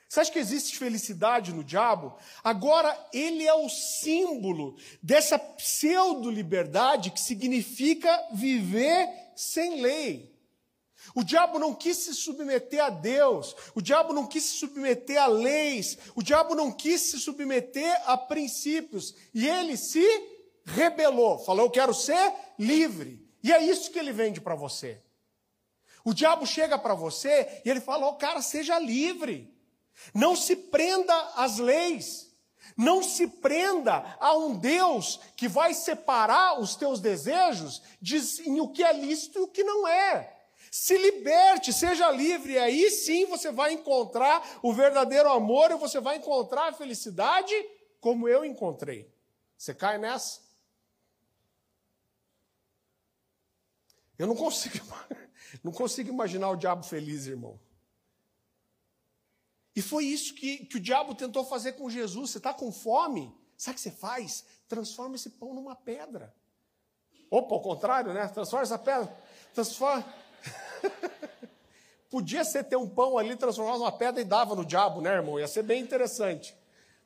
Você 0.09 0.21
acha 0.21 0.33
que 0.33 0.39
existe 0.39 0.77
felicidade 0.77 1.53
no 1.53 1.63
diabo? 1.63 2.17
Agora, 2.43 2.99
ele 3.13 3.47
é 3.47 3.55
o 3.55 3.69
símbolo 3.69 4.77
dessa 5.03 5.39
pseudo-liberdade 5.39 7.11
que 7.11 7.21
significa 7.21 8.27
viver 8.33 9.09
sem 9.37 9.81
lei. 9.81 10.35
O 11.15 11.23
diabo 11.23 11.59
não 11.59 11.75
quis 11.75 11.99
se 11.99 12.15
submeter 12.15 12.83
a 12.83 12.91
Deus, 12.91 13.55
o 13.75 13.81
diabo 13.81 14.13
não 14.13 14.27
quis 14.27 14.45
se 14.45 14.57
submeter 14.57 15.21
a 15.21 15.27
leis, 15.27 15.99
o 16.15 16.23
diabo 16.23 16.55
não 16.55 16.73
quis 16.73 17.01
se 17.03 17.21
submeter 17.21 18.03
a 18.07 18.17
princípios, 18.17 19.15
e 19.33 19.49
ele 19.49 19.77
se 19.77 20.05
rebelou, 20.69 21.39
falou: 21.39 21.67
Eu 21.67 21.71
quero 21.71 21.95
ser 21.95 22.33
livre. 22.59 23.27
E 23.43 23.53
é 23.53 23.63
isso 23.63 23.91
que 23.91 23.99
ele 23.99 24.13
vende 24.13 24.41
para 24.41 24.55
você. 24.55 25.01
O 26.05 26.15
diabo 26.15 26.47
chega 26.47 26.79
para 26.79 26.95
você 26.95 27.61
e 27.65 27.71
ele 27.71 27.81
fala: 27.81 28.07
oh, 28.07 28.15
cara, 28.15 28.41
seja 28.41 28.79
livre. 28.79 29.55
Não 30.15 30.37
se 30.37 30.57
prenda 30.57 31.15
às 31.37 31.59
leis. 31.59 32.29
Não 32.77 33.03
se 33.03 33.27
prenda 33.27 34.17
a 34.21 34.37
um 34.37 34.57
Deus 34.57 35.19
que 35.37 35.49
vai 35.49 35.75
separar 35.75 36.61
os 36.61 36.77
teus 36.77 37.01
desejos 37.01 37.83
de, 38.01 38.19
em 38.49 38.61
o 38.61 38.69
que 38.69 38.85
é 38.85 38.93
lícito 38.93 39.39
e 39.39 39.43
o 39.43 39.49
que 39.49 39.65
não 39.65 39.87
é. 39.87 40.35
Se 40.71 40.97
liberte, 40.97 41.73
seja 41.73 42.11
livre, 42.11 42.59
aí 42.59 42.91
sim 42.91 43.27
você 43.27 43.51
vai 43.51 43.73
encontrar 43.73 44.61
o 44.63 44.73
verdadeiro 44.73 45.29
amor 45.31 45.71
e 45.71 45.77
você 45.77 45.99
vai 45.99 46.17
encontrar 46.17 46.69
a 46.69 46.73
felicidade 46.73 47.55
como 48.01 48.29
eu 48.29 48.45
encontrei. 48.45 49.13
Você 49.57 49.75
cai 49.75 49.99
nessa? 49.99 50.48
Eu 54.19 54.27
não 54.27 54.35
consigo, 54.35 54.85
não 55.63 55.73
consigo 55.73 56.11
imaginar 56.11 56.51
o 56.51 56.57
diabo 56.57 56.85
feliz, 56.85 57.27
irmão. 57.27 57.59
E 59.75 59.81
foi 59.81 60.05
isso 60.05 60.35
que, 60.35 60.67
que 60.67 60.77
o 60.77 60.81
diabo 60.81 61.15
tentou 61.15 61.45
fazer 61.45 61.75
com 61.75 61.89
Jesus. 61.89 62.31
Você 62.31 62.39
está 62.39 62.53
com 62.53 62.73
fome? 62.73 63.33
Sabe 63.57 63.75
o 63.75 63.77
que 63.77 63.81
você 63.81 63.93
faz? 63.93 64.45
Transforma 64.67 65.15
esse 65.15 65.31
pão 65.31 65.55
numa 65.55 65.77
pedra. 65.77 66.35
Opa, 67.31 67.55
ao 67.55 67.61
contrário, 67.61 68.13
né? 68.13 68.27
Transforma 68.27 68.65
essa 68.65 68.79
pedra. 68.79 69.17
Transforma. 69.55 70.05
Podia 72.11 72.43
ser 72.43 72.65
ter 72.65 72.77
um 72.77 72.89
pão 72.89 73.19
ali, 73.19 73.37
transformar 73.37 73.79
numa 73.79 73.93
pedra 73.93 74.21
e 74.21 74.25
dava 74.25 74.57
no 74.57 74.65
diabo, 74.65 75.01
né, 75.01 75.13
irmão? 75.13 75.39
Ia 75.39 75.47
ser 75.47 75.63
bem 75.63 75.81
interessante. 75.81 76.57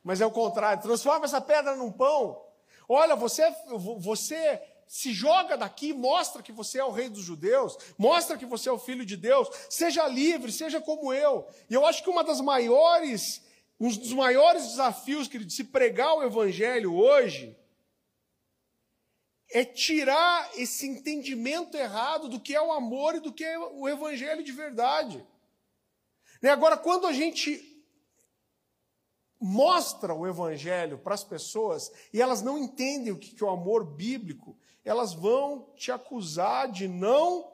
Mas 0.03 0.21
é 0.21 0.27
o 0.27 0.31
contrário. 0.31 0.83
Transforma 0.83 1.27
essa 1.27 1.41
pedra 1.41 1.77
num 1.77 1.93
pão. 1.93 2.43
Olha, 2.89 3.15
você, 3.17 3.55
você 3.99 4.63
se 4.87 5.13
joga 5.13 5.57
daqui, 5.57 5.93
mostra 5.93 6.43
que 6.43 6.53
você 6.53 6.79
é 6.79 6.85
o 6.85 6.91
rei 6.91 7.09
dos 7.09 7.23
judeus, 7.23 7.77
mostra 7.97 8.37
que 8.37 8.47
você 8.47 8.69
é 8.69 8.73
o 8.73 8.79
filho 8.79 9.07
de 9.07 9.17
Deus, 9.17 9.49
seja 9.71 10.07
livre, 10.07 10.53
seja 10.53 10.81
como 10.81 11.13
eu. 11.13 11.47
E 11.71 11.75
eu 11.75 11.87
acho 11.87 12.03
que 12.03 12.11
uma 12.11 12.23
das 12.23 12.41
maiores, 12.41 13.43
um 13.81 13.89
dos 13.89 14.13
maiores 14.13 14.67
desafios 14.69 15.29
que 15.29 15.39
de 15.39 15.53
se 15.53 15.65
pregar 15.65 16.15
o 16.15 16.23
evangelho 16.23 16.95
hoje 16.95 17.57
é 19.51 19.65
tirar 19.65 20.51
esse 20.57 20.87
entendimento 20.87 21.77
errado 21.77 22.29
do 22.29 22.41
que 22.41 22.55
é 22.55 22.61
o 22.61 22.73
amor 22.73 23.17
e 23.17 23.21
do 23.21 23.33
que 23.33 23.45
é 23.45 23.59
o 23.59 23.89
evangelho 23.89 24.43
de 24.43 24.53
verdade. 24.53 25.27
E 26.43 26.49
agora, 26.49 26.77
quando 26.77 27.07
a 27.07 27.13
gente 27.13 27.73
mostra 29.39 30.15
o 30.15 30.27
evangelho 30.27 30.99
para 30.99 31.15
as 31.15 31.25
pessoas 31.25 31.93
e 32.13 32.23
elas 32.23 32.43
não 32.43 32.57
entendem 32.57 33.13
o 33.13 33.19
que 33.19 33.43
é 33.43 33.47
o 33.47 33.51
amor 33.51 33.85
bíblico, 33.85 34.57
elas 34.85 35.13
vão 35.13 35.73
te 35.77 35.93
acusar 35.93 36.71
de 36.71 36.89
não 36.89 37.53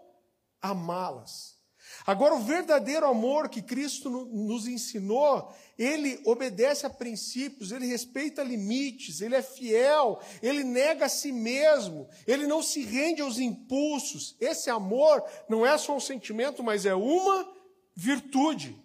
amá-las. 0.60 1.58
Agora, 2.06 2.34
o 2.34 2.40
verdadeiro 2.40 3.06
amor 3.06 3.48
que 3.48 3.62
Cristo 3.62 4.08
nos 4.10 4.66
ensinou, 4.66 5.52
ele 5.78 6.20
obedece 6.24 6.86
a 6.86 6.90
princípios, 6.90 7.72
ele 7.72 7.86
respeita 7.86 8.42
limites, 8.42 9.20
ele 9.20 9.34
é 9.34 9.42
fiel, 9.42 10.20
ele 10.42 10.64
nega 10.64 11.06
a 11.06 11.08
si 11.08 11.32
mesmo, 11.32 12.08
ele 12.26 12.46
não 12.46 12.62
se 12.62 12.82
rende 12.82 13.20
aos 13.20 13.38
impulsos. 13.38 14.36
Esse 14.40 14.70
amor 14.70 15.22
não 15.48 15.66
é 15.66 15.76
só 15.76 15.96
um 15.96 16.00
sentimento, 16.00 16.62
mas 16.62 16.86
é 16.86 16.94
uma 16.94 17.50
virtude. 17.94 18.76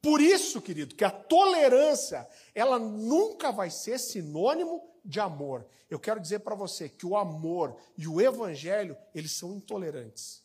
Por 0.00 0.20
isso, 0.20 0.60
querido, 0.60 0.94
que 0.94 1.04
a 1.04 1.10
tolerância, 1.10 2.28
ela 2.54 2.78
nunca 2.78 3.50
vai 3.50 3.70
ser 3.70 3.98
sinônimo 3.98 4.93
de 5.04 5.20
amor. 5.20 5.66
Eu 5.90 6.00
quero 6.00 6.20
dizer 6.20 6.40
para 6.40 6.54
você 6.54 6.88
que 6.88 7.04
o 7.04 7.16
amor 7.16 7.76
e 7.96 8.08
o 8.08 8.20
evangelho, 8.20 8.96
eles 9.14 9.32
são 9.32 9.54
intolerantes. 9.54 10.42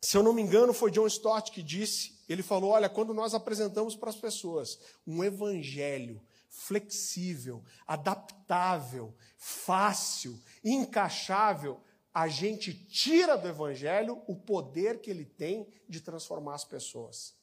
Se 0.00 0.16
eu 0.16 0.22
não 0.22 0.32
me 0.32 0.40
engano, 0.40 0.72
foi 0.72 0.90
John 0.90 1.06
Stott 1.08 1.50
que 1.50 1.62
disse, 1.62 2.18
ele 2.28 2.42
falou: 2.42 2.70
"Olha, 2.70 2.88
quando 2.88 3.12
nós 3.12 3.34
apresentamos 3.34 3.96
para 3.96 4.08
as 4.08 4.16
pessoas 4.16 4.78
um 5.06 5.22
evangelho 5.22 6.22
flexível, 6.48 7.62
adaptável, 7.86 9.14
fácil, 9.36 10.40
encaixável, 10.64 11.80
a 12.14 12.28
gente 12.28 12.72
tira 12.72 13.36
do 13.36 13.46
evangelho 13.46 14.22
o 14.26 14.34
poder 14.34 15.02
que 15.02 15.10
ele 15.10 15.26
tem 15.26 15.68
de 15.86 16.00
transformar 16.00 16.54
as 16.54 16.64
pessoas. 16.64 17.35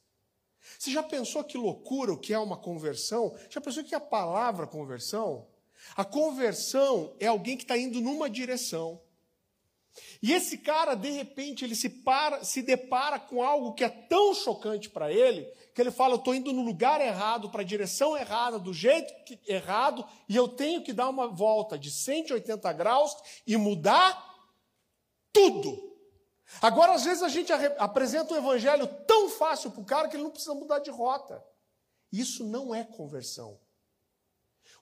Você 0.77 0.91
já 0.91 1.03
pensou 1.03 1.43
que 1.43 1.57
loucura 1.57 2.13
o 2.13 2.17
que 2.17 2.33
é 2.33 2.39
uma 2.39 2.57
conversão? 2.57 3.35
Já 3.49 3.59
pensou 3.59 3.83
que 3.83 3.95
a 3.95 3.99
palavra 3.99 4.65
conversão? 4.65 5.47
A 5.95 6.05
conversão 6.05 7.15
é 7.19 7.27
alguém 7.27 7.57
que 7.57 7.63
está 7.63 7.77
indo 7.77 7.99
numa 7.99 8.29
direção. 8.29 9.01
E 10.21 10.31
esse 10.33 10.57
cara, 10.57 10.95
de 10.95 11.11
repente, 11.11 11.63
ele 11.63 11.75
se, 11.75 11.89
para, 11.89 12.43
se 12.43 12.61
depara 12.61 13.19
com 13.19 13.43
algo 13.43 13.73
que 13.73 13.83
é 13.83 13.89
tão 13.89 14.33
chocante 14.33 14.89
para 14.89 15.11
ele, 15.11 15.45
que 15.75 15.81
ele 15.81 15.91
fala: 15.91 16.13
Eu 16.13 16.17
estou 16.17 16.33
indo 16.33 16.51
no 16.51 16.63
lugar 16.63 16.99
errado, 16.99 17.49
para 17.49 17.61
a 17.61 17.65
direção 17.65 18.17
errada, 18.17 18.57
do 18.57 18.73
jeito 18.73 19.13
que, 19.23 19.39
errado, 19.45 20.03
e 20.27 20.35
eu 20.35 20.47
tenho 20.47 20.81
que 20.81 20.93
dar 20.93 21.09
uma 21.09 21.27
volta 21.27 21.77
de 21.77 21.91
180 21.91 22.73
graus 22.73 23.15
e 23.45 23.55
mudar 23.55 24.33
tudo. 25.31 25.92
Agora, 26.61 26.93
às 26.93 27.03
vezes, 27.03 27.23
a 27.23 27.29
gente 27.29 27.51
apresenta 27.51 28.33
o 28.33 28.37
evangelho 28.37 28.87
tão 29.05 29.29
fácil 29.29 29.71
para 29.71 29.81
o 29.81 29.85
cara 29.85 30.07
que 30.07 30.15
ele 30.15 30.23
não 30.23 30.31
precisa 30.31 30.53
mudar 30.53 30.79
de 30.79 30.89
rota. 30.89 31.43
Isso 32.11 32.43
não 32.43 32.73
é 32.73 32.83
conversão. 32.83 33.59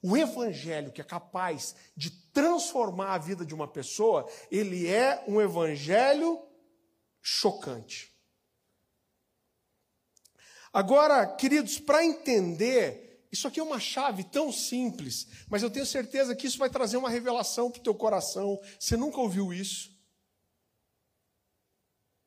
O 0.02 0.18
evangelho 0.18 0.92
que 0.92 1.02
é 1.02 1.04
capaz 1.04 1.76
de 1.96 2.10
transformar 2.10 3.14
a 3.14 3.18
vida 3.20 3.46
de 3.46 3.54
uma 3.54 3.68
pessoa, 3.68 4.28
ele 4.50 4.88
é 4.88 5.24
um 5.28 5.40
evangelho 5.40 6.42
chocante. 7.22 8.12
Agora, 10.74 11.28
queridos, 11.28 11.78
para 11.78 12.04
entender, 12.04 13.28
isso 13.32 13.48
aqui 13.48 13.60
é 13.60 13.64
uma 13.64 13.80
chave 13.80 14.24
tão 14.24 14.52
simples, 14.52 15.28
mas 15.50 15.62
eu 15.62 15.70
tenho 15.70 15.86
certeza 15.86 16.36
que 16.36 16.48
isso 16.48 16.58
vai 16.58 16.70
trazer 16.70 16.98
uma 16.98 17.10
revelação 17.10 17.70
para 17.70 17.80
o 17.80 17.84
teu 17.84 17.94
coração. 17.94 18.60
Você 18.80 18.98
nunca 18.98 19.20
ouviu 19.20 19.54
isso? 19.54 19.91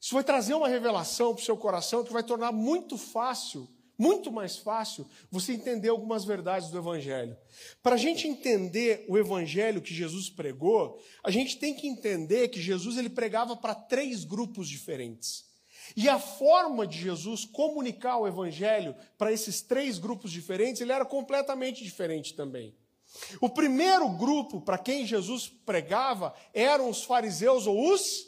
Isso 0.05 0.13
vai 0.13 0.23
trazer 0.23 0.53
uma 0.53 0.69
revelação 0.69 1.33
para 1.33 1.41
o 1.41 1.45
seu 1.47 1.57
coração 1.57 2.05
que 2.05 2.13
vai 2.13 2.23
tornar 2.23 2.53
muito 2.53 2.99
fácil 2.99 3.67
muito 3.97 4.31
mais 4.31 4.59
fácil 4.59 5.09
você 5.31 5.53
entender 5.53 5.89
algumas 5.89 6.25
verdades 6.25 6.69
do 6.69 6.77
Evangelho. 6.77 7.35
Para 7.83 7.95
a 7.95 7.99
gente 7.99 8.27
entender 8.27 9.07
o 9.09 9.17
Evangelho 9.17 9.81
que 9.81 9.95
Jesus 9.95 10.29
pregou, 10.29 11.01
a 11.23 11.31
gente 11.31 11.57
tem 11.57 11.73
que 11.73 11.87
entender 11.87 12.49
que 12.49 12.61
Jesus 12.61 12.99
ele 12.99 13.09
pregava 13.09 13.57
para 13.57 13.75
três 13.75 14.25
grupos 14.25 14.69
diferentes. 14.69 15.45
E 15.97 16.09
a 16.09 16.19
forma 16.19 16.87
de 16.87 16.99
Jesus 16.99 17.45
comunicar 17.45 18.19
o 18.19 18.27
Evangelho 18.27 18.97
para 19.17 19.33
esses 19.33 19.63
três 19.63 19.97
grupos 19.97 20.33
diferentes, 20.33 20.83
ele 20.83 20.93
era 20.93 21.05
completamente 21.05 21.85
diferente 21.85 22.35
também. 22.35 22.75
O 23.41 23.49
primeiro 23.49 24.09
grupo 24.09 24.61
para 24.61 24.77
quem 24.77 25.07
Jesus 25.07 25.49
pregava 25.65 26.35
eram 26.53 26.91
os 26.91 27.05
fariseus 27.05 27.65
ou 27.65 27.93
os 27.93 28.27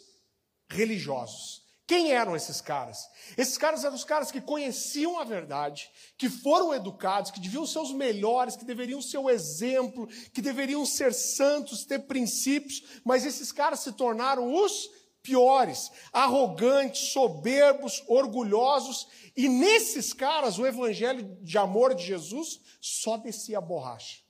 religiosos. 0.71 1.66
Quem 1.87 2.11
eram 2.11 2.35
esses 2.35 2.61
caras? 2.61 3.09
Esses 3.37 3.57
caras 3.57 3.85
eram 3.85 3.95
os 3.95 4.03
caras 4.03 4.33
que 4.33 4.41
conheciam 4.41 5.21
a 5.21 5.25
verdade, 5.25 5.89
que 6.19 6.29
foram 6.29 6.75
educados, 6.75 7.31
que 7.31 7.39
deviam 7.39 7.65
ser 7.65 7.79
os 7.79 7.93
melhores, 7.93 8.57
que 8.57 8.65
deveriam 8.65 9.01
ser 9.01 9.19
o 9.19 9.31
exemplo, 9.31 10.09
que 10.33 10.43
deveriam 10.43 10.85
ser 10.85 11.15
santos, 11.15 11.85
ter 11.85 12.01
princípios, 12.01 12.83
mas 13.05 13.25
esses 13.25 13.53
caras 13.53 13.81
se 13.81 13.93
tornaram 13.93 14.53
os 14.53 14.91
piores, 15.23 15.93
arrogantes, 16.13 17.13
soberbos, 17.13 18.03
orgulhosos, 18.09 19.07
e 19.37 19.49
nesses 19.49 20.13
caras 20.13 20.59
o 20.59 20.67
evangelho 20.67 21.37
de 21.41 21.57
amor 21.57 21.95
de 21.95 22.05
Jesus 22.05 22.61
só 22.81 23.17
descia 23.17 23.59
a 23.59 23.61
borracha. 23.61 24.23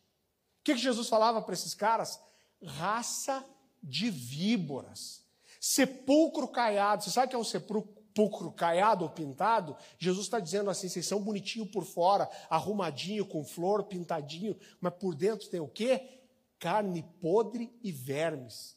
O 0.61 0.64
que, 0.64 0.74
que 0.74 0.80
Jesus 0.80 1.09
falava 1.09 1.40
para 1.40 1.54
esses 1.54 1.74
caras? 1.74 2.20
Raça 2.62 3.44
de 3.82 4.11
víboras. 4.11 5.26
Sepulcro 5.69 6.47
caiado. 6.47 7.03
Você 7.03 7.11
sabe 7.11 7.27
o 7.27 7.31
que 7.31 7.35
é 7.35 7.39
um 7.41 7.43
sepulcro 7.43 8.53
caiado 8.53 9.03
ou 9.03 9.11
pintado? 9.11 9.77
Jesus 9.99 10.27
está 10.27 10.39
dizendo 10.39 10.71
assim: 10.71 10.89
vocês 10.89 11.05
são 11.05 11.21
bonitinhos 11.21 11.69
por 11.73 11.85
fora, 11.85 12.31
arrumadinho, 12.49 13.27
com 13.27 13.45
flor, 13.45 13.83
pintadinho, 13.83 14.57
mas 14.81 14.95
por 14.95 15.12
dentro 15.12 15.49
tem 15.49 15.59
o 15.59 15.67
quê? 15.67 16.21
Carne 16.61 17.03
podre 17.21 17.77
e 17.83 17.91
vermes. 17.91 18.77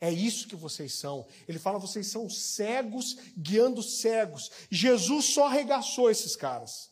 É 0.00 0.10
isso 0.10 0.48
que 0.48 0.56
vocês 0.56 0.94
são. 0.94 1.28
Ele 1.46 1.60
fala: 1.60 1.78
vocês 1.78 2.08
são 2.08 2.28
cegos 2.28 3.16
guiando 3.38 3.80
cegos. 3.80 4.50
Jesus 4.68 5.26
só 5.26 5.46
arregaçou 5.46 6.10
esses 6.10 6.34
caras. 6.34 6.90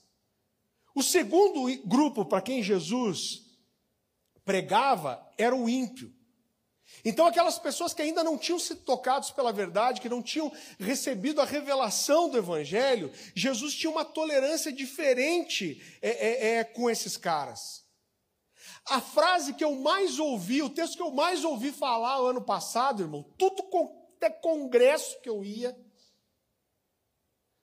O 0.95 1.03
segundo 1.03 1.67
grupo 1.85 2.25
para 2.25 2.41
quem 2.41 2.63
Jesus 2.63 3.43
pregava 4.45 5.21
era 5.37 5.57
o 5.57 5.69
ímpio. 5.69 6.17
Então, 7.05 7.27
aquelas 7.27 7.59
pessoas 7.59 7.95
que 7.95 8.03
ainda 8.03 8.25
não 8.25 8.37
tinham 8.37 8.59
sido 8.59 8.81
tocados 8.81 9.31
pela 9.31 9.53
verdade, 9.53 10.01
que 10.01 10.09
não 10.09 10.23
tinham 10.23 10.53
recebido 10.79 11.41
a 11.41 11.45
revelação 11.45 12.29
do 12.29 12.39
Evangelho, 12.39 13.13
Jesus 13.35 13.75
tinha 13.75 13.91
uma 13.91 14.05
tolerância 14.05 14.73
diferente 14.73 15.83
é, 16.03 16.11
é, 16.11 16.57
é, 16.57 16.65
com 16.65 16.91
esses 16.91 17.17
caras. 17.17 17.87
A 18.87 19.01
frase 19.01 19.55
que 19.55 19.65
eu 19.65 19.75
mais 19.75 20.19
ouvi, 20.19 20.63
o 20.63 20.71
texto 20.71 20.97
que 20.97 21.03
eu 21.03 21.11
mais 21.11 21.45
ouvi 21.45 21.71
falar 21.71 22.17
ano 22.17 22.43
passado, 22.43 23.03
irmão, 23.03 23.23
tudo 23.37 23.63
até 24.17 24.31
congresso 24.31 25.21
que 25.21 25.29
eu 25.29 25.45
ia, 25.45 25.77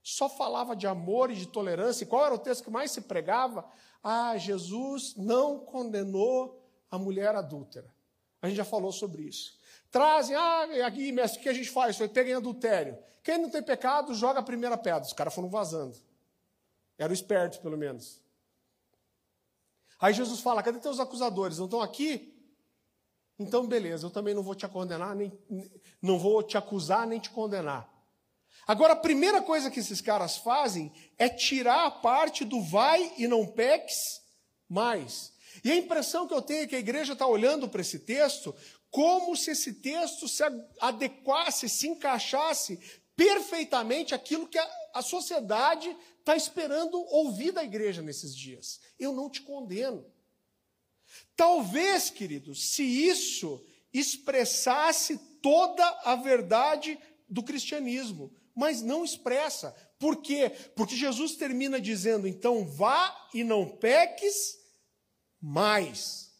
só 0.03 0.29
falava 0.29 0.75
de 0.75 0.85
amor 0.85 1.31
e 1.31 1.35
de 1.35 1.47
tolerância. 1.47 2.03
E 2.03 2.07
qual 2.07 2.25
era 2.25 2.35
o 2.35 2.39
texto 2.39 2.65
que 2.65 2.69
mais 2.69 2.91
se 2.91 3.01
pregava? 3.01 3.67
Ah, 4.03 4.37
Jesus 4.37 5.15
não 5.15 5.59
condenou 5.59 6.63
a 6.91 6.99
mulher 6.99 7.33
adúltera. 7.33 7.94
A 8.45 8.49
gente 8.49 8.57
já 8.57 8.65
falou 8.65 8.91
sobre 8.91 9.23
isso. 9.23 9.57
Trazem, 9.89 10.35
ah, 10.35 10.85
aqui, 10.85 11.11
mestre, 11.11 11.39
o 11.39 11.43
que 11.43 11.49
a 11.49 11.53
gente 11.53 11.69
faz? 11.69 11.97
Foi 11.97 12.07
pega 12.07 12.29
em 12.29 12.33
adultério. 12.33 12.97
Quem 13.23 13.39
não 13.39 13.49
tem 13.49 13.63
pecado, 13.63 14.13
joga 14.13 14.39
a 14.39 14.43
primeira 14.43 14.77
pedra. 14.77 15.01
Os 15.01 15.13
caras 15.13 15.33
foram 15.33 15.49
vazando. 15.49 15.97
Eram 16.97 17.13
espertos, 17.13 17.57
pelo 17.57 17.77
menos. 17.77 18.21
Aí 19.99 20.13
Jesus 20.13 20.41
fala: 20.41 20.61
cadê 20.61 20.79
teus 20.79 20.99
acusadores? 20.99 21.57
Não 21.57 21.65
estão 21.65 21.81
aqui? 21.81 22.33
Então, 23.37 23.67
beleza, 23.67 24.05
eu 24.05 24.11
também 24.11 24.33
não 24.33 24.43
vou 24.43 24.55
te 24.55 24.67
condenar, 24.67 25.13
nem, 25.15 25.31
não 26.01 26.17
vou 26.17 26.41
te 26.41 26.57
acusar, 26.57 27.05
nem 27.05 27.19
te 27.19 27.29
condenar. 27.29 27.89
Agora, 28.67 28.93
a 28.93 28.97
primeira 28.97 29.41
coisa 29.41 29.69
que 29.69 29.79
esses 29.79 29.99
caras 29.99 30.37
fazem 30.37 30.91
é 31.17 31.27
tirar 31.27 31.85
a 31.85 31.91
parte 31.91 32.45
do 32.45 32.61
vai 32.61 33.13
e 33.17 33.27
não 33.27 33.45
peques 33.45 34.21
mais. 34.69 35.33
E 35.63 35.71
a 35.71 35.75
impressão 35.75 36.27
que 36.27 36.33
eu 36.33 36.41
tenho 36.41 36.63
é 36.63 36.67
que 36.67 36.75
a 36.75 36.79
igreja 36.79 37.13
está 37.13 37.25
olhando 37.27 37.67
para 37.69 37.81
esse 37.81 37.99
texto 37.99 38.55
como 38.89 39.35
se 39.35 39.51
esse 39.51 39.73
texto 39.73 40.27
se 40.27 40.41
adequasse, 40.79 41.67
se 41.67 41.87
encaixasse 41.87 42.79
perfeitamente 43.15 44.15
aquilo 44.15 44.47
que 44.47 44.57
a, 44.57 44.69
a 44.93 45.01
sociedade 45.01 45.95
está 46.19 46.35
esperando 46.35 46.97
ouvir 47.09 47.51
da 47.51 47.63
igreja 47.63 48.01
nesses 48.01 48.35
dias. 48.35 48.79
Eu 48.97 49.13
não 49.13 49.29
te 49.29 49.41
condeno. 49.41 50.05
Talvez, 51.35 52.09
queridos, 52.09 52.71
se 52.71 52.83
isso 52.83 53.63
expressasse 53.93 55.17
toda 55.41 55.85
a 56.03 56.15
verdade 56.15 56.97
do 57.29 57.43
cristianismo, 57.43 58.33
mas 58.55 58.81
não 58.81 59.03
expressa. 59.03 59.75
Por 59.99 60.21
quê? 60.21 60.49
Porque 60.75 60.95
Jesus 60.95 61.35
termina 61.35 61.79
dizendo: 61.79 62.27
então 62.27 62.65
vá 62.65 63.13
e 63.33 63.43
não 63.43 63.67
peques 63.67 64.57
mais. 65.45 66.33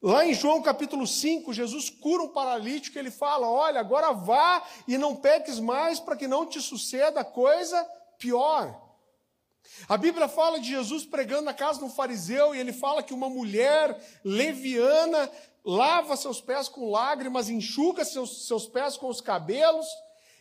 Lá 0.00 0.24
em 0.24 0.32
João 0.32 0.62
capítulo 0.62 1.06
5, 1.06 1.52
Jesus 1.52 1.90
cura 1.90 2.22
um 2.22 2.28
paralítico, 2.28 2.98
ele 2.98 3.10
fala: 3.10 3.46
Olha, 3.46 3.80
agora 3.80 4.12
vá 4.12 4.62
e 4.88 4.96
não 4.96 5.14
peques 5.14 5.60
mais 5.60 6.00
para 6.00 6.16
que 6.16 6.26
não 6.26 6.46
te 6.46 6.58
suceda 6.58 7.22
coisa 7.22 7.86
pior. 8.18 8.88
A 9.86 9.98
Bíblia 9.98 10.26
fala 10.26 10.58
de 10.58 10.70
Jesus 10.70 11.04
pregando 11.04 11.42
na 11.42 11.52
casa 11.52 11.80
de 11.80 11.84
um 11.84 11.90
fariseu 11.90 12.54
e 12.54 12.58
ele 12.58 12.72
fala 12.72 13.02
que 13.02 13.12
uma 13.12 13.28
mulher 13.28 13.94
leviana 14.24 15.30
lava 15.62 16.16
seus 16.16 16.40
pés 16.40 16.66
com 16.66 16.90
lágrimas, 16.90 17.50
enxuga 17.50 18.06
seus, 18.06 18.46
seus 18.46 18.66
pés 18.66 18.96
com 18.96 19.08
os 19.08 19.20
cabelos. 19.20 19.86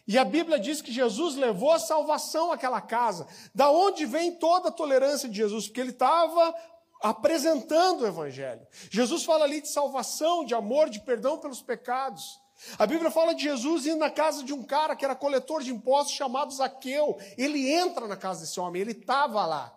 E 0.07 0.17
a 0.17 0.23
Bíblia 0.23 0.57
diz 0.57 0.81
que 0.81 0.91
Jesus 0.91 1.35
levou 1.35 1.71
a 1.71 1.79
salvação 1.79 2.51
àquela 2.51 2.79
casa. 2.79 3.27
Da 3.53 3.69
onde 3.69 4.05
vem 4.05 4.35
toda 4.35 4.69
a 4.69 4.71
tolerância 4.71 5.27
de 5.27 5.35
Jesus? 5.35 5.67
Porque 5.67 5.81
ele 5.81 5.91
estava 5.91 6.55
apresentando 7.01 8.01
o 8.01 8.07
Evangelho. 8.07 8.65
Jesus 8.89 9.23
fala 9.23 9.45
ali 9.45 9.61
de 9.61 9.69
salvação, 9.69 10.43
de 10.43 10.53
amor, 10.53 10.89
de 10.89 10.99
perdão 10.99 11.37
pelos 11.37 11.61
pecados. 11.61 12.39
A 12.77 12.85
Bíblia 12.85 13.09
fala 13.09 13.33
de 13.33 13.43
Jesus 13.43 13.85
indo 13.85 13.99
na 13.99 14.09
casa 14.09 14.43
de 14.43 14.53
um 14.53 14.63
cara 14.63 14.95
que 14.95 15.05
era 15.05 15.15
coletor 15.15 15.63
de 15.63 15.71
impostos 15.71 16.13
chamado 16.13 16.53
Zaqueu. 16.53 17.17
Ele 17.37 17.71
entra 17.71 18.07
na 18.07 18.17
casa 18.17 18.41
desse 18.41 18.59
homem, 18.59 18.81
ele 18.81 18.91
estava 18.91 19.45
lá. 19.45 19.75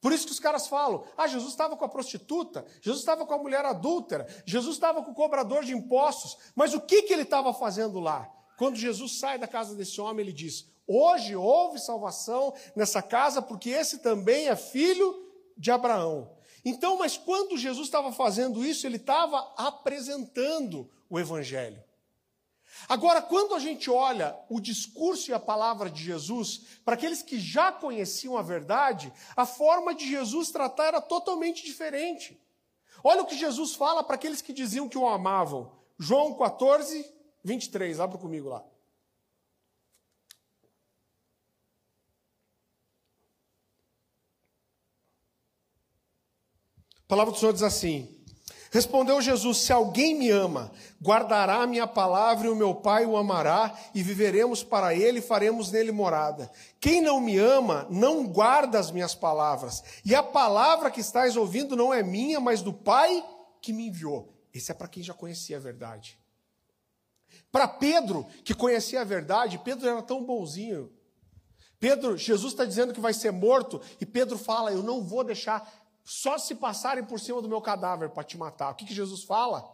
Por 0.00 0.12
isso 0.12 0.26
que 0.26 0.32
os 0.32 0.40
caras 0.40 0.66
falam: 0.66 1.04
ah, 1.16 1.26
Jesus 1.26 1.50
estava 1.50 1.76
com 1.76 1.84
a 1.84 1.88
prostituta, 1.88 2.64
Jesus 2.80 3.00
estava 3.00 3.26
com 3.26 3.34
a 3.34 3.38
mulher 3.38 3.64
adúltera, 3.64 4.26
Jesus 4.46 4.76
estava 4.76 5.02
com 5.02 5.10
o 5.10 5.14
cobrador 5.14 5.64
de 5.64 5.74
impostos. 5.74 6.38
Mas 6.54 6.72
o 6.72 6.80
que, 6.80 7.02
que 7.02 7.12
ele 7.12 7.22
estava 7.22 7.52
fazendo 7.52 8.00
lá? 8.00 8.30
Quando 8.56 8.76
Jesus 8.76 9.18
sai 9.18 9.38
da 9.38 9.46
casa 9.46 9.74
desse 9.74 10.00
homem, 10.00 10.24
ele 10.24 10.32
diz: 10.32 10.66
Hoje 10.86 11.36
houve 11.36 11.78
salvação 11.78 12.54
nessa 12.74 13.02
casa, 13.02 13.42
porque 13.42 13.68
esse 13.68 13.98
também 13.98 14.48
é 14.48 14.56
filho 14.56 15.25
de 15.56 15.70
Abraão. 15.70 16.36
Então, 16.64 16.98
mas 16.98 17.16
quando 17.16 17.56
Jesus 17.56 17.86
estava 17.86 18.12
fazendo 18.12 18.64
isso, 18.64 18.86
ele 18.86 18.96
estava 18.96 19.38
apresentando 19.56 20.90
o 21.08 21.18
Evangelho. 21.18 21.82
Agora, 22.88 23.22
quando 23.22 23.54
a 23.54 23.58
gente 23.58 23.90
olha 23.90 24.36
o 24.50 24.60
discurso 24.60 25.30
e 25.30 25.34
a 25.34 25.40
palavra 25.40 25.88
de 25.88 26.02
Jesus, 26.02 26.80
para 26.84 26.94
aqueles 26.94 27.22
que 27.22 27.38
já 27.38 27.72
conheciam 27.72 28.36
a 28.36 28.42
verdade, 28.42 29.12
a 29.36 29.46
forma 29.46 29.94
de 29.94 30.08
Jesus 30.08 30.50
tratar 30.50 30.86
era 30.88 31.00
totalmente 31.00 31.64
diferente. 31.64 32.38
Olha 33.02 33.22
o 33.22 33.26
que 33.26 33.36
Jesus 33.36 33.74
fala 33.74 34.02
para 34.02 34.16
aqueles 34.16 34.42
que 34.42 34.52
diziam 34.52 34.88
que 34.88 34.98
o 34.98 35.06
amavam. 35.06 35.72
João 35.98 36.34
14, 36.34 37.08
23, 37.44 38.00
abra 38.00 38.18
comigo 38.18 38.48
lá. 38.48 38.64
A 47.06 47.08
palavra 47.08 47.32
do 47.32 47.38
Senhor 47.38 47.52
diz 47.52 47.62
assim: 47.62 48.16
Respondeu 48.72 49.22
Jesus: 49.22 49.58
Se 49.58 49.72
alguém 49.72 50.12
me 50.16 50.28
ama, 50.28 50.72
guardará 51.00 51.62
a 51.62 51.66
minha 51.66 51.86
palavra 51.86 52.48
e 52.48 52.50
o 52.50 52.56
meu 52.56 52.74
Pai 52.74 53.06
o 53.06 53.16
amará, 53.16 53.72
e 53.94 54.02
viveremos 54.02 54.64
para 54.64 54.92
ele 54.92 55.20
e 55.20 55.22
faremos 55.22 55.70
nele 55.70 55.92
morada. 55.92 56.50
Quem 56.80 57.00
não 57.00 57.20
me 57.20 57.38
ama, 57.38 57.86
não 57.88 58.26
guarda 58.26 58.80
as 58.80 58.90
minhas 58.90 59.14
palavras, 59.14 59.84
e 60.04 60.16
a 60.16 60.22
palavra 60.22 60.90
que 60.90 61.00
estás 61.00 61.36
ouvindo 61.36 61.76
não 61.76 61.94
é 61.94 62.02
minha, 62.02 62.40
mas 62.40 62.60
do 62.60 62.72
Pai 62.72 63.24
que 63.62 63.72
me 63.72 63.86
enviou. 63.86 64.34
Esse 64.52 64.72
é 64.72 64.74
para 64.74 64.88
quem 64.88 65.02
já 65.02 65.14
conhecia 65.14 65.58
a 65.58 65.60
verdade. 65.60 66.18
Para 67.52 67.68
Pedro, 67.68 68.26
que 68.44 68.52
conhecia 68.52 69.00
a 69.00 69.04
verdade, 69.04 69.58
Pedro 69.58 69.88
era 69.88 70.02
tão 70.02 70.24
bonzinho. 70.24 70.92
Pedro, 71.78 72.18
Jesus 72.18 72.52
está 72.52 72.64
dizendo 72.64 72.92
que 72.92 73.00
vai 73.00 73.14
ser 73.14 73.30
morto, 73.30 73.80
e 74.00 74.04
Pedro 74.04 74.36
fala: 74.36 74.72
Eu 74.72 74.82
não 74.82 75.04
vou 75.04 75.22
deixar 75.22 75.85
só 76.06 76.38
se 76.38 76.54
passarem 76.54 77.02
por 77.02 77.18
cima 77.18 77.42
do 77.42 77.48
meu 77.48 77.60
cadáver 77.60 78.10
para 78.10 78.22
te 78.22 78.38
matar. 78.38 78.70
O 78.70 78.76
que, 78.76 78.86
que 78.86 78.94
Jesus 78.94 79.24
fala? 79.24 79.68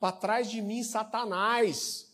Para 0.00 0.12
trás 0.12 0.50
de 0.50 0.62
mim, 0.62 0.82
Satanás. 0.82 2.06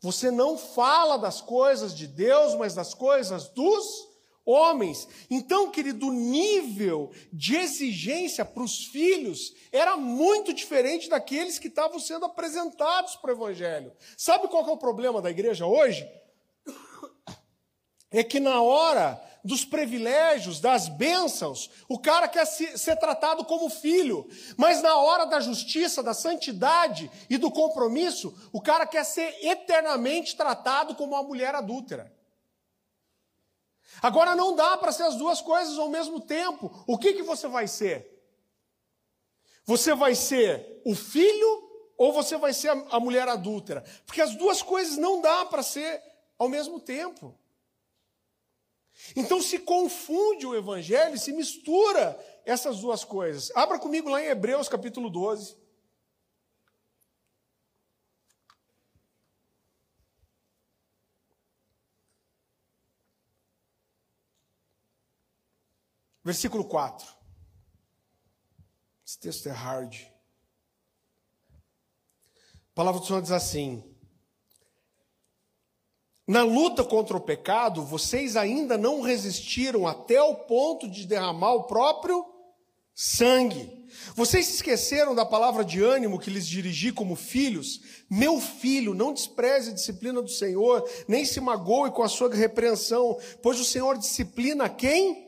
Você 0.00 0.32
não 0.32 0.58
fala 0.58 1.16
das 1.16 1.40
coisas 1.40 1.94
de 1.94 2.08
Deus, 2.08 2.56
mas 2.56 2.74
das 2.74 2.92
coisas 2.92 3.48
dos 3.50 4.08
homens. 4.44 5.06
Então, 5.30 5.70
querido, 5.70 6.08
o 6.08 6.12
nível 6.12 7.12
de 7.32 7.54
exigência 7.54 8.44
para 8.44 8.64
os 8.64 8.84
filhos 8.86 9.54
era 9.70 9.96
muito 9.96 10.52
diferente 10.52 11.08
daqueles 11.08 11.60
que 11.60 11.68
estavam 11.68 12.00
sendo 12.00 12.26
apresentados 12.26 13.14
para 13.14 13.30
o 13.30 13.36
Evangelho. 13.36 13.92
Sabe 14.18 14.48
qual 14.48 14.68
é 14.68 14.72
o 14.72 14.76
problema 14.76 15.22
da 15.22 15.30
igreja 15.30 15.66
hoje? 15.66 16.04
É 18.16 18.22
que 18.22 18.38
na 18.38 18.62
hora 18.62 19.20
dos 19.44 19.64
privilégios, 19.64 20.58
das 20.58 20.88
bênçãos. 20.88 21.70
O 21.86 21.98
cara 21.98 22.26
quer 22.26 22.46
ser 22.46 22.96
tratado 22.96 23.44
como 23.44 23.68
filho, 23.68 24.26
mas 24.56 24.80
na 24.80 24.96
hora 24.96 25.26
da 25.26 25.38
justiça, 25.38 26.02
da 26.02 26.14
santidade 26.14 27.10
e 27.28 27.36
do 27.36 27.50
compromisso, 27.50 28.34
o 28.52 28.60
cara 28.60 28.86
quer 28.86 29.04
ser 29.04 29.36
eternamente 29.44 30.34
tratado 30.34 30.94
como 30.94 31.14
uma 31.14 31.22
mulher 31.22 31.54
adúltera. 31.54 32.12
Agora 34.00 34.34
não 34.34 34.56
dá 34.56 34.76
para 34.78 34.92
ser 34.92 35.02
as 35.02 35.14
duas 35.16 35.40
coisas 35.42 35.78
ao 35.78 35.88
mesmo 35.88 36.20
tempo. 36.20 36.82
O 36.86 36.96
que, 36.96 37.12
que 37.12 37.22
você 37.22 37.46
vai 37.46 37.68
ser? 37.68 38.12
Você 39.66 39.94
vai 39.94 40.14
ser 40.14 40.82
o 40.84 40.94
filho 40.94 41.70
ou 41.96 42.12
você 42.12 42.36
vai 42.36 42.52
ser 42.52 42.70
a 42.90 42.98
mulher 42.98 43.28
adúltera? 43.28 43.84
Porque 44.06 44.20
as 44.22 44.34
duas 44.34 44.62
coisas 44.62 44.96
não 44.96 45.20
dá 45.20 45.44
para 45.44 45.62
ser 45.62 46.02
ao 46.38 46.48
mesmo 46.48 46.80
tempo. 46.80 47.38
Então 49.16 49.40
se 49.40 49.58
confunde 49.58 50.46
o 50.46 50.54
evangelho, 50.54 51.18
se 51.18 51.32
mistura 51.32 52.18
essas 52.44 52.80
duas 52.80 53.04
coisas. 53.04 53.50
Abra 53.54 53.78
comigo 53.78 54.08
lá 54.08 54.22
em 54.22 54.26
Hebreus 54.26 54.68
capítulo 54.68 55.10
12. 55.10 55.56
Versículo 66.24 66.64
4. 66.64 67.06
Esse 69.06 69.18
texto 69.18 69.46
é 69.46 69.52
hard. 69.52 69.94
A 71.52 72.74
palavra 72.74 72.98
do 72.98 73.06
Senhor 73.06 73.20
diz 73.20 73.30
assim: 73.30 73.93
na 76.26 76.42
luta 76.42 76.82
contra 76.82 77.16
o 77.16 77.20
pecado, 77.20 77.82
vocês 77.82 78.36
ainda 78.36 78.78
não 78.78 79.02
resistiram 79.02 79.86
até 79.86 80.20
o 80.22 80.34
ponto 80.34 80.88
de 80.88 81.06
derramar 81.06 81.52
o 81.52 81.64
próprio 81.64 82.24
sangue. 82.94 83.84
Vocês 84.14 84.46
se 84.46 84.54
esqueceram 84.54 85.14
da 85.14 85.26
palavra 85.26 85.64
de 85.64 85.82
ânimo 85.82 86.18
que 86.18 86.30
lhes 86.30 86.46
dirigi 86.46 86.92
como 86.92 87.14
filhos? 87.14 87.80
Meu 88.10 88.40
filho, 88.40 88.94
não 88.94 89.12
despreze 89.12 89.70
a 89.70 89.74
disciplina 89.74 90.22
do 90.22 90.30
Senhor, 90.30 90.88
nem 91.06 91.24
se 91.24 91.40
magoe 91.40 91.90
com 91.90 92.02
a 92.02 92.08
sua 92.08 92.32
repreensão, 92.34 93.18
pois 93.42 93.60
o 93.60 93.64
Senhor 93.64 93.98
disciplina 93.98 94.68
quem 94.68 95.24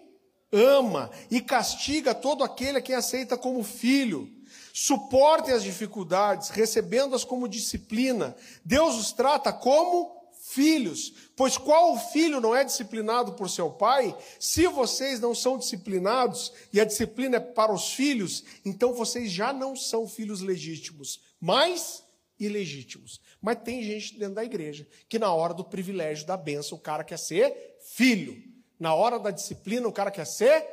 ama 0.50 1.10
e 1.30 1.40
castiga 1.40 2.14
todo 2.14 2.42
aquele 2.42 2.78
a 2.78 2.82
quem 2.82 2.94
aceita 2.94 3.36
como 3.36 3.62
filho. 3.62 4.30
Suportem 4.72 5.54
as 5.54 5.62
dificuldades, 5.62 6.50
recebendo-as 6.50 7.24
como 7.24 7.48
disciplina. 7.48 8.36
Deus 8.64 8.94
os 8.96 9.12
trata 9.12 9.52
como 9.52 10.15
filhos, 10.48 11.12
pois 11.34 11.58
qual 11.58 11.98
filho 11.98 12.40
não 12.40 12.54
é 12.54 12.62
disciplinado 12.62 13.32
por 13.32 13.50
seu 13.50 13.68
pai? 13.70 14.16
Se 14.38 14.68
vocês 14.68 15.18
não 15.18 15.34
são 15.34 15.58
disciplinados 15.58 16.52
e 16.72 16.80
a 16.80 16.84
disciplina 16.84 17.38
é 17.38 17.40
para 17.40 17.72
os 17.72 17.92
filhos, 17.92 18.44
então 18.64 18.94
vocês 18.94 19.30
já 19.30 19.52
não 19.52 19.74
são 19.74 20.06
filhos 20.06 20.40
legítimos, 20.40 21.20
mas 21.40 22.04
ilegítimos. 22.38 23.20
Mas 23.40 23.58
tem 23.64 23.82
gente 23.82 24.18
dentro 24.18 24.36
da 24.36 24.44
igreja 24.44 24.86
que 25.08 25.18
na 25.18 25.32
hora 25.32 25.52
do 25.52 25.64
privilégio 25.64 26.26
da 26.26 26.36
benção 26.36 26.78
o 26.78 26.80
cara 26.80 27.02
quer 27.02 27.18
ser 27.18 27.78
filho, 27.80 28.40
na 28.78 28.94
hora 28.94 29.18
da 29.18 29.32
disciplina 29.32 29.88
o 29.88 29.92
cara 29.92 30.12
quer 30.12 30.26
ser 30.26 30.64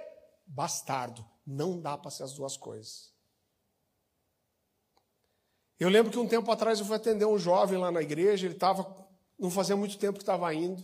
bastardo. 0.45 1.25
Não 1.45 1.81
dá 1.81 1.97
para 1.97 2.11
ser 2.11 2.23
as 2.23 2.33
duas 2.33 2.55
coisas. 2.55 3.11
Eu 5.79 5.89
lembro 5.89 6.11
que 6.11 6.19
um 6.19 6.27
tempo 6.27 6.49
atrás 6.51 6.79
eu 6.79 6.85
fui 6.85 6.95
atender 6.95 7.25
um 7.25 7.37
jovem 7.37 7.77
lá 7.77 7.91
na 7.91 8.01
igreja, 8.01 8.45
ele 8.45 8.53
estava 8.53 9.02
não 9.43 9.51
fazia 9.51 9.75
muito 9.75 9.97
tempo 9.97 10.19
que 10.19 10.23
estava 10.23 10.53
indo. 10.53 10.81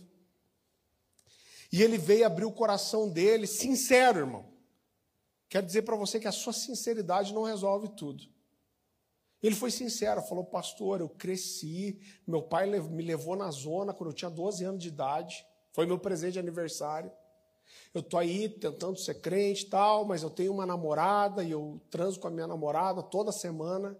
E 1.72 1.82
ele 1.82 1.96
veio 1.96 2.26
abrir 2.26 2.44
o 2.44 2.52
coração 2.52 3.08
dele, 3.08 3.46
sincero, 3.46 4.18
irmão. 4.18 4.44
Quero 5.48 5.64
dizer 5.64 5.80
para 5.80 5.96
você 5.96 6.20
que 6.20 6.28
a 6.28 6.32
sua 6.32 6.52
sinceridade 6.52 7.32
não 7.32 7.44
resolve 7.44 7.88
tudo. 7.88 8.22
Ele 9.42 9.54
foi 9.54 9.70
sincero, 9.70 10.20
falou: 10.20 10.44
Pastor, 10.44 11.00
eu 11.00 11.08
cresci, 11.08 11.98
meu 12.26 12.42
pai 12.42 12.66
me 12.66 13.02
levou 13.02 13.34
na 13.34 13.50
zona 13.50 13.94
quando 13.94 14.10
eu 14.10 14.14
tinha 14.14 14.30
12 14.30 14.62
anos 14.62 14.82
de 14.82 14.88
idade, 14.88 15.46
foi 15.72 15.86
meu 15.86 15.98
presente 15.98 16.34
de 16.34 16.38
aniversário. 16.38 17.10
Eu 17.94 18.02
estou 18.02 18.20
aí 18.20 18.46
tentando 18.46 18.98
ser 18.98 19.22
crente 19.22 19.64
e 19.64 19.70
tal, 19.70 20.04
mas 20.04 20.22
eu 20.22 20.28
tenho 20.28 20.52
uma 20.52 20.66
namorada 20.66 21.42
e 21.42 21.50
eu 21.50 21.80
transo 21.88 22.20
com 22.20 22.28
a 22.28 22.30
minha 22.30 22.46
namorada 22.46 23.02
toda 23.02 23.32
semana. 23.32 23.98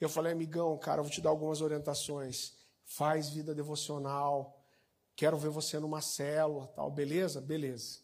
Eu 0.00 0.08
falei, 0.08 0.32
amigão, 0.32 0.76
cara, 0.76 0.98
eu 0.98 1.04
vou 1.04 1.12
te 1.12 1.20
dar 1.20 1.30
algumas 1.30 1.60
orientações 1.60 2.60
faz 2.96 3.30
vida 3.30 3.54
devocional, 3.54 4.60
quero 5.16 5.38
ver 5.38 5.48
você 5.48 5.78
numa 5.78 6.02
célula, 6.02 6.66
tal, 6.68 6.90
beleza? 6.90 7.40
Beleza. 7.40 8.00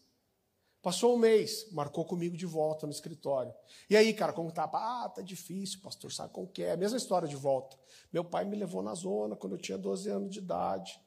Passou 0.81 1.15
um 1.15 1.17
mês, 1.17 1.69
marcou 1.71 2.05
comigo 2.05 2.35
de 2.35 2.45
volta 2.45 2.87
no 2.87 2.91
escritório. 2.91 3.53
E 3.89 3.95
aí, 3.95 4.13
cara, 4.13 4.33
como 4.33 4.51
tá? 4.51 4.63
Ah, 4.63 5.09
tá 5.13 5.21
difícil, 5.21 5.81
pastor, 5.81 6.11
sabe 6.11 6.33
como 6.33 6.47
que 6.47 6.63
é? 6.63 6.75
Mesma 6.75 6.97
história 6.97 7.27
de 7.27 7.35
volta. 7.35 7.77
Meu 8.11 8.23
pai 8.23 8.45
me 8.45 8.55
levou 8.55 8.81
na 8.81 8.95
zona 8.95 9.35
quando 9.35 9.53
eu 9.53 9.61
tinha 9.61 9.77
12 9.77 10.09
anos 10.09 10.31
de 10.31 10.39
idade. 10.39 10.99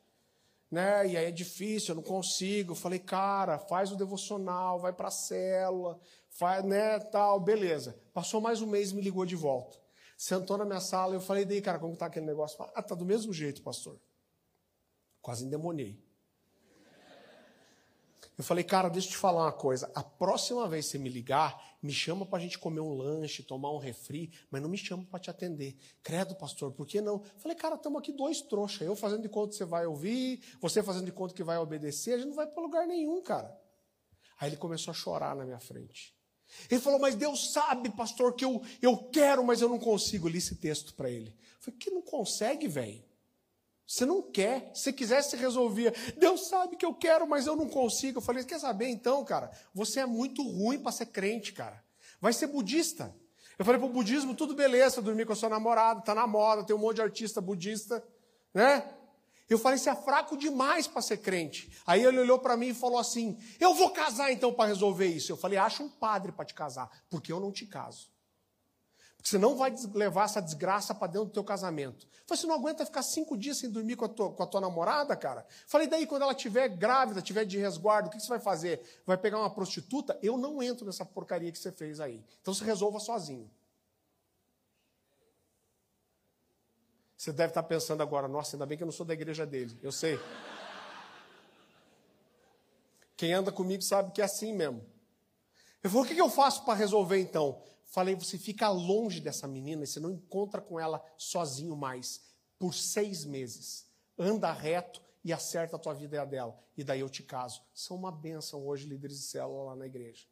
Né? 0.71 1.09
E 1.09 1.17
aí 1.17 1.25
é 1.25 1.31
difícil, 1.31 1.93
eu 1.93 1.97
não 1.97 2.03
consigo. 2.03 2.73
Eu 2.73 2.77
falei, 2.77 2.99
cara, 2.99 3.59
faz 3.59 3.91
o 3.91 3.97
devocional, 3.97 4.79
vai 4.79 4.93
para 4.93 5.09
a 5.09 5.11
célula, 5.11 5.99
faz, 6.29 6.65
né, 6.65 7.01
tal, 7.01 7.41
beleza. 7.41 7.99
Passou 8.13 8.41
mais 8.41 8.61
um 8.61 8.67
mês 8.67 8.91
e 8.91 8.95
me 8.95 9.03
ligou 9.03 9.27
de 9.27 9.35
volta 9.35 9.82
sentou 10.23 10.57
na 10.57 10.65
minha 10.65 10.79
sala 10.79 11.15
eu 11.15 11.21
falei, 11.21 11.45
daí, 11.45 11.61
cara, 11.61 11.81
como 11.81 11.95
está 11.95 12.07
aquele 12.07 12.25
negócio? 12.25 12.57
Ah, 12.77 12.81
tá 12.81 12.95
do 12.95 13.05
mesmo 13.05 13.33
jeito, 13.33 13.61
pastor. 13.61 13.99
Quase 15.21 15.45
endemoniei. 15.45 16.01
Eu 18.39 18.45
falei, 18.45 18.63
cara, 18.63 18.89
deixa 18.89 19.09
eu 19.09 19.11
te 19.13 19.17
falar 19.17 19.43
uma 19.43 19.53
coisa. 19.53 19.91
A 19.97 20.03
próxima 20.03 20.69
vez 20.69 20.87
que 20.87 20.93
você 20.93 20.99
me 20.99 21.09
ligar, 21.09 21.77
me 21.83 21.93
chama 21.93 22.25
para 22.25 22.39
a 22.39 22.41
gente 22.41 22.57
comer 22.57 22.81
um 22.81 22.95
lanche, 22.95 23.43
tomar 23.43 23.73
um 23.73 23.79
refri, 23.79 24.33
mas 24.49 24.63
não 24.63 24.69
me 24.69 24.79
chama 24.79 25.05
para 25.05 25.19
te 25.19 25.29
atender. 25.29 25.77
Credo, 26.05 26.37
pastor, 26.37 26.71
por 26.71 26.87
que 26.87 27.01
não? 27.01 27.15
Eu 27.15 27.41
falei, 27.41 27.57
cara, 27.57 27.75
estamos 27.75 27.99
aqui 27.99 28.13
dois 28.13 28.41
trouxas. 28.43 28.83
Eu 28.83 28.95
fazendo 28.95 29.23
de 29.23 29.29
conta 29.29 29.51
que 29.51 29.57
você 29.57 29.65
vai 29.65 29.87
ouvir, 29.87 30.41
você 30.61 30.85
fazendo 30.85 31.07
de 31.07 31.13
conta 31.13 31.35
que 31.35 31.43
vai 31.43 31.59
obedecer, 31.59 32.15
a 32.15 32.19
gente 32.19 32.29
não 32.29 32.37
vai 32.37 32.47
para 32.47 32.63
lugar 32.63 32.87
nenhum, 32.87 33.21
cara. 33.23 33.61
Aí 34.39 34.51
ele 34.51 34.57
começou 34.57 34.93
a 34.93 34.95
chorar 34.95 35.35
na 35.35 35.45
minha 35.45 35.59
frente. 35.59 36.15
Ele 36.71 36.81
falou, 36.81 36.99
mas 36.99 37.15
Deus 37.15 37.53
sabe, 37.53 37.91
pastor, 37.91 38.35
que 38.35 38.45
eu, 38.45 38.63
eu 38.81 38.97
quero, 38.97 39.45
mas 39.45 39.61
eu 39.61 39.69
não 39.69 39.79
consigo. 39.79 40.29
Eu 40.29 40.33
li 40.33 40.39
esse 40.39 40.57
texto 40.57 40.95
para 40.95 41.11
ele. 41.11 41.29
Eu 41.31 41.61
falei, 41.61 41.79
que 41.79 41.91
não 41.91 42.03
consegue, 42.03 42.69
velho? 42.69 43.03
Você 43.87 44.07
não 44.07 44.23
quer. 44.23 44.71
Se 44.75 44.93
quisesse, 44.93 45.37
resolvia. 45.37 45.93
Deus 46.17 46.49
sabe 46.49 46.77
que 46.77 46.85
eu 46.85 46.95
quero, 46.95 47.27
mas 47.27 47.47
eu 47.47 47.57
não 47.57 47.69
consigo. 47.69 48.19
Eu 48.19 48.23
falei, 48.23 48.45
quer 48.45 48.59
saber 48.59 48.89
então, 48.89 49.25
cara? 49.25 49.51
Você 49.75 50.01
é 50.01 50.07
muito 50.07 50.43
ruim 50.43 50.79
para 50.79 50.93
ser 50.93 51.07
crente, 51.07 51.53
cara. 51.53 51.83
Vai 52.21 52.33
ser 52.33 52.47
budista. 52.47 53.15
Eu 53.59 53.65
falei, 53.65 53.79
para 53.79 53.89
o 53.89 53.93
budismo, 53.93 54.35
tudo 54.35 54.55
beleza, 54.55 55.03
dormir 55.03 55.27
com 55.27 55.33
a 55.33 55.37
sua 55.37 55.49
namorada, 55.49 56.01
tá 56.01 56.15
na 56.15 56.27
moda, 56.27 56.65
tem 56.65 56.75
um 56.75 56.79
monte 56.79 56.97
de 56.97 57.03
artista 57.03 57.41
budista. 57.41 58.03
né? 58.55 58.83
Eu 59.53 59.59
falei, 59.59 59.79
você 59.79 59.91
é 59.91 59.95
fraco 59.95 60.37
demais 60.37 60.87
para 60.87 61.03
ser 61.03 61.19
crente. 61.19 61.71
Aí 61.87 62.03
ele 62.05 62.21
olhou 62.21 62.39
para 62.39 62.57
mim 62.57 62.69
e 62.69 62.75
falou 62.75 62.99
assim: 62.99 63.39
Eu 63.61 63.75
vou 63.75 63.91
casar 63.91 64.33
então 64.33 64.53
para 64.53 64.69
resolver 64.69 65.07
isso. 65.07 65.31
Eu 65.33 65.37
falei, 65.37 65.59
acha 65.59 65.83
um 65.83 65.89
padre 65.89 66.33
para 66.33 66.45
te 66.45 66.55
casar, 66.55 66.91
porque 67.11 67.33
eu 67.33 67.41
não 67.41 67.53
te 67.53 67.67
caso. 67.67 68.11
Porque 69.17 69.31
você 69.31 69.39
não 69.39 69.55
vai 69.57 69.73
levar 69.95 70.25
essa 70.25 70.43
desgraça 70.43 70.93
para 70.93 71.07
dentro 71.07 71.29
do 71.29 71.33
teu 71.33 71.45
casamento. 71.45 72.07
Eu 72.07 72.27
falei, 72.27 72.41
você 72.41 72.47
não 72.47 72.57
aguenta 72.57 72.85
ficar 72.85 73.03
cinco 73.03 73.37
dias 73.37 73.57
sem 73.57 73.71
dormir 73.71 73.95
com 73.95 74.05
a 74.05 74.09
tua, 74.09 74.33
com 74.33 74.43
a 74.43 74.47
tua 74.47 74.61
namorada, 74.61 75.15
cara? 75.15 75.47
Eu 75.49 75.69
falei, 75.69 75.87
daí 75.87 76.09
quando 76.09 76.23
ela 76.23 76.33
estiver 76.33 76.69
grávida, 76.69 77.21
estiver 77.21 77.45
de 77.45 77.57
resguardo, 77.57 78.09
o 78.09 78.11
que 78.11 78.19
você 78.19 78.29
vai 78.29 78.41
fazer? 78.41 78.83
Vai 79.07 79.17
pegar 79.17 79.39
uma 79.39 79.51
prostituta? 79.51 80.19
Eu 80.23 80.37
não 80.37 80.61
entro 80.61 80.85
nessa 80.85 81.05
porcaria 81.05 81.53
que 81.53 81.59
você 81.59 81.71
fez 81.71 82.01
aí. 82.01 82.25
Então 82.41 82.53
você 82.53 82.65
resolva 82.65 82.99
sozinho. 82.99 83.49
Você 87.23 87.33
deve 87.33 87.53
estar 87.53 87.63
pensando 87.63 88.03
agora, 88.03 88.27
nossa, 88.27 88.57
ainda 88.57 88.67
bem 88.67 88.77
que 88.77 88.83
eu 88.83 88.87
não 88.87 88.93
sou 88.93 89.07
da 89.07 89.15
igreja 89.15 89.47
dele. 89.47 89.79
Eu 89.81 89.93
sei. 89.93 90.19
Quem 93.17 93.33
anda 93.33 93.53
comigo 93.53 93.81
sabe 93.81 94.11
que 94.11 94.21
é 94.21 94.25
assim 94.25 94.53
mesmo. 94.53 94.85
Eu 95.85 95.89
falei, 95.89 96.05
o 96.05 96.15
que 96.17 96.21
eu 96.21 96.29
faço 96.29 96.65
para 96.65 96.75
resolver 96.75 97.21
então? 97.21 97.63
Falei, 97.85 98.17
você 98.17 98.37
fica 98.37 98.69
longe 98.71 99.21
dessa 99.21 99.47
menina 99.47 99.85
e 99.85 99.87
você 99.87 100.01
não 100.01 100.11
encontra 100.11 100.61
com 100.61 100.81
ela 100.81 101.01
sozinho 101.17 101.77
mais. 101.77 102.23
Por 102.59 102.75
seis 102.75 103.25
meses. 103.25 103.87
Anda 104.19 104.51
reto 104.51 105.01
e 105.25 105.33
acerta 105.33 105.77
a 105.77 105.79
tua 105.79 105.95
vida 105.95 106.17
e 106.17 106.19
a 106.19 106.25
dela. 106.25 106.59
E 106.77 106.83
daí 106.83 106.99
eu 106.99 107.09
te 107.09 107.23
caso. 107.23 107.63
São 107.73 107.97
uma 107.97 108.11
bênção 108.11 108.67
hoje, 108.67 108.89
líderes 108.89 109.19
de 109.19 109.27
célula 109.27 109.67
lá 109.67 109.77
na 109.77 109.87
igreja. 109.87 110.27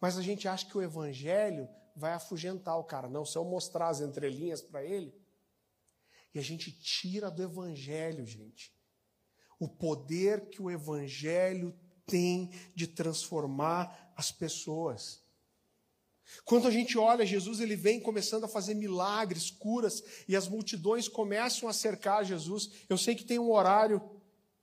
Mas 0.00 0.16
a 0.16 0.22
gente 0.22 0.48
acha 0.48 0.64
que 0.64 0.78
o 0.78 0.82
evangelho 0.82 1.68
vai 1.94 2.14
afugentar 2.14 2.78
o 2.78 2.84
cara. 2.84 3.06
Não, 3.06 3.26
se 3.26 3.36
eu 3.36 3.44
mostrar 3.44 3.88
as 3.88 4.00
entrelinhas 4.00 4.62
para 4.62 4.82
ele, 4.82 5.22
e 6.34 6.38
a 6.38 6.42
gente 6.42 6.72
tira 6.72 7.30
do 7.30 7.42
Evangelho, 7.42 8.26
gente, 8.26 8.72
o 9.58 9.68
poder 9.68 10.48
que 10.48 10.60
o 10.60 10.70
Evangelho 10.70 11.74
tem 12.06 12.50
de 12.74 12.86
transformar 12.86 14.12
as 14.16 14.32
pessoas. 14.32 15.22
Quando 16.44 16.66
a 16.66 16.70
gente 16.70 16.98
olha, 16.98 17.24
Jesus 17.24 17.60
ele 17.60 17.76
vem 17.76 18.00
começando 18.00 18.44
a 18.44 18.48
fazer 18.48 18.74
milagres, 18.74 19.50
curas, 19.50 20.02
e 20.26 20.34
as 20.34 20.48
multidões 20.48 21.06
começam 21.08 21.68
a 21.68 21.72
cercar 21.72 22.24
Jesus. 22.24 22.70
Eu 22.88 22.98
sei 22.98 23.14
que 23.14 23.24
tem 23.24 23.38
um 23.38 23.52
horário 23.52 24.02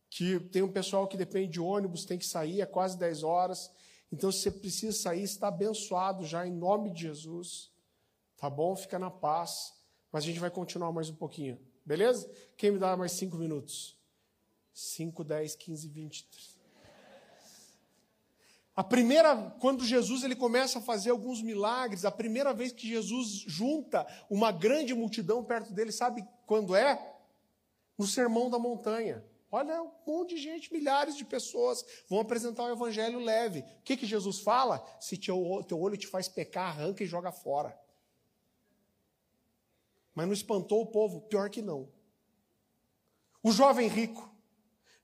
que 0.09 0.39
tem 0.39 0.61
um 0.61 0.72
pessoal 0.72 1.07
que 1.07 1.15
depende 1.15 1.53
de 1.53 1.59
ônibus, 1.59 2.03
tem 2.03 2.17
que 2.17 2.26
sair, 2.26 2.59
é 2.59 2.65
quase 2.65 2.97
10 2.97 3.24
horas. 3.24 3.72
Então, 4.11 4.30
se 4.30 4.41
você 4.41 4.51
precisa 4.51 4.97
sair, 4.97 5.24
está 5.24 5.47
abençoado 5.47 6.26
já 6.26 6.45
em 6.45 6.51
nome 6.51 6.91
de 6.91 7.03
Jesus. 7.03 7.72
Tá 8.36 8.49
bom? 8.49 8.76
Fica 8.76 8.99
na 8.99 9.09
paz. 9.09 9.72
Mas 10.12 10.24
a 10.24 10.28
gente 10.28 10.39
vai 10.39 10.51
continuar 10.51 10.91
mais 10.91 11.09
um 11.09 11.16
pouquinho. 11.16 11.59
Beleza? 11.86 12.30
Quem 12.57 12.72
me 12.72 12.80
dá 12.80 12.95
mais 12.97 13.14
cinco 13.14 13.38
minutos? 13.38 13.97
5, 14.74 15.24
10, 15.24 15.55
15, 15.55 15.88
20. 15.88 16.28
A 18.76 18.84
primeira, 18.84 19.55
quando 19.59 19.84
Jesus 19.84 20.24
ele 20.24 20.36
começa 20.36 20.80
a 20.80 20.82
fazer 20.82 21.12
alguns 21.12 21.41
milagres, 21.41 22.05
a 22.05 22.12
primeira 22.12 22.53
vez 22.53 22.72
que 22.72 22.88
Jesus 22.88 23.43
junta 23.45 24.07
uma 24.30 24.51
grande 24.51 24.93
multidão 24.93 25.43
perto 25.43 25.74
dele, 25.74 25.91
sabe 25.91 26.26
quando 26.45 26.76
é? 26.76 27.16
No 27.97 28.07
Sermão 28.07 28.49
da 28.49 28.57
Montanha. 28.57 29.24
Olha, 29.51 29.84
um 29.84 29.91
monte 30.07 30.36
de 30.36 30.41
gente, 30.41 30.72
milhares 30.72 31.18
de 31.18 31.26
pessoas 31.26 31.86
vão 32.07 32.22
apresentar 32.22 32.64
o 32.64 32.72
evangelho 32.72 33.20
leve. 33.20 33.59
O 33.59 33.84
que, 33.84 33.97
que 33.97 34.05
Jesus 34.05 34.39
fala? 34.39 34.82
Se 34.99 35.18
teu, 35.18 35.62
teu 35.68 35.80
olho 35.80 35.97
te 35.97 36.07
faz 36.07 36.30
pecar, 36.30 36.70
arranca 36.70 37.03
e 37.03 37.07
joga 37.07 37.34
fora. 37.34 37.78
Mas 40.14 40.26
não 40.26 40.34
espantou 40.34 40.82
o 40.82 40.88
povo? 40.88 41.22
Pior 41.22 41.49
que 41.49 41.62
não. 41.62 41.89
O 43.43 43.51
jovem 43.51 43.88
rico. 43.88 44.30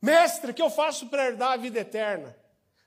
Mestre, 0.02 0.54
que 0.54 0.62
eu 0.62 0.70
faço 0.70 1.08
para 1.08 1.28
herdar 1.28 1.54
a 1.54 1.58
vida 1.58 1.80
eterna? 1.80 2.38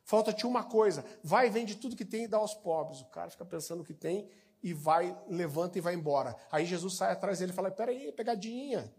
Falta-te 0.05 0.47
uma 0.47 0.65
coisa. 0.65 1.05
Vai, 1.23 1.51
vende 1.51 1.77
tudo 1.77 1.97
que 1.97 2.05
tem 2.05 2.25
e 2.25 2.29
dá 2.29 2.37
aos 2.37 2.55
pobres. 2.55 3.01
O 3.01 3.07
cara 3.07 3.31
fica 3.31 3.45
pensando 3.45 3.81
o 3.81 3.85
que 3.85 3.95
tem 3.95 4.29
e 4.63 4.73
vai, 4.73 5.17
levanta 5.29 5.79
e 5.79 5.81
vai 5.81 5.95
embora. 5.95 6.37
Aí 6.51 6.67
Jesus 6.67 6.95
sai 6.97 7.13
atrás 7.13 7.39
dele 7.39 7.53
e 7.53 7.55
fala: 7.55 7.71
peraí, 7.71 8.13
pegadinha. 8.13 8.93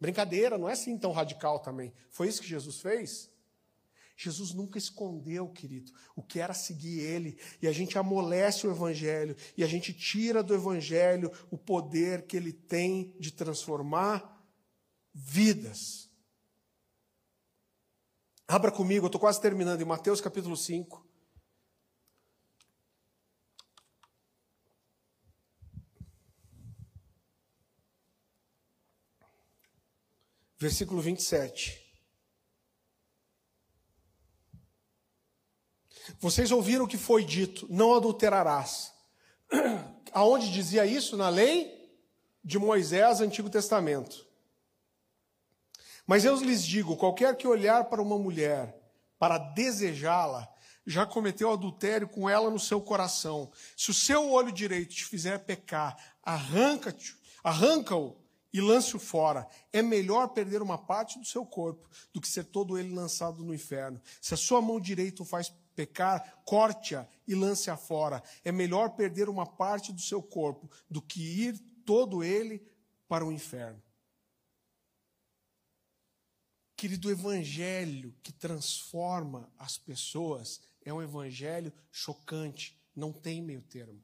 Brincadeira, 0.00 0.56
não 0.56 0.68
é 0.68 0.72
assim 0.72 0.96
tão 0.98 1.12
radical 1.12 1.60
também. 1.60 1.92
Foi 2.08 2.26
isso 2.26 2.40
que 2.40 2.48
Jesus 2.48 2.80
fez? 2.80 3.29
Jesus 4.22 4.52
nunca 4.52 4.76
escondeu, 4.76 5.48
querido, 5.48 5.90
o 6.14 6.22
que 6.22 6.40
era 6.40 6.52
seguir 6.52 7.00
Ele. 7.00 7.40
E 7.62 7.66
a 7.66 7.72
gente 7.72 7.96
amolece 7.96 8.66
o 8.66 8.70
Evangelho, 8.70 9.34
e 9.56 9.64
a 9.64 9.66
gente 9.66 9.94
tira 9.94 10.42
do 10.42 10.52
Evangelho 10.52 11.32
o 11.50 11.56
poder 11.56 12.26
que 12.26 12.36
ele 12.36 12.52
tem 12.52 13.16
de 13.18 13.32
transformar 13.32 14.46
vidas. 15.14 16.10
Abra 18.46 18.70
comigo, 18.70 19.06
eu 19.06 19.08
estou 19.08 19.20
quase 19.20 19.40
terminando, 19.40 19.80
em 19.80 19.86
Mateus 19.86 20.20
capítulo 20.20 20.54
5. 20.54 21.08
Versículo 30.58 31.00
27. 31.00 31.79
Vocês 36.18 36.50
ouviram 36.50 36.84
o 36.84 36.88
que 36.88 36.98
foi 36.98 37.24
dito: 37.24 37.66
não 37.70 37.94
adulterarás. 37.94 38.92
Aonde 40.12 40.50
dizia 40.50 40.84
isso? 40.84 41.16
Na 41.16 41.28
lei 41.28 41.78
de 42.42 42.58
Moisés, 42.58 43.20
Antigo 43.20 43.50
Testamento. 43.50 44.26
Mas 46.06 46.24
eu 46.24 46.34
lhes 46.36 46.64
digo: 46.64 46.96
qualquer 46.96 47.36
que 47.36 47.46
olhar 47.46 47.84
para 47.84 48.02
uma 48.02 48.18
mulher 48.18 48.80
para 49.20 49.36
desejá-la, 49.36 50.48
já 50.86 51.04
cometeu 51.04 51.52
adultério 51.52 52.08
com 52.08 52.28
ela 52.28 52.50
no 52.50 52.58
seu 52.58 52.80
coração. 52.80 53.52
Se 53.76 53.90
o 53.90 53.94
seu 53.94 54.30
olho 54.30 54.50
direito 54.50 54.94
te 54.94 55.04
fizer 55.04 55.38
pecar, 55.40 55.94
arranca-te, 56.22 57.14
arranca-o 57.44 58.16
e 58.50 58.62
lance-o 58.62 58.98
fora. 58.98 59.46
É 59.72 59.82
melhor 59.82 60.28
perder 60.28 60.62
uma 60.62 60.78
parte 60.78 61.18
do 61.18 61.24
seu 61.26 61.44
corpo 61.44 61.86
do 62.14 62.20
que 62.20 62.26
ser 62.26 62.44
todo 62.44 62.78
ele 62.78 62.94
lançado 62.94 63.44
no 63.44 63.54
inferno. 63.54 64.00
Se 64.22 64.32
a 64.32 64.38
sua 64.38 64.62
mão 64.62 64.80
direita 64.80 65.22
o 65.22 65.26
faz 65.26 65.52
pecar, 65.74 66.42
corte-a 66.44 67.08
e 67.26 67.34
lance-a 67.34 67.76
fora. 67.76 68.22
É 68.44 68.52
melhor 68.52 68.90
perder 68.90 69.28
uma 69.28 69.46
parte 69.46 69.92
do 69.92 70.00
seu 70.00 70.22
corpo 70.22 70.70
do 70.88 71.00
que 71.00 71.20
ir 71.20 71.58
todo 71.84 72.22
ele 72.22 72.62
para 73.08 73.24
o 73.24 73.32
inferno. 73.32 73.82
Querido, 76.76 77.08
o 77.08 77.10
evangelho 77.10 78.14
que 78.22 78.32
transforma 78.32 79.52
as 79.58 79.76
pessoas 79.76 80.60
é 80.82 80.92
um 80.92 81.02
evangelho 81.02 81.72
chocante, 81.90 82.78
não 82.96 83.12
tem 83.12 83.42
meio 83.42 83.60
termo. 83.60 84.02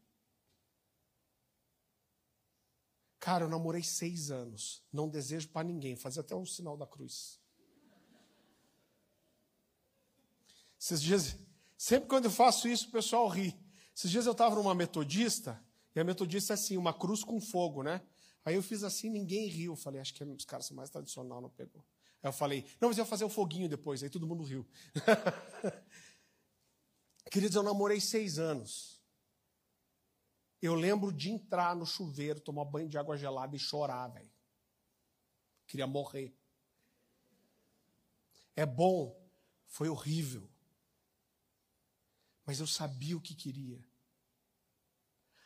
Cara, 3.18 3.44
eu 3.44 3.48
namorei 3.48 3.82
seis 3.82 4.30
anos, 4.30 4.84
não 4.92 5.08
desejo 5.08 5.48
para 5.48 5.66
ninguém, 5.66 5.96
fazia 5.96 6.20
até 6.20 6.34
um 6.36 6.46
sinal 6.46 6.76
da 6.76 6.86
cruz. 6.86 7.40
Esses 10.78 11.02
dias, 11.02 11.36
Sempre 11.76 12.08
quando 12.08 12.26
eu 12.26 12.30
faço 12.30 12.68
isso, 12.68 12.88
o 12.88 12.90
pessoal 12.90 13.28
ri. 13.28 13.54
Esses 13.94 14.10
dias 14.10 14.26
eu 14.26 14.32
estava 14.32 14.54
numa 14.54 14.74
metodista, 14.74 15.62
e 15.94 16.00
a 16.00 16.04
metodista 16.04 16.52
é 16.52 16.54
assim, 16.54 16.76
uma 16.76 16.92
cruz 16.92 17.22
com 17.22 17.40
fogo, 17.40 17.82
né? 17.82 18.02
Aí 18.44 18.54
eu 18.54 18.62
fiz 18.62 18.82
assim, 18.82 19.10
ninguém 19.10 19.48
riu. 19.48 19.72
Eu 19.72 19.76
falei, 19.76 20.00
acho 20.00 20.14
que 20.14 20.24
os 20.24 20.44
caras 20.44 20.66
são 20.66 20.76
mais 20.76 20.90
tradicional, 20.90 21.40
não 21.40 21.50
pegou. 21.50 21.84
Aí 22.22 22.28
eu 22.28 22.32
falei, 22.32 22.64
não, 22.80 22.88
mas 22.88 22.98
eu 22.98 23.02
ia 23.02 23.08
fazer 23.08 23.24
o 23.24 23.26
um 23.26 23.30
foguinho 23.30 23.68
depois. 23.68 24.02
Aí 24.02 24.10
todo 24.10 24.26
mundo 24.26 24.42
riu. 24.42 24.66
Queridos, 27.30 27.56
eu 27.56 27.62
namorei 27.62 28.00
seis 28.00 28.38
anos. 28.38 29.02
Eu 30.62 30.74
lembro 30.74 31.12
de 31.12 31.30
entrar 31.30 31.74
no 31.74 31.84
chuveiro, 31.84 32.40
tomar 32.40 32.64
banho 32.64 32.88
de 32.88 32.96
água 32.96 33.16
gelada 33.16 33.56
e 33.56 33.58
chorar, 33.58 34.08
velho. 34.08 34.30
Queria 35.66 35.86
morrer. 35.86 36.34
É 38.54 38.64
bom, 38.64 39.20
foi 39.66 39.88
horrível 39.88 40.48
mas 42.46 42.60
eu 42.60 42.66
sabia 42.66 43.16
o 43.16 43.20
que 43.20 43.34
queria. 43.34 43.84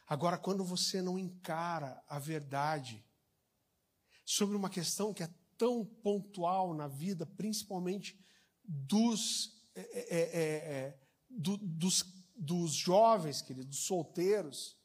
Agora, 0.07 0.37
quando 0.37 0.65
você 0.65 1.01
não 1.01 1.19
encara 1.19 2.03
a 2.07 2.19
verdade 2.19 3.05
sobre 4.25 4.57
uma 4.57 4.69
questão 4.69 5.15
que 5.15 5.23
é 5.23 5.35
tão 5.57 5.85
pontual 5.85 6.75
na 6.75 6.89
vida, 6.89 7.25
principalmente 7.25 8.19
dos, 8.65 9.65
é, 9.75 9.81
é, 9.81 10.21
é, 10.21 10.75
é 10.75 11.01
do, 11.29 11.57
dos, 11.57 12.03
dos 12.37 12.73
jovens, 12.73 13.41
queridos, 13.41 13.77
dos 13.77 13.87
solteiros, 13.87 14.77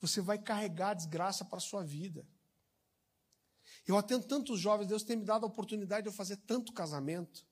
você 0.00 0.20
vai 0.20 0.38
carregar 0.38 0.94
desgraça 0.94 1.44
para 1.44 1.58
a 1.58 1.60
sua 1.60 1.84
vida. 1.84 2.26
Eu 3.86 3.96
atendo 3.96 4.26
tantos 4.26 4.60
jovens, 4.60 4.88
Deus 4.88 5.02
tem 5.02 5.16
me 5.16 5.24
dado 5.24 5.44
a 5.44 5.48
oportunidade 5.48 6.02
de 6.02 6.08
eu 6.08 6.12
fazer 6.12 6.36
tanto 6.38 6.72
casamento. 6.72 7.46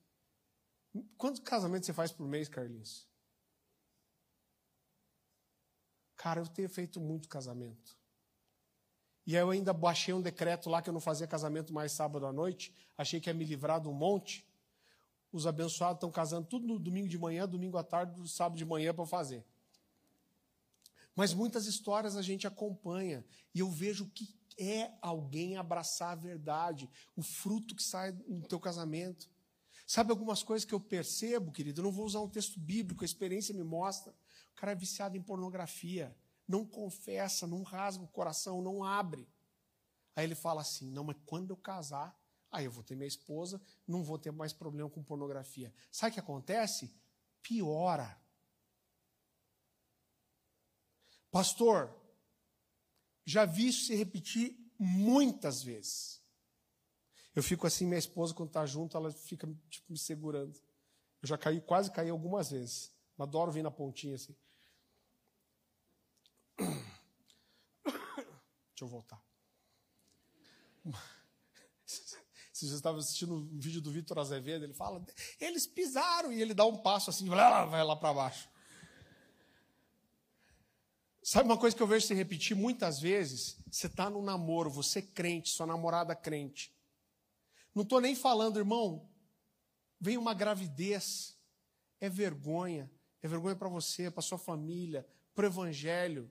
Quantos 1.16 1.40
casamentos 1.40 1.86
você 1.86 1.92
faz 1.92 2.10
por 2.12 2.26
mês, 2.26 2.48
Carlinhos? 2.48 3.11
Cara, 6.22 6.40
eu 6.40 6.46
tenho 6.46 6.68
feito 6.68 7.00
muito 7.00 7.28
casamento. 7.28 7.98
E 9.26 9.36
aí 9.36 9.42
eu 9.42 9.50
ainda 9.50 9.72
baixei 9.72 10.14
um 10.14 10.22
decreto 10.22 10.70
lá 10.70 10.80
que 10.80 10.88
eu 10.88 10.94
não 10.94 11.00
fazia 11.00 11.26
casamento 11.26 11.72
mais 11.72 11.90
sábado 11.90 12.24
à 12.24 12.32
noite. 12.32 12.72
Achei 12.96 13.20
que 13.20 13.28
ia 13.28 13.34
me 13.34 13.44
livrar 13.44 13.80
de 13.80 13.88
um 13.88 13.92
monte. 13.92 14.46
Os 15.32 15.48
abençoados 15.48 15.96
estão 15.96 16.12
casando 16.12 16.46
tudo 16.46 16.64
no 16.64 16.78
domingo 16.78 17.08
de 17.08 17.18
manhã, 17.18 17.48
domingo 17.48 17.76
à 17.76 17.82
tarde, 17.82 18.28
sábado 18.28 18.56
de 18.56 18.64
manhã 18.64 18.94
para 18.94 19.04
fazer. 19.04 19.44
Mas 21.16 21.34
muitas 21.34 21.66
histórias 21.66 22.16
a 22.16 22.22
gente 22.22 22.46
acompanha 22.46 23.24
e 23.52 23.58
eu 23.58 23.68
vejo 23.68 24.06
que 24.06 24.32
é 24.56 24.92
alguém 25.02 25.56
abraçar 25.56 26.12
a 26.12 26.14
verdade, 26.14 26.88
o 27.16 27.22
fruto 27.22 27.74
que 27.74 27.82
sai 27.82 28.12
no 28.28 28.46
teu 28.46 28.60
casamento. 28.60 29.28
Sabe 29.84 30.12
algumas 30.12 30.44
coisas 30.44 30.64
que 30.64 30.72
eu 30.72 30.78
percebo, 30.78 31.50
querido? 31.50 31.80
Eu 31.80 31.84
não 31.86 31.90
vou 31.90 32.06
usar 32.06 32.20
um 32.20 32.28
texto 32.28 32.60
bíblico, 32.60 33.02
a 33.02 33.04
experiência 33.04 33.52
me 33.52 33.64
mostra. 33.64 34.14
O 34.52 34.54
cara 34.54 34.72
é 34.72 34.74
viciado 34.74 35.16
em 35.16 35.22
pornografia, 35.22 36.16
não 36.46 36.64
confessa, 36.64 37.46
não 37.46 37.62
rasga 37.62 38.04
o 38.04 38.08
coração, 38.08 38.62
não 38.62 38.84
abre. 38.84 39.28
Aí 40.14 40.24
ele 40.24 40.34
fala 40.34 40.60
assim: 40.60 40.90
não, 40.90 41.04
mas 41.04 41.16
quando 41.26 41.50
eu 41.50 41.56
casar, 41.56 42.16
aí 42.50 42.64
eu 42.64 42.70
vou 42.70 42.84
ter 42.84 42.94
minha 42.94 43.08
esposa, 43.08 43.60
não 43.86 44.04
vou 44.04 44.18
ter 44.18 44.30
mais 44.30 44.52
problema 44.52 44.90
com 44.90 45.02
pornografia. 45.02 45.72
Sabe 45.90 46.10
o 46.10 46.14
que 46.14 46.20
acontece? 46.20 46.94
Piora. 47.42 48.20
Pastor, 51.30 51.98
já 53.24 53.46
vi 53.46 53.68
isso 53.68 53.86
se 53.86 53.94
repetir 53.94 54.54
muitas 54.78 55.62
vezes. 55.62 56.20
Eu 57.34 57.42
fico 57.42 57.66
assim, 57.66 57.86
minha 57.86 57.98
esposa, 57.98 58.34
quando 58.34 58.50
está 58.50 58.66
junto, 58.66 58.96
ela 58.96 59.10
fica 59.10 59.48
tipo, 59.70 59.90
me 59.90 59.98
segurando. 59.98 60.60
Eu 61.22 61.28
já 61.28 61.38
caí, 61.38 61.60
quase 61.60 61.90
caí 61.90 62.10
algumas 62.10 62.50
vezes. 62.50 62.92
Adoro 63.18 63.52
vir 63.52 63.62
na 63.62 63.70
pontinha 63.70 64.16
assim. 64.16 64.36
Deixa 68.82 68.84
eu 68.84 68.88
voltar. 68.88 69.22
Se 72.52 72.66
você 72.66 72.74
estava 72.74 72.98
assistindo 72.98 73.32
um 73.32 73.58
vídeo 73.60 73.80
do 73.80 73.92
Vitor 73.92 74.18
Azevedo, 74.18 74.64
ele 74.64 74.74
fala, 74.74 75.04
eles 75.38 75.68
pisaram, 75.68 76.32
e 76.32 76.42
ele 76.42 76.52
dá 76.52 76.64
um 76.64 76.76
passo 76.76 77.08
assim, 77.08 77.28
vai 77.28 77.84
lá 77.84 77.94
para 77.94 78.12
baixo. 78.12 78.48
Sabe 81.22 81.48
uma 81.48 81.56
coisa 81.56 81.76
que 81.76 81.82
eu 81.82 81.86
vejo 81.86 82.08
se 82.08 82.14
repetir 82.14 82.56
muitas 82.56 82.98
vezes? 82.98 83.56
Você 83.70 83.86
está 83.86 84.10
no 84.10 84.20
namoro, 84.20 84.68
você 84.68 84.98
é 84.98 85.02
crente, 85.02 85.50
sua 85.50 85.66
namorada 85.66 86.16
crente. 86.16 86.74
Não 87.72 87.84
estou 87.84 88.00
nem 88.00 88.16
falando, 88.16 88.58
irmão, 88.58 89.08
vem 90.00 90.18
uma 90.18 90.34
gravidez, 90.34 91.38
é 92.00 92.08
vergonha, 92.08 92.90
é 93.22 93.28
vergonha 93.28 93.54
para 93.54 93.68
você, 93.68 94.10
para 94.10 94.22
sua 94.22 94.38
família, 94.38 95.06
para 95.36 95.44
o 95.44 95.46
evangelho. 95.46 96.28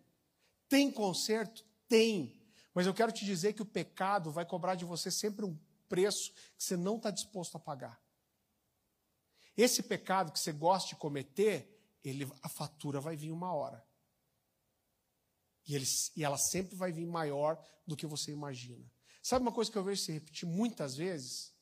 Tem 0.67 0.91
conserto? 0.91 1.65
Tem. 1.87 2.40
Mas 2.73 2.87
eu 2.87 2.93
quero 2.93 3.11
te 3.11 3.25
dizer 3.25 3.53
que 3.53 3.61
o 3.61 3.65
pecado 3.65 4.31
vai 4.31 4.45
cobrar 4.45 4.75
de 4.75 4.85
você 4.85 5.11
sempre 5.11 5.45
um 5.45 5.57
preço 5.89 6.31
que 6.57 6.63
você 6.63 6.77
não 6.77 6.97
está 6.97 7.11
disposto 7.11 7.55
a 7.57 7.59
pagar. 7.59 8.01
Esse 9.57 9.83
pecado 9.83 10.31
que 10.31 10.39
você 10.39 10.51
gosta 10.53 10.89
de 10.89 10.95
cometer, 10.95 11.77
ele, 12.03 12.31
a 12.41 12.47
fatura 12.47 13.01
vai 13.01 13.15
vir 13.15 13.31
uma 13.31 13.53
hora. 13.53 13.85
E, 15.67 15.75
eles, 15.75 16.11
e 16.15 16.23
ela 16.23 16.37
sempre 16.37 16.75
vai 16.75 16.91
vir 16.91 17.05
maior 17.05 17.61
do 17.85 17.95
que 17.95 18.07
você 18.07 18.31
imagina. 18.31 18.89
Sabe 19.21 19.43
uma 19.43 19.51
coisa 19.51 19.71
que 19.71 19.77
eu 19.77 19.83
vejo 19.83 20.01
se 20.01 20.11
repetir 20.11 20.47
muitas 20.47 20.95
vezes? 20.95 21.53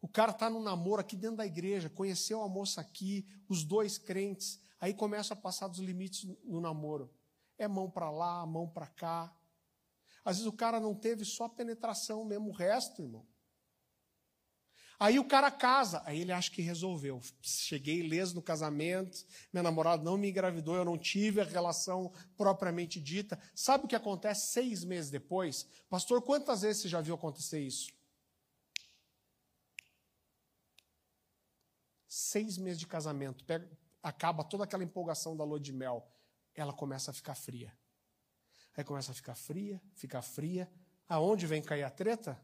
O 0.00 0.08
cara 0.08 0.30
está 0.30 0.48
num 0.48 0.62
namoro 0.62 1.00
aqui 1.00 1.16
dentro 1.16 1.38
da 1.38 1.46
igreja, 1.46 1.90
conheceu 1.90 2.42
a 2.42 2.48
moça 2.48 2.80
aqui, 2.80 3.26
os 3.48 3.64
dois 3.64 3.98
crentes, 3.98 4.60
aí 4.80 4.94
começa 4.94 5.34
a 5.34 5.36
passar 5.36 5.68
dos 5.68 5.78
limites 5.78 6.24
no 6.44 6.60
namoro. 6.60 7.12
É 7.58 7.66
mão 7.66 7.90
para 7.90 8.10
lá, 8.10 8.44
mão 8.46 8.68
para 8.68 8.86
cá. 8.86 9.34
Às 10.24 10.36
vezes 10.36 10.50
o 10.50 10.56
cara 10.56 10.80
não 10.80 10.94
teve 10.94 11.24
só 11.24 11.48
penetração 11.48 12.24
mesmo, 12.24 12.48
o 12.48 12.52
resto, 12.52 13.02
irmão. 13.02 13.26
Aí 14.98 15.18
o 15.18 15.26
cara 15.26 15.50
casa, 15.50 16.02
aí 16.06 16.20
ele 16.20 16.32
acha 16.32 16.50
que 16.50 16.62
resolveu. 16.62 17.20
Cheguei 17.42 17.98
ileso 17.98 18.34
no 18.34 18.42
casamento, 18.42 19.24
minha 19.52 19.62
namorada 19.62 20.02
não 20.02 20.16
me 20.16 20.30
engravidou, 20.30 20.76
eu 20.76 20.84
não 20.84 20.96
tive 20.96 21.40
a 21.40 21.44
relação 21.44 22.12
propriamente 22.36 23.00
dita. 23.00 23.38
Sabe 23.54 23.84
o 23.84 23.88
que 23.88 23.96
acontece 23.96 24.52
seis 24.52 24.84
meses 24.84 25.10
depois? 25.10 25.68
Pastor, 25.90 26.22
quantas 26.22 26.62
vezes 26.62 26.82
você 26.82 26.88
já 26.88 27.00
viu 27.00 27.14
acontecer 27.14 27.60
isso? 27.60 27.92
Seis 32.06 32.56
meses 32.56 32.78
de 32.78 32.86
casamento, 32.86 33.44
pega, 33.44 33.68
acaba 34.00 34.44
toda 34.44 34.64
aquela 34.64 34.84
empolgação 34.84 35.36
da 35.36 35.44
lua 35.44 35.58
de 35.58 35.72
mel, 35.72 36.08
ela 36.54 36.72
começa 36.72 37.10
a 37.10 37.14
ficar 37.14 37.34
fria. 37.34 37.76
Aí 38.76 38.84
começa 38.84 39.12
a 39.12 39.14
ficar 39.14 39.34
fria, 39.34 39.80
ficar 39.94 40.22
fria. 40.22 40.70
Aonde 41.08 41.46
vem 41.46 41.62
cair 41.62 41.84
a 41.84 41.90
treta? 41.90 42.40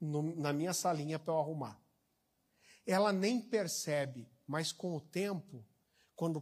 no, 0.00 0.34
na 0.36 0.52
minha 0.52 0.72
salinha 0.72 1.18
para 1.18 1.32
eu 1.34 1.38
arrumar. 1.38 1.80
Ela 2.86 3.12
nem 3.12 3.40
percebe, 3.40 4.28
mas 4.46 4.72
com 4.72 4.96
o 4.96 5.00
tempo, 5.00 5.64
quando 6.14 6.40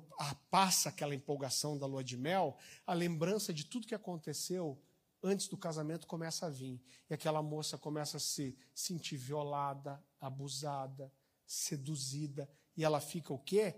passa 0.50 0.88
aquela 0.88 1.14
empolgação 1.14 1.78
da 1.78 1.86
lua 1.86 2.04
de 2.04 2.16
mel, 2.16 2.56
a 2.86 2.92
lembrança 2.92 3.52
de 3.52 3.64
tudo 3.64 3.86
que 3.86 3.94
aconteceu 3.94 4.80
antes 5.22 5.48
do 5.48 5.56
casamento 5.56 6.06
começa 6.06 6.46
a 6.46 6.50
vir. 6.50 6.82
E 7.08 7.14
aquela 7.14 7.42
moça 7.42 7.78
começa 7.78 8.18
a 8.18 8.20
se 8.20 8.56
sentir 8.74 9.16
violada, 9.16 10.02
abusada, 10.20 11.10
seduzida. 11.46 12.48
E 12.76 12.84
ela 12.84 13.00
fica 13.00 13.32
o 13.32 13.38
quê? 13.38 13.74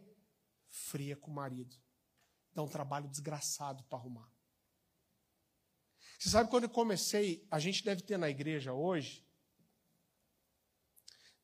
Fria 0.69 1.17
com 1.17 1.31
o 1.31 1.35
marido. 1.35 1.77
Dá 2.53 2.63
um 2.63 2.69
trabalho 2.69 3.09
desgraçado 3.09 3.85
para 3.85 3.99
arrumar. 3.99 4.36
Você 6.19 6.31
sabe 6.31 6.51
quando 6.51 6.65
eu 6.65 6.71
comecei, 6.71 7.47
a 7.51 7.59
gente 7.59 7.85
deve 7.85 8.03
ter 8.03 8.19
na 8.19 8.29
igreja 8.29 8.73
hoje 8.73 9.27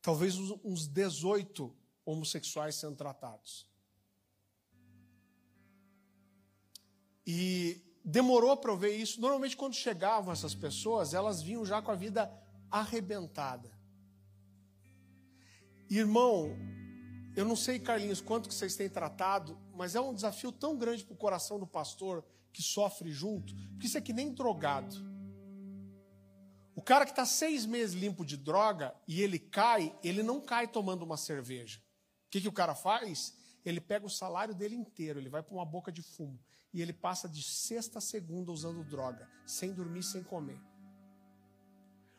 talvez 0.03 0.35
uns 0.37 0.85
18 0.85 1.73
homossexuais 2.05 2.75
sendo 2.75 2.95
tratados. 2.95 3.65
E 7.25 7.81
demorou 8.03 8.57
para 8.57 8.69
eu 8.69 8.77
ver 8.77 8.95
isso. 8.97 9.21
Normalmente, 9.21 9.55
quando 9.55 9.73
chegavam 9.73 10.33
essas 10.33 10.53
pessoas, 10.53 11.13
elas 11.13 11.41
vinham 11.41 11.65
já 11.65 11.81
com 11.81 11.89
a 11.89 11.95
vida 11.95 12.29
arrebentada. 12.69 13.71
Irmão, 15.89 16.49
eu 17.33 17.45
não 17.45 17.55
sei, 17.55 17.79
Carlinhos, 17.79 18.19
quanto 18.19 18.49
que 18.49 18.55
vocês 18.55 18.75
têm 18.75 18.89
tratado, 18.89 19.57
mas 19.73 19.95
é 19.95 20.01
um 20.01 20.13
desafio 20.13 20.51
tão 20.51 20.77
grande 20.77 21.05
para 21.05 21.13
o 21.13 21.17
coração 21.17 21.57
do 21.57 21.65
pastor 21.65 22.25
que 22.53 22.61
sofre 22.61 23.11
junto, 23.11 23.53
porque 23.71 23.87
isso 23.87 23.97
é 23.97 24.01
que 24.01 24.13
nem 24.13 24.33
drogado. 24.33 24.95
O 26.75 26.81
cara 26.81 27.05
que 27.05 27.11
está 27.11 27.25
seis 27.25 27.65
meses 27.65 27.95
limpo 27.95 28.23
de 28.23 28.37
droga 28.37 28.95
e 29.07 29.21
ele 29.21 29.39
cai, 29.39 29.93
ele 30.03 30.23
não 30.23 30.39
cai 30.39 30.67
tomando 30.67 31.03
uma 31.03 31.17
cerveja. 31.17 31.79
O 32.27 32.29
que, 32.29 32.41
que 32.41 32.47
o 32.47 32.53
cara 32.53 32.73
faz? 32.73 33.33
Ele 33.65 33.81
pega 33.81 34.05
o 34.05 34.09
salário 34.09 34.55
dele 34.55 34.75
inteiro, 34.75 35.19
ele 35.19 35.29
vai 35.29 35.43
para 35.43 35.53
uma 35.53 35.65
boca 35.65 35.91
de 35.91 36.01
fumo 36.01 36.39
e 36.73 36.81
ele 36.81 36.93
passa 36.93 37.29
de 37.29 37.43
sexta 37.43 37.99
a 37.99 38.01
segunda 38.01 38.51
usando 38.51 38.83
droga, 38.83 39.29
sem 39.45 39.73
dormir, 39.73 40.03
sem 40.03 40.23
comer. 40.23 40.59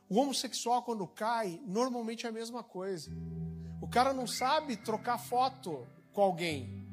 O 0.09 0.21
homossexual, 0.21 0.83
quando 0.83 1.07
cai, 1.09 1.61
normalmente 1.67 2.27
é 2.27 2.29
a 2.29 2.33
mesma 2.33 2.63
coisa. 2.63 3.11
O 3.81 3.89
cara 3.89 4.13
não 4.13 4.27
sabe 4.27 4.77
trocar 4.77 5.19
foto 5.19 5.87
com 6.13 6.23
alguém. 6.23 6.84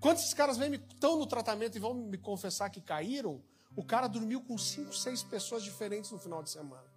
Quando 0.00 0.16
esses 0.18 0.32
caras 0.32 0.56
vêm, 0.56 0.74
estão 0.74 1.18
no 1.18 1.26
tratamento 1.26 1.76
e 1.76 1.80
vão 1.80 1.92
me 1.92 2.16
confessar 2.16 2.70
que 2.70 2.80
caíram, 2.80 3.42
o 3.76 3.84
cara 3.84 4.08
dormiu 4.08 4.40
com 4.40 4.56
cinco, 4.56 4.94
seis 4.94 5.22
pessoas 5.22 5.62
diferentes 5.62 6.10
no 6.10 6.18
final 6.18 6.42
de 6.42 6.50
semana. 6.50 6.90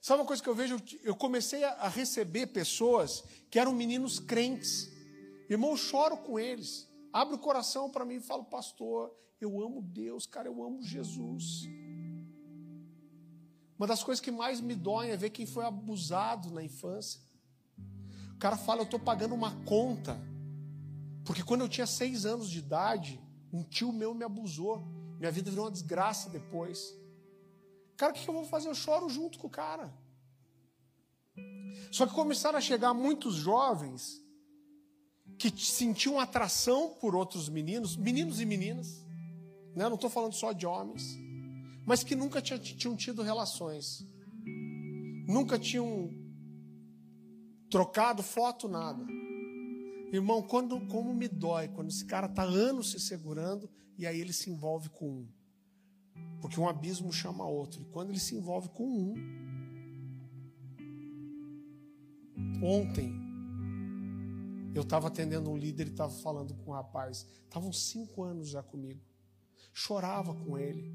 Sabe 0.00 0.22
uma 0.22 0.26
coisa 0.26 0.42
que 0.42 0.48
eu 0.48 0.54
vejo? 0.54 0.80
Eu 1.02 1.14
comecei 1.14 1.62
a 1.62 1.88
receber 1.88 2.46
pessoas 2.46 3.22
que 3.50 3.58
eram 3.58 3.72
meninos 3.72 4.18
crentes. 4.18 4.88
Irmão, 5.48 5.72
eu 5.72 5.76
choro 5.76 6.16
com 6.16 6.38
eles. 6.38 6.88
Abre 7.12 7.34
o 7.34 7.38
coração 7.38 7.90
para 7.90 8.04
mim 8.04 8.14
e 8.14 8.20
falo, 8.20 8.44
pastor, 8.44 9.14
eu 9.40 9.60
amo 9.60 9.82
Deus, 9.82 10.24
cara, 10.24 10.48
eu 10.48 10.62
amo 10.62 10.82
Jesus. 10.82 11.68
Uma 13.76 13.86
das 13.86 14.02
coisas 14.02 14.20
que 14.22 14.30
mais 14.30 14.60
me 14.60 14.74
dói 14.74 15.10
é 15.10 15.16
ver 15.16 15.30
quem 15.30 15.44
foi 15.44 15.64
abusado 15.64 16.50
na 16.50 16.62
infância. 16.62 17.20
O 18.34 18.38
cara 18.38 18.56
fala, 18.56 18.80
eu 18.80 18.84
estou 18.84 19.00
pagando 19.00 19.34
uma 19.34 19.52
conta. 19.64 20.18
Porque 21.30 21.44
quando 21.44 21.60
eu 21.60 21.68
tinha 21.68 21.86
seis 21.86 22.26
anos 22.26 22.50
de 22.50 22.58
idade, 22.58 23.20
um 23.52 23.62
tio 23.62 23.92
meu 23.92 24.12
me 24.12 24.24
abusou. 24.24 24.84
Minha 25.16 25.30
vida 25.30 25.48
virou 25.48 25.66
uma 25.66 25.70
desgraça 25.70 26.28
depois. 26.28 26.92
Cara, 27.96 28.12
o 28.12 28.16
que 28.16 28.28
eu 28.28 28.34
vou 28.34 28.44
fazer? 28.44 28.68
Eu 28.68 28.74
choro 28.74 29.08
junto 29.08 29.38
com 29.38 29.46
o 29.46 29.50
cara. 29.50 29.94
Só 31.92 32.04
que 32.04 32.12
começaram 32.14 32.58
a 32.58 32.60
chegar 32.60 32.92
muitos 32.92 33.36
jovens 33.36 34.20
que 35.38 35.56
sentiam 35.56 36.18
atração 36.18 36.96
por 37.00 37.14
outros 37.14 37.48
meninos, 37.48 37.96
meninos 37.96 38.40
e 38.40 38.44
meninas, 38.44 39.06
né? 39.76 39.88
não 39.88 39.94
estou 39.94 40.10
falando 40.10 40.32
só 40.32 40.50
de 40.50 40.66
homens, 40.66 41.16
mas 41.86 42.02
que 42.02 42.16
nunca 42.16 42.42
tinham 42.42 42.96
tido 42.96 43.22
relações, 43.22 44.04
nunca 45.28 45.60
tinham 45.60 46.10
trocado 47.70 48.20
foto, 48.20 48.66
nada. 48.68 49.19
Irmão, 50.12 50.42
quando, 50.42 50.80
como 50.88 51.14
me 51.14 51.28
dói 51.28 51.68
quando 51.68 51.88
esse 51.88 52.04
cara 52.04 52.26
está 52.26 52.42
anos 52.42 52.90
se 52.90 53.00
segurando 53.00 53.70
e 53.96 54.06
aí 54.06 54.20
ele 54.20 54.32
se 54.32 54.50
envolve 54.50 54.88
com 54.88 55.08
um. 55.08 55.28
Porque 56.40 56.58
um 56.58 56.68
abismo 56.68 57.12
chama 57.12 57.46
outro. 57.46 57.82
E 57.82 57.84
quando 57.86 58.10
ele 58.10 58.18
se 58.18 58.34
envolve 58.34 58.68
com 58.70 58.84
um. 58.84 59.14
Ontem, 62.62 63.12
eu 64.74 64.82
estava 64.82 65.08
atendendo 65.08 65.50
um 65.50 65.56
líder 65.56 65.86
e 65.86 65.90
estava 65.90 66.12
falando 66.12 66.54
com 66.54 66.72
um 66.72 66.74
rapaz. 66.74 67.26
Estavam 67.44 67.72
cinco 67.72 68.22
anos 68.22 68.48
já 68.48 68.62
comigo. 68.62 69.00
Chorava 69.72 70.34
com 70.34 70.58
ele. 70.58 70.92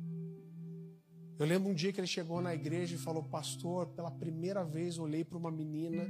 Eu 1.37 1.45
lembro 1.45 1.69
um 1.69 1.73
dia 1.73 1.91
que 1.91 1.99
ele 1.99 2.07
chegou 2.07 2.41
na 2.41 2.53
igreja 2.53 2.95
e 2.95 2.99
falou: 2.99 3.23
Pastor, 3.23 3.87
pela 3.87 4.11
primeira 4.11 4.63
vez 4.63 4.97
olhei 4.97 5.23
para 5.23 5.37
uma 5.37 5.51
menina 5.51 6.03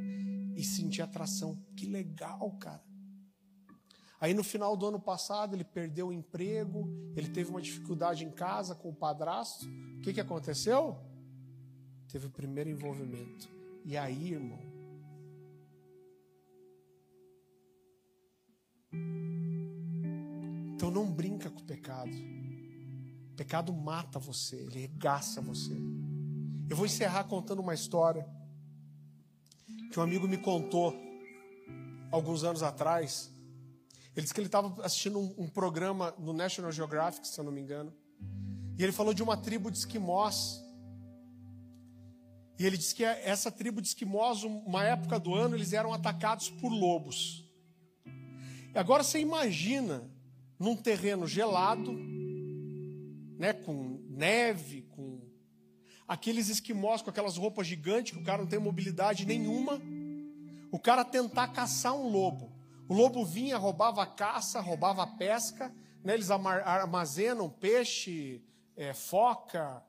e 0.56 0.64
senti 0.64 1.02
atração. 1.02 1.62
Que 1.76 1.86
legal, 1.86 2.52
cara. 2.58 2.84
Aí 4.26 4.34
no 4.34 4.44
final 4.44 4.76
do 4.76 4.88
ano 4.88 5.00
passado 5.00 5.56
ele 5.56 5.64
perdeu 5.64 6.08
o 6.08 6.12
emprego, 6.12 6.90
ele 7.16 7.30
teve 7.30 7.52
uma 7.52 7.62
dificuldade 7.62 8.26
em 8.26 8.32
casa 8.32 8.74
com 8.74 8.90
o 8.90 8.96
padrasto. 8.96 9.68
O 10.00 10.02
que, 10.02 10.12
que 10.12 10.20
aconteceu? 10.20 10.98
Teve 12.08 12.26
o 12.26 12.32
primeiro 12.32 12.68
envolvimento. 12.68 13.48
E 13.86 13.96
aí, 13.96 14.34
irmão? 14.34 14.60
Então 20.74 20.90
não 20.90 21.06
brinca 21.12 21.52
com 21.52 21.60
o 21.60 21.64
pecado. 21.64 22.10
O 23.32 23.36
pecado 23.36 23.72
mata 23.72 24.18
você, 24.18 24.56
ele 24.56 24.80
regaça 24.80 25.40
você. 25.40 25.78
Eu 26.68 26.76
vou 26.76 26.88
encerrar 26.88 27.26
contando 27.26 27.60
uma 27.60 27.76
história 27.76 28.28
que 29.92 30.00
um 30.00 30.02
amigo 30.02 30.28
me 30.28 30.40
contou 30.40 30.96
alguns 32.12 32.44
anos 32.44 32.64
atrás. 32.64 33.35
Ele 34.16 34.24
disse 34.24 34.34
que 34.34 34.40
ele 34.40 34.48
estava 34.48 34.86
assistindo 34.86 35.20
um, 35.20 35.36
um, 35.38 35.48
programa 35.48 36.14
no 36.18 36.32
National 36.32 36.72
Geographic, 36.72 37.28
se 37.28 37.38
eu 37.38 37.44
não 37.44 37.52
me 37.52 37.60
engano. 37.60 37.94
E 38.78 38.84
ele 38.84 38.92
falou 38.92 39.14
de 39.14 39.22
uma 39.22 39.36
tribo 39.36 39.70
de 39.70 39.78
esquimós. 39.78 40.64
E 42.58 42.66
ele 42.66 42.78
disse 42.78 42.96
que 42.96 43.04
essa 43.04 43.52
tribo 43.52 43.82
de 43.82 43.90
esquimós, 43.90 44.44
uma 44.44 44.84
época 44.84 45.20
do 45.20 45.36
ano, 45.36 45.56
eles 45.56 45.74
eram 45.74 45.94
atacados 45.94 46.50
por 46.50 46.70
lobos. 46.70 47.44
E 48.74 48.78
agora 48.78 49.04
você 49.04 49.20
imagina 49.20 50.10
num 50.58 50.76
terreno 50.76 51.28
gelado, 51.28 51.92
né, 53.38 53.52
com 53.52 54.00
neve, 54.10 54.84
com 54.84 55.22
aqueles 56.08 56.50
esquimós 56.50 57.02
com 57.02 57.10
aquelas 57.10 57.36
roupas 57.36 57.68
gigantes 57.68 58.14
que 58.14 58.20
o 58.20 58.24
cara 58.24 58.42
não 58.42 58.48
tem 58.48 58.60
mobilidade 58.60 59.26
nenhuma, 59.26 59.82
o 60.72 60.80
cara 60.80 61.04
tentar 61.04 61.50
caçar 61.50 61.94
um 61.94 62.10
lobo. 62.10 62.55
O 62.88 62.94
lobo 62.94 63.26
vinha, 63.26 63.58
roubava 63.58 64.04
a 64.04 64.06
caça, 64.06 64.60
roubava 64.60 65.04
a 65.04 65.08
pesca, 65.08 65.74
né? 66.04 66.14
eles 66.14 66.30
armazenam 66.30 67.50
peixe, 67.50 68.44
é, 68.76 68.94
foca, 68.94 69.84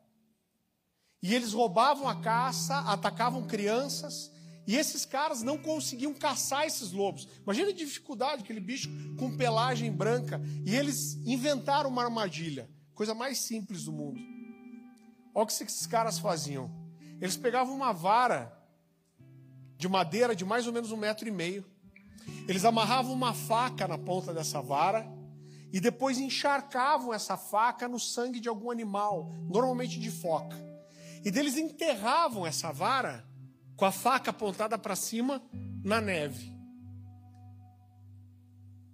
e 1.22 1.34
eles 1.34 1.52
roubavam 1.52 2.08
a 2.08 2.20
caça, 2.20 2.78
atacavam 2.80 3.46
crianças, 3.46 4.32
e 4.66 4.76
esses 4.76 5.04
caras 5.04 5.42
não 5.42 5.58
conseguiam 5.58 6.14
caçar 6.14 6.66
esses 6.66 6.92
lobos. 6.92 7.28
Imagina 7.42 7.70
a 7.70 7.74
dificuldade, 7.74 8.42
aquele 8.42 8.60
bicho 8.60 8.88
com 9.18 9.36
pelagem 9.36 9.92
branca, 9.92 10.40
e 10.64 10.74
eles 10.74 11.14
inventaram 11.26 11.90
uma 11.90 12.04
armadilha, 12.04 12.68
coisa 12.94 13.14
mais 13.14 13.38
simples 13.38 13.84
do 13.84 13.92
mundo. 13.92 14.18
Olha 15.34 15.44
o 15.44 15.46
que 15.46 15.52
esses 15.52 15.86
caras 15.86 16.18
faziam. 16.18 16.70
Eles 17.20 17.36
pegavam 17.36 17.74
uma 17.74 17.92
vara 17.92 18.52
de 19.76 19.88
madeira 19.88 20.34
de 20.34 20.44
mais 20.44 20.66
ou 20.66 20.72
menos 20.72 20.90
um 20.90 20.96
metro 20.96 21.28
e 21.28 21.30
meio, 21.30 21.64
eles 22.48 22.64
amarravam 22.64 23.12
uma 23.12 23.34
faca 23.34 23.88
na 23.88 23.98
ponta 23.98 24.32
dessa 24.32 24.60
vara 24.60 25.06
e 25.72 25.80
depois 25.80 26.18
encharcavam 26.18 27.12
essa 27.12 27.36
faca 27.36 27.88
no 27.88 27.98
sangue 27.98 28.40
de 28.40 28.48
algum 28.48 28.70
animal, 28.70 29.32
normalmente 29.48 29.98
de 29.98 30.10
foca. 30.10 30.56
E 31.24 31.30
deles 31.30 31.56
enterravam 31.56 32.46
essa 32.46 32.72
vara 32.72 33.26
com 33.76 33.84
a 33.84 33.92
faca 33.92 34.30
apontada 34.30 34.78
para 34.78 34.94
cima 34.94 35.42
na 35.84 36.00
neve. 36.00 36.54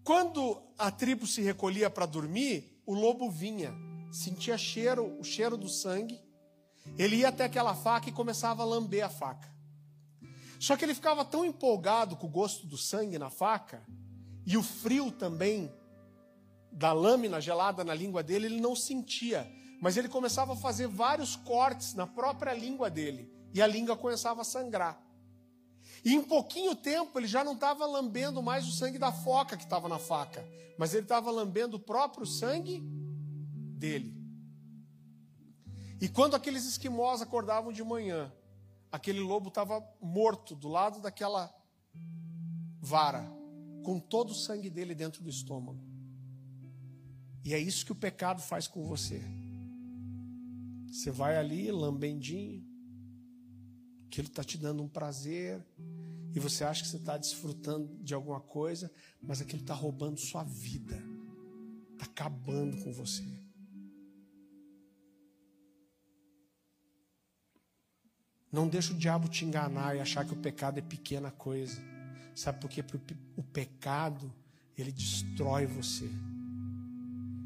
Quando 0.02 0.60
a 0.78 0.90
tribo 0.90 1.26
se 1.26 1.42
recolhia 1.42 1.88
para 1.88 2.06
dormir, 2.06 2.82
o 2.84 2.94
lobo 2.94 3.30
vinha, 3.30 3.72
sentia 4.10 4.58
cheiro, 4.58 5.16
o 5.20 5.22
cheiro 5.22 5.56
do 5.56 5.68
sangue. 5.68 6.20
Ele 6.98 7.16
ia 7.16 7.28
até 7.28 7.44
aquela 7.44 7.74
faca 7.74 8.08
e 8.08 8.12
começava 8.12 8.62
a 8.62 8.66
lamber 8.66 9.04
a 9.04 9.08
faca. 9.08 9.51
Só 10.62 10.76
que 10.76 10.84
ele 10.84 10.94
ficava 10.94 11.24
tão 11.24 11.44
empolgado 11.44 12.14
com 12.14 12.28
o 12.28 12.30
gosto 12.30 12.68
do 12.68 12.78
sangue 12.78 13.18
na 13.18 13.28
faca 13.28 13.82
e 14.46 14.56
o 14.56 14.62
frio 14.62 15.10
também 15.10 15.74
da 16.70 16.92
lâmina 16.92 17.40
gelada 17.40 17.82
na 17.82 17.92
língua 17.92 18.22
dele, 18.22 18.46
ele 18.46 18.60
não 18.60 18.76
sentia. 18.76 19.44
Mas 19.80 19.96
ele 19.96 20.08
começava 20.08 20.52
a 20.52 20.56
fazer 20.56 20.86
vários 20.86 21.34
cortes 21.34 21.94
na 21.94 22.06
própria 22.06 22.54
língua 22.54 22.88
dele 22.88 23.28
e 23.52 23.60
a 23.60 23.66
língua 23.66 23.96
começava 23.96 24.42
a 24.42 24.44
sangrar. 24.44 25.02
E 26.04 26.14
em 26.14 26.22
pouquinho 26.22 26.76
tempo 26.76 27.18
ele 27.18 27.26
já 27.26 27.42
não 27.42 27.54
estava 27.54 27.84
lambendo 27.84 28.40
mais 28.40 28.64
o 28.64 28.70
sangue 28.70 29.00
da 29.00 29.10
foca 29.10 29.56
que 29.56 29.64
estava 29.64 29.88
na 29.88 29.98
faca, 29.98 30.46
mas 30.78 30.94
ele 30.94 31.02
estava 31.02 31.28
lambendo 31.32 31.76
o 31.76 31.80
próprio 31.80 32.24
sangue 32.24 32.78
dele. 32.78 34.16
E 36.00 36.08
quando 36.08 36.36
aqueles 36.36 36.64
esquimós 36.66 37.20
acordavam 37.20 37.72
de 37.72 37.82
manhã 37.82 38.32
aquele 38.92 39.20
lobo 39.20 39.48
estava 39.48 39.82
morto 40.00 40.54
do 40.54 40.68
lado 40.68 41.00
daquela 41.00 41.52
vara, 42.78 43.26
com 43.82 43.98
todo 43.98 44.30
o 44.30 44.34
sangue 44.34 44.68
dele 44.68 44.94
dentro 44.94 45.22
do 45.22 45.30
estômago. 45.30 45.82
E 47.42 47.54
é 47.54 47.58
isso 47.58 47.86
que 47.86 47.92
o 47.92 47.96
pecado 47.96 48.42
faz 48.42 48.68
com 48.68 48.86
você. 48.86 49.20
Você 50.88 51.10
vai 51.10 51.38
ali, 51.38 51.72
lambendinho, 51.72 52.62
aquilo 54.06 54.28
está 54.28 54.44
te 54.44 54.58
dando 54.58 54.82
um 54.82 54.88
prazer, 54.88 55.64
e 56.34 56.38
você 56.38 56.64
acha 56.64 56.82
que 56.82 56.88
você 56.88 56.98
está 56.98 57.16
desfrutando 57.16 57.96
de 58.02 58.14
alguma 58.14 58.40
coisa, 58.40 58.92
mas 59.20 59.40
aquilo 59.40 59.62
está 59.62 59.74
roubando 59.74 60.20
sua 60.20 60.44
vida, 60.44 61.02
está 61.92 62.04
acabando 62.04 62.82
com 62.84 62.92
você. 62.92 63.41
Não 68.52 68.68
deixa 68.68 68.92
o 68.92 68.96
diabo 68.96 69.28
te 69.28 69.46
enganar 69.46 69.96
e 69.96 70.00
achar 70.00 70.26
que 70.26 70.34
o 70.34 70.36
pecado 70.36 70.78
é 70.78 70.82
pequena 70.82 71.30
coisa. 71.30 71.80
Sabe 72.34 72.60
por 72.60 72.68
quê? 72.68 72.82
Porque 72.82 73.16
o 73.34 73.42
pecado, 73.42 74.30
ele 74.76 74.92
destrói 74.92 75.64
você. 75.64 76.08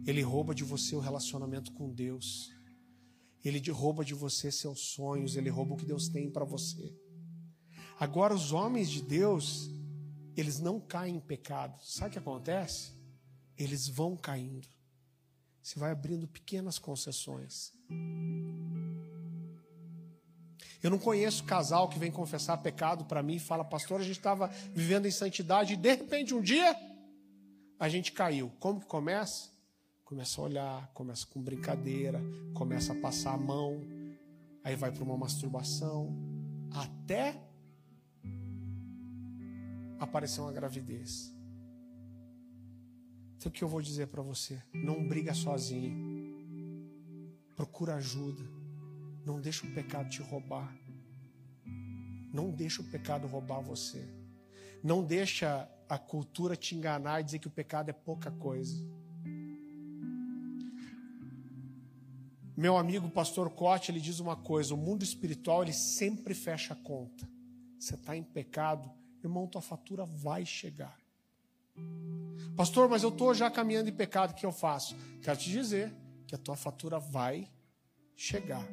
Ele 0.04 0.20
rouba 0.22 0.52
de 0.52 0.64
você 0.64 0.96
o 0.96 1.00
relacionamento 1.00 1.72
com 1.72 1.88
Deus. 1.88 2.52
Ele 3.44 3.61
rouba 3.70 4.04
de 4.04 4.14
você 4.14 4.50
seus 4.50 4.80
sonhos, 4.80 5.36
ele 5.36 5.48
rouba 5.48 5.74
o 5.74 5.76
que 5.76 5.86
Deus 5.86 6.09
tem 6.09 6.28
para 6.28 6.44
você. 6.44 6.92
Agora, 8.00 8.34
os 8.34 8.50
homens 8.50 8.90
de 8.90 9.00
Deus, 9.00 9.70
eles 10.36 10.59
não 10.59 10.80
caem 10.80 11.16
em 11.16 11.20
pecado. 11.20 11.80
Sabe 11.84 12.09
o 12.09 12.12
que 12.14 12.18
acontece? 12.18 12.92
Eles 13.57 13.86
vão 13.86 14.16
caindo. 14.16 14.66
Você 15.62 15.78
vai 15.78 15.92
abrindo 15.92 16.26
pequenas 16.26 16.78
concessões. 16.78 17.72
Eu 20.83 20.91
não 20.91 20.99
conheço 20.99 21.45
casal 21.45 21.89
que 21.89 21.99
vem 21.99 22.11
confessar 22.11 22.57
pecado 22.59 23.05
para 23.05 23.22
mim 23.22 23.37
e 23.37 23.41
fala, 23.41 23.64
pastor, 23.64 24.01
a 24.01 24.05
gente 24.05 24.18
estava 24.18 24.49
vivendo 24.72 25.07
em 25.07 25.11
santidade 25.11 25.74
e 25.74 25.77
de 25.77 25.95
repente 25.95 26.35
um 26.35 26.41
dia 26.41 26.77
a 27.79 27.89
gente 27.89 28.12
caiu. 28.12 28.53
Como 28.59 28.81
que 28.81 28.87
começa? 28.87 29.51
Começa 30.05 30.41
a 30.41 30.45
olhar, 30.45 30.91
começa 30.95 31.27
com 31.27 31.43
brincadeira, 31.43 32.20
começa 32.55 32.93
a 32.93 32.97
passar 32.97 33.35
a 33.35 33.37
mão, 33.37 33.83
aí 34.62 34.77
vai 34.77 34.93
para 34.93 35.03
uma 35.03 35.16
masturbação, 35.16 36.14
até 36.70 37.41
aparecer 39.99 40.41
uma 40.41 40.53
gravidez. 40.53 41.35
Então 43.37 43.51
o 43.51 43.53
que 43.53 43.64
eu 43.64 43.68
vou 43.68 43.83
dizer 43.83 44.07
para 44.09 44.22
você? 44.22 44.62
Não 44.72 45.07
briga 45.07 45.35
sozinho. 45.35 46.16
Procura 47.55 47.97
ajuda. 47.97 48.55
Não 49.27 49.41
deixa 49.41 49.66
o 49.66 49.70
pecado 49.74 50.09
te 50.09 50.22
roubar. 50.22 50.72
Não 52.33 52.49
deixa 52.49 52.81
o 52.81 52.85
pecado 52.85 53.27
roubar 53.27 53.61
você. 53.61 54.09
Não 54.85 55.03
deixa 55.03 55.68
a 55.89 55.99
cultura 55.99 56.55
te 56.55 56.77
enganar 56.77 57.20
e 57.20 57.24
dizer 57.24 57.41
que 57.41 57.49
o 57.49 57.51
pecado 57.51 57.89
é 57.89 57.93
pouca 57.93 58.31
coisa. 58.31 58.77
Meu 62.57 62.77
amigo 62.77 63.11
pastor 63.11 63.51
Cote, 63.51 63.91
ele 63.91 64.01
diz 64.01 64.20
uma 64.20 64.37
coisa, 64.37 64.72
o 64.72 64.77
mundo 64.77 65.03
espiritual 65.03 65.64
ele 65.64 65.72
sempre 65.72 66.33
fecha 66.33 66.72
a 66.72 66.77
conta. 66.77 67.29
Você 67.81 67.97
está 67.97 68.16
em 68.16 68.22
pecado, 68.22 68.89
irmão, 69.24 69.49
tua 69.49 69.61
fatura 69.61 70.05
vai 70.07 70.47
chegar. 70.47 70.97
Pastor, 72.57 72.89
mas 72.89 73.03
eu 73.03 73.09
estou 73.09 73.35
já 73.35 73.51
caminhando 73.51 73.91
em 73.91 73.93
pecado, 73.93 74.31
o 74.31 74.35
que 74.35 74.47
eu 74.47 74.53
faço? 74.53 74.97
Quero 75.20 75.37
te 75.37 75.51
dizer 75.51 75.93
que 76.29 76.35
a 76.35 76.39
tua 76.39 76.57
fatura 76.57 77.01
vai 77.01 77.51
chegar 78.14 78.66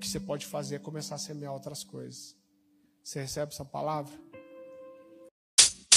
que 0.00 0.08
você 0.08 0.18
pode 0.18 0.46
fazer 0.46 0.76
é 0.76 0.78
começar 0.78 1.14
a 1.14 1.18
semear 1.18 1.52
outras 1.52 1.84
coisas. 1.84 2.34
Você 3.04 3.20
recebe 3.20 3.52
essa 3.52 3.64
palavra? 3.64 4.18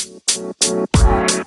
Música 0.06 1.44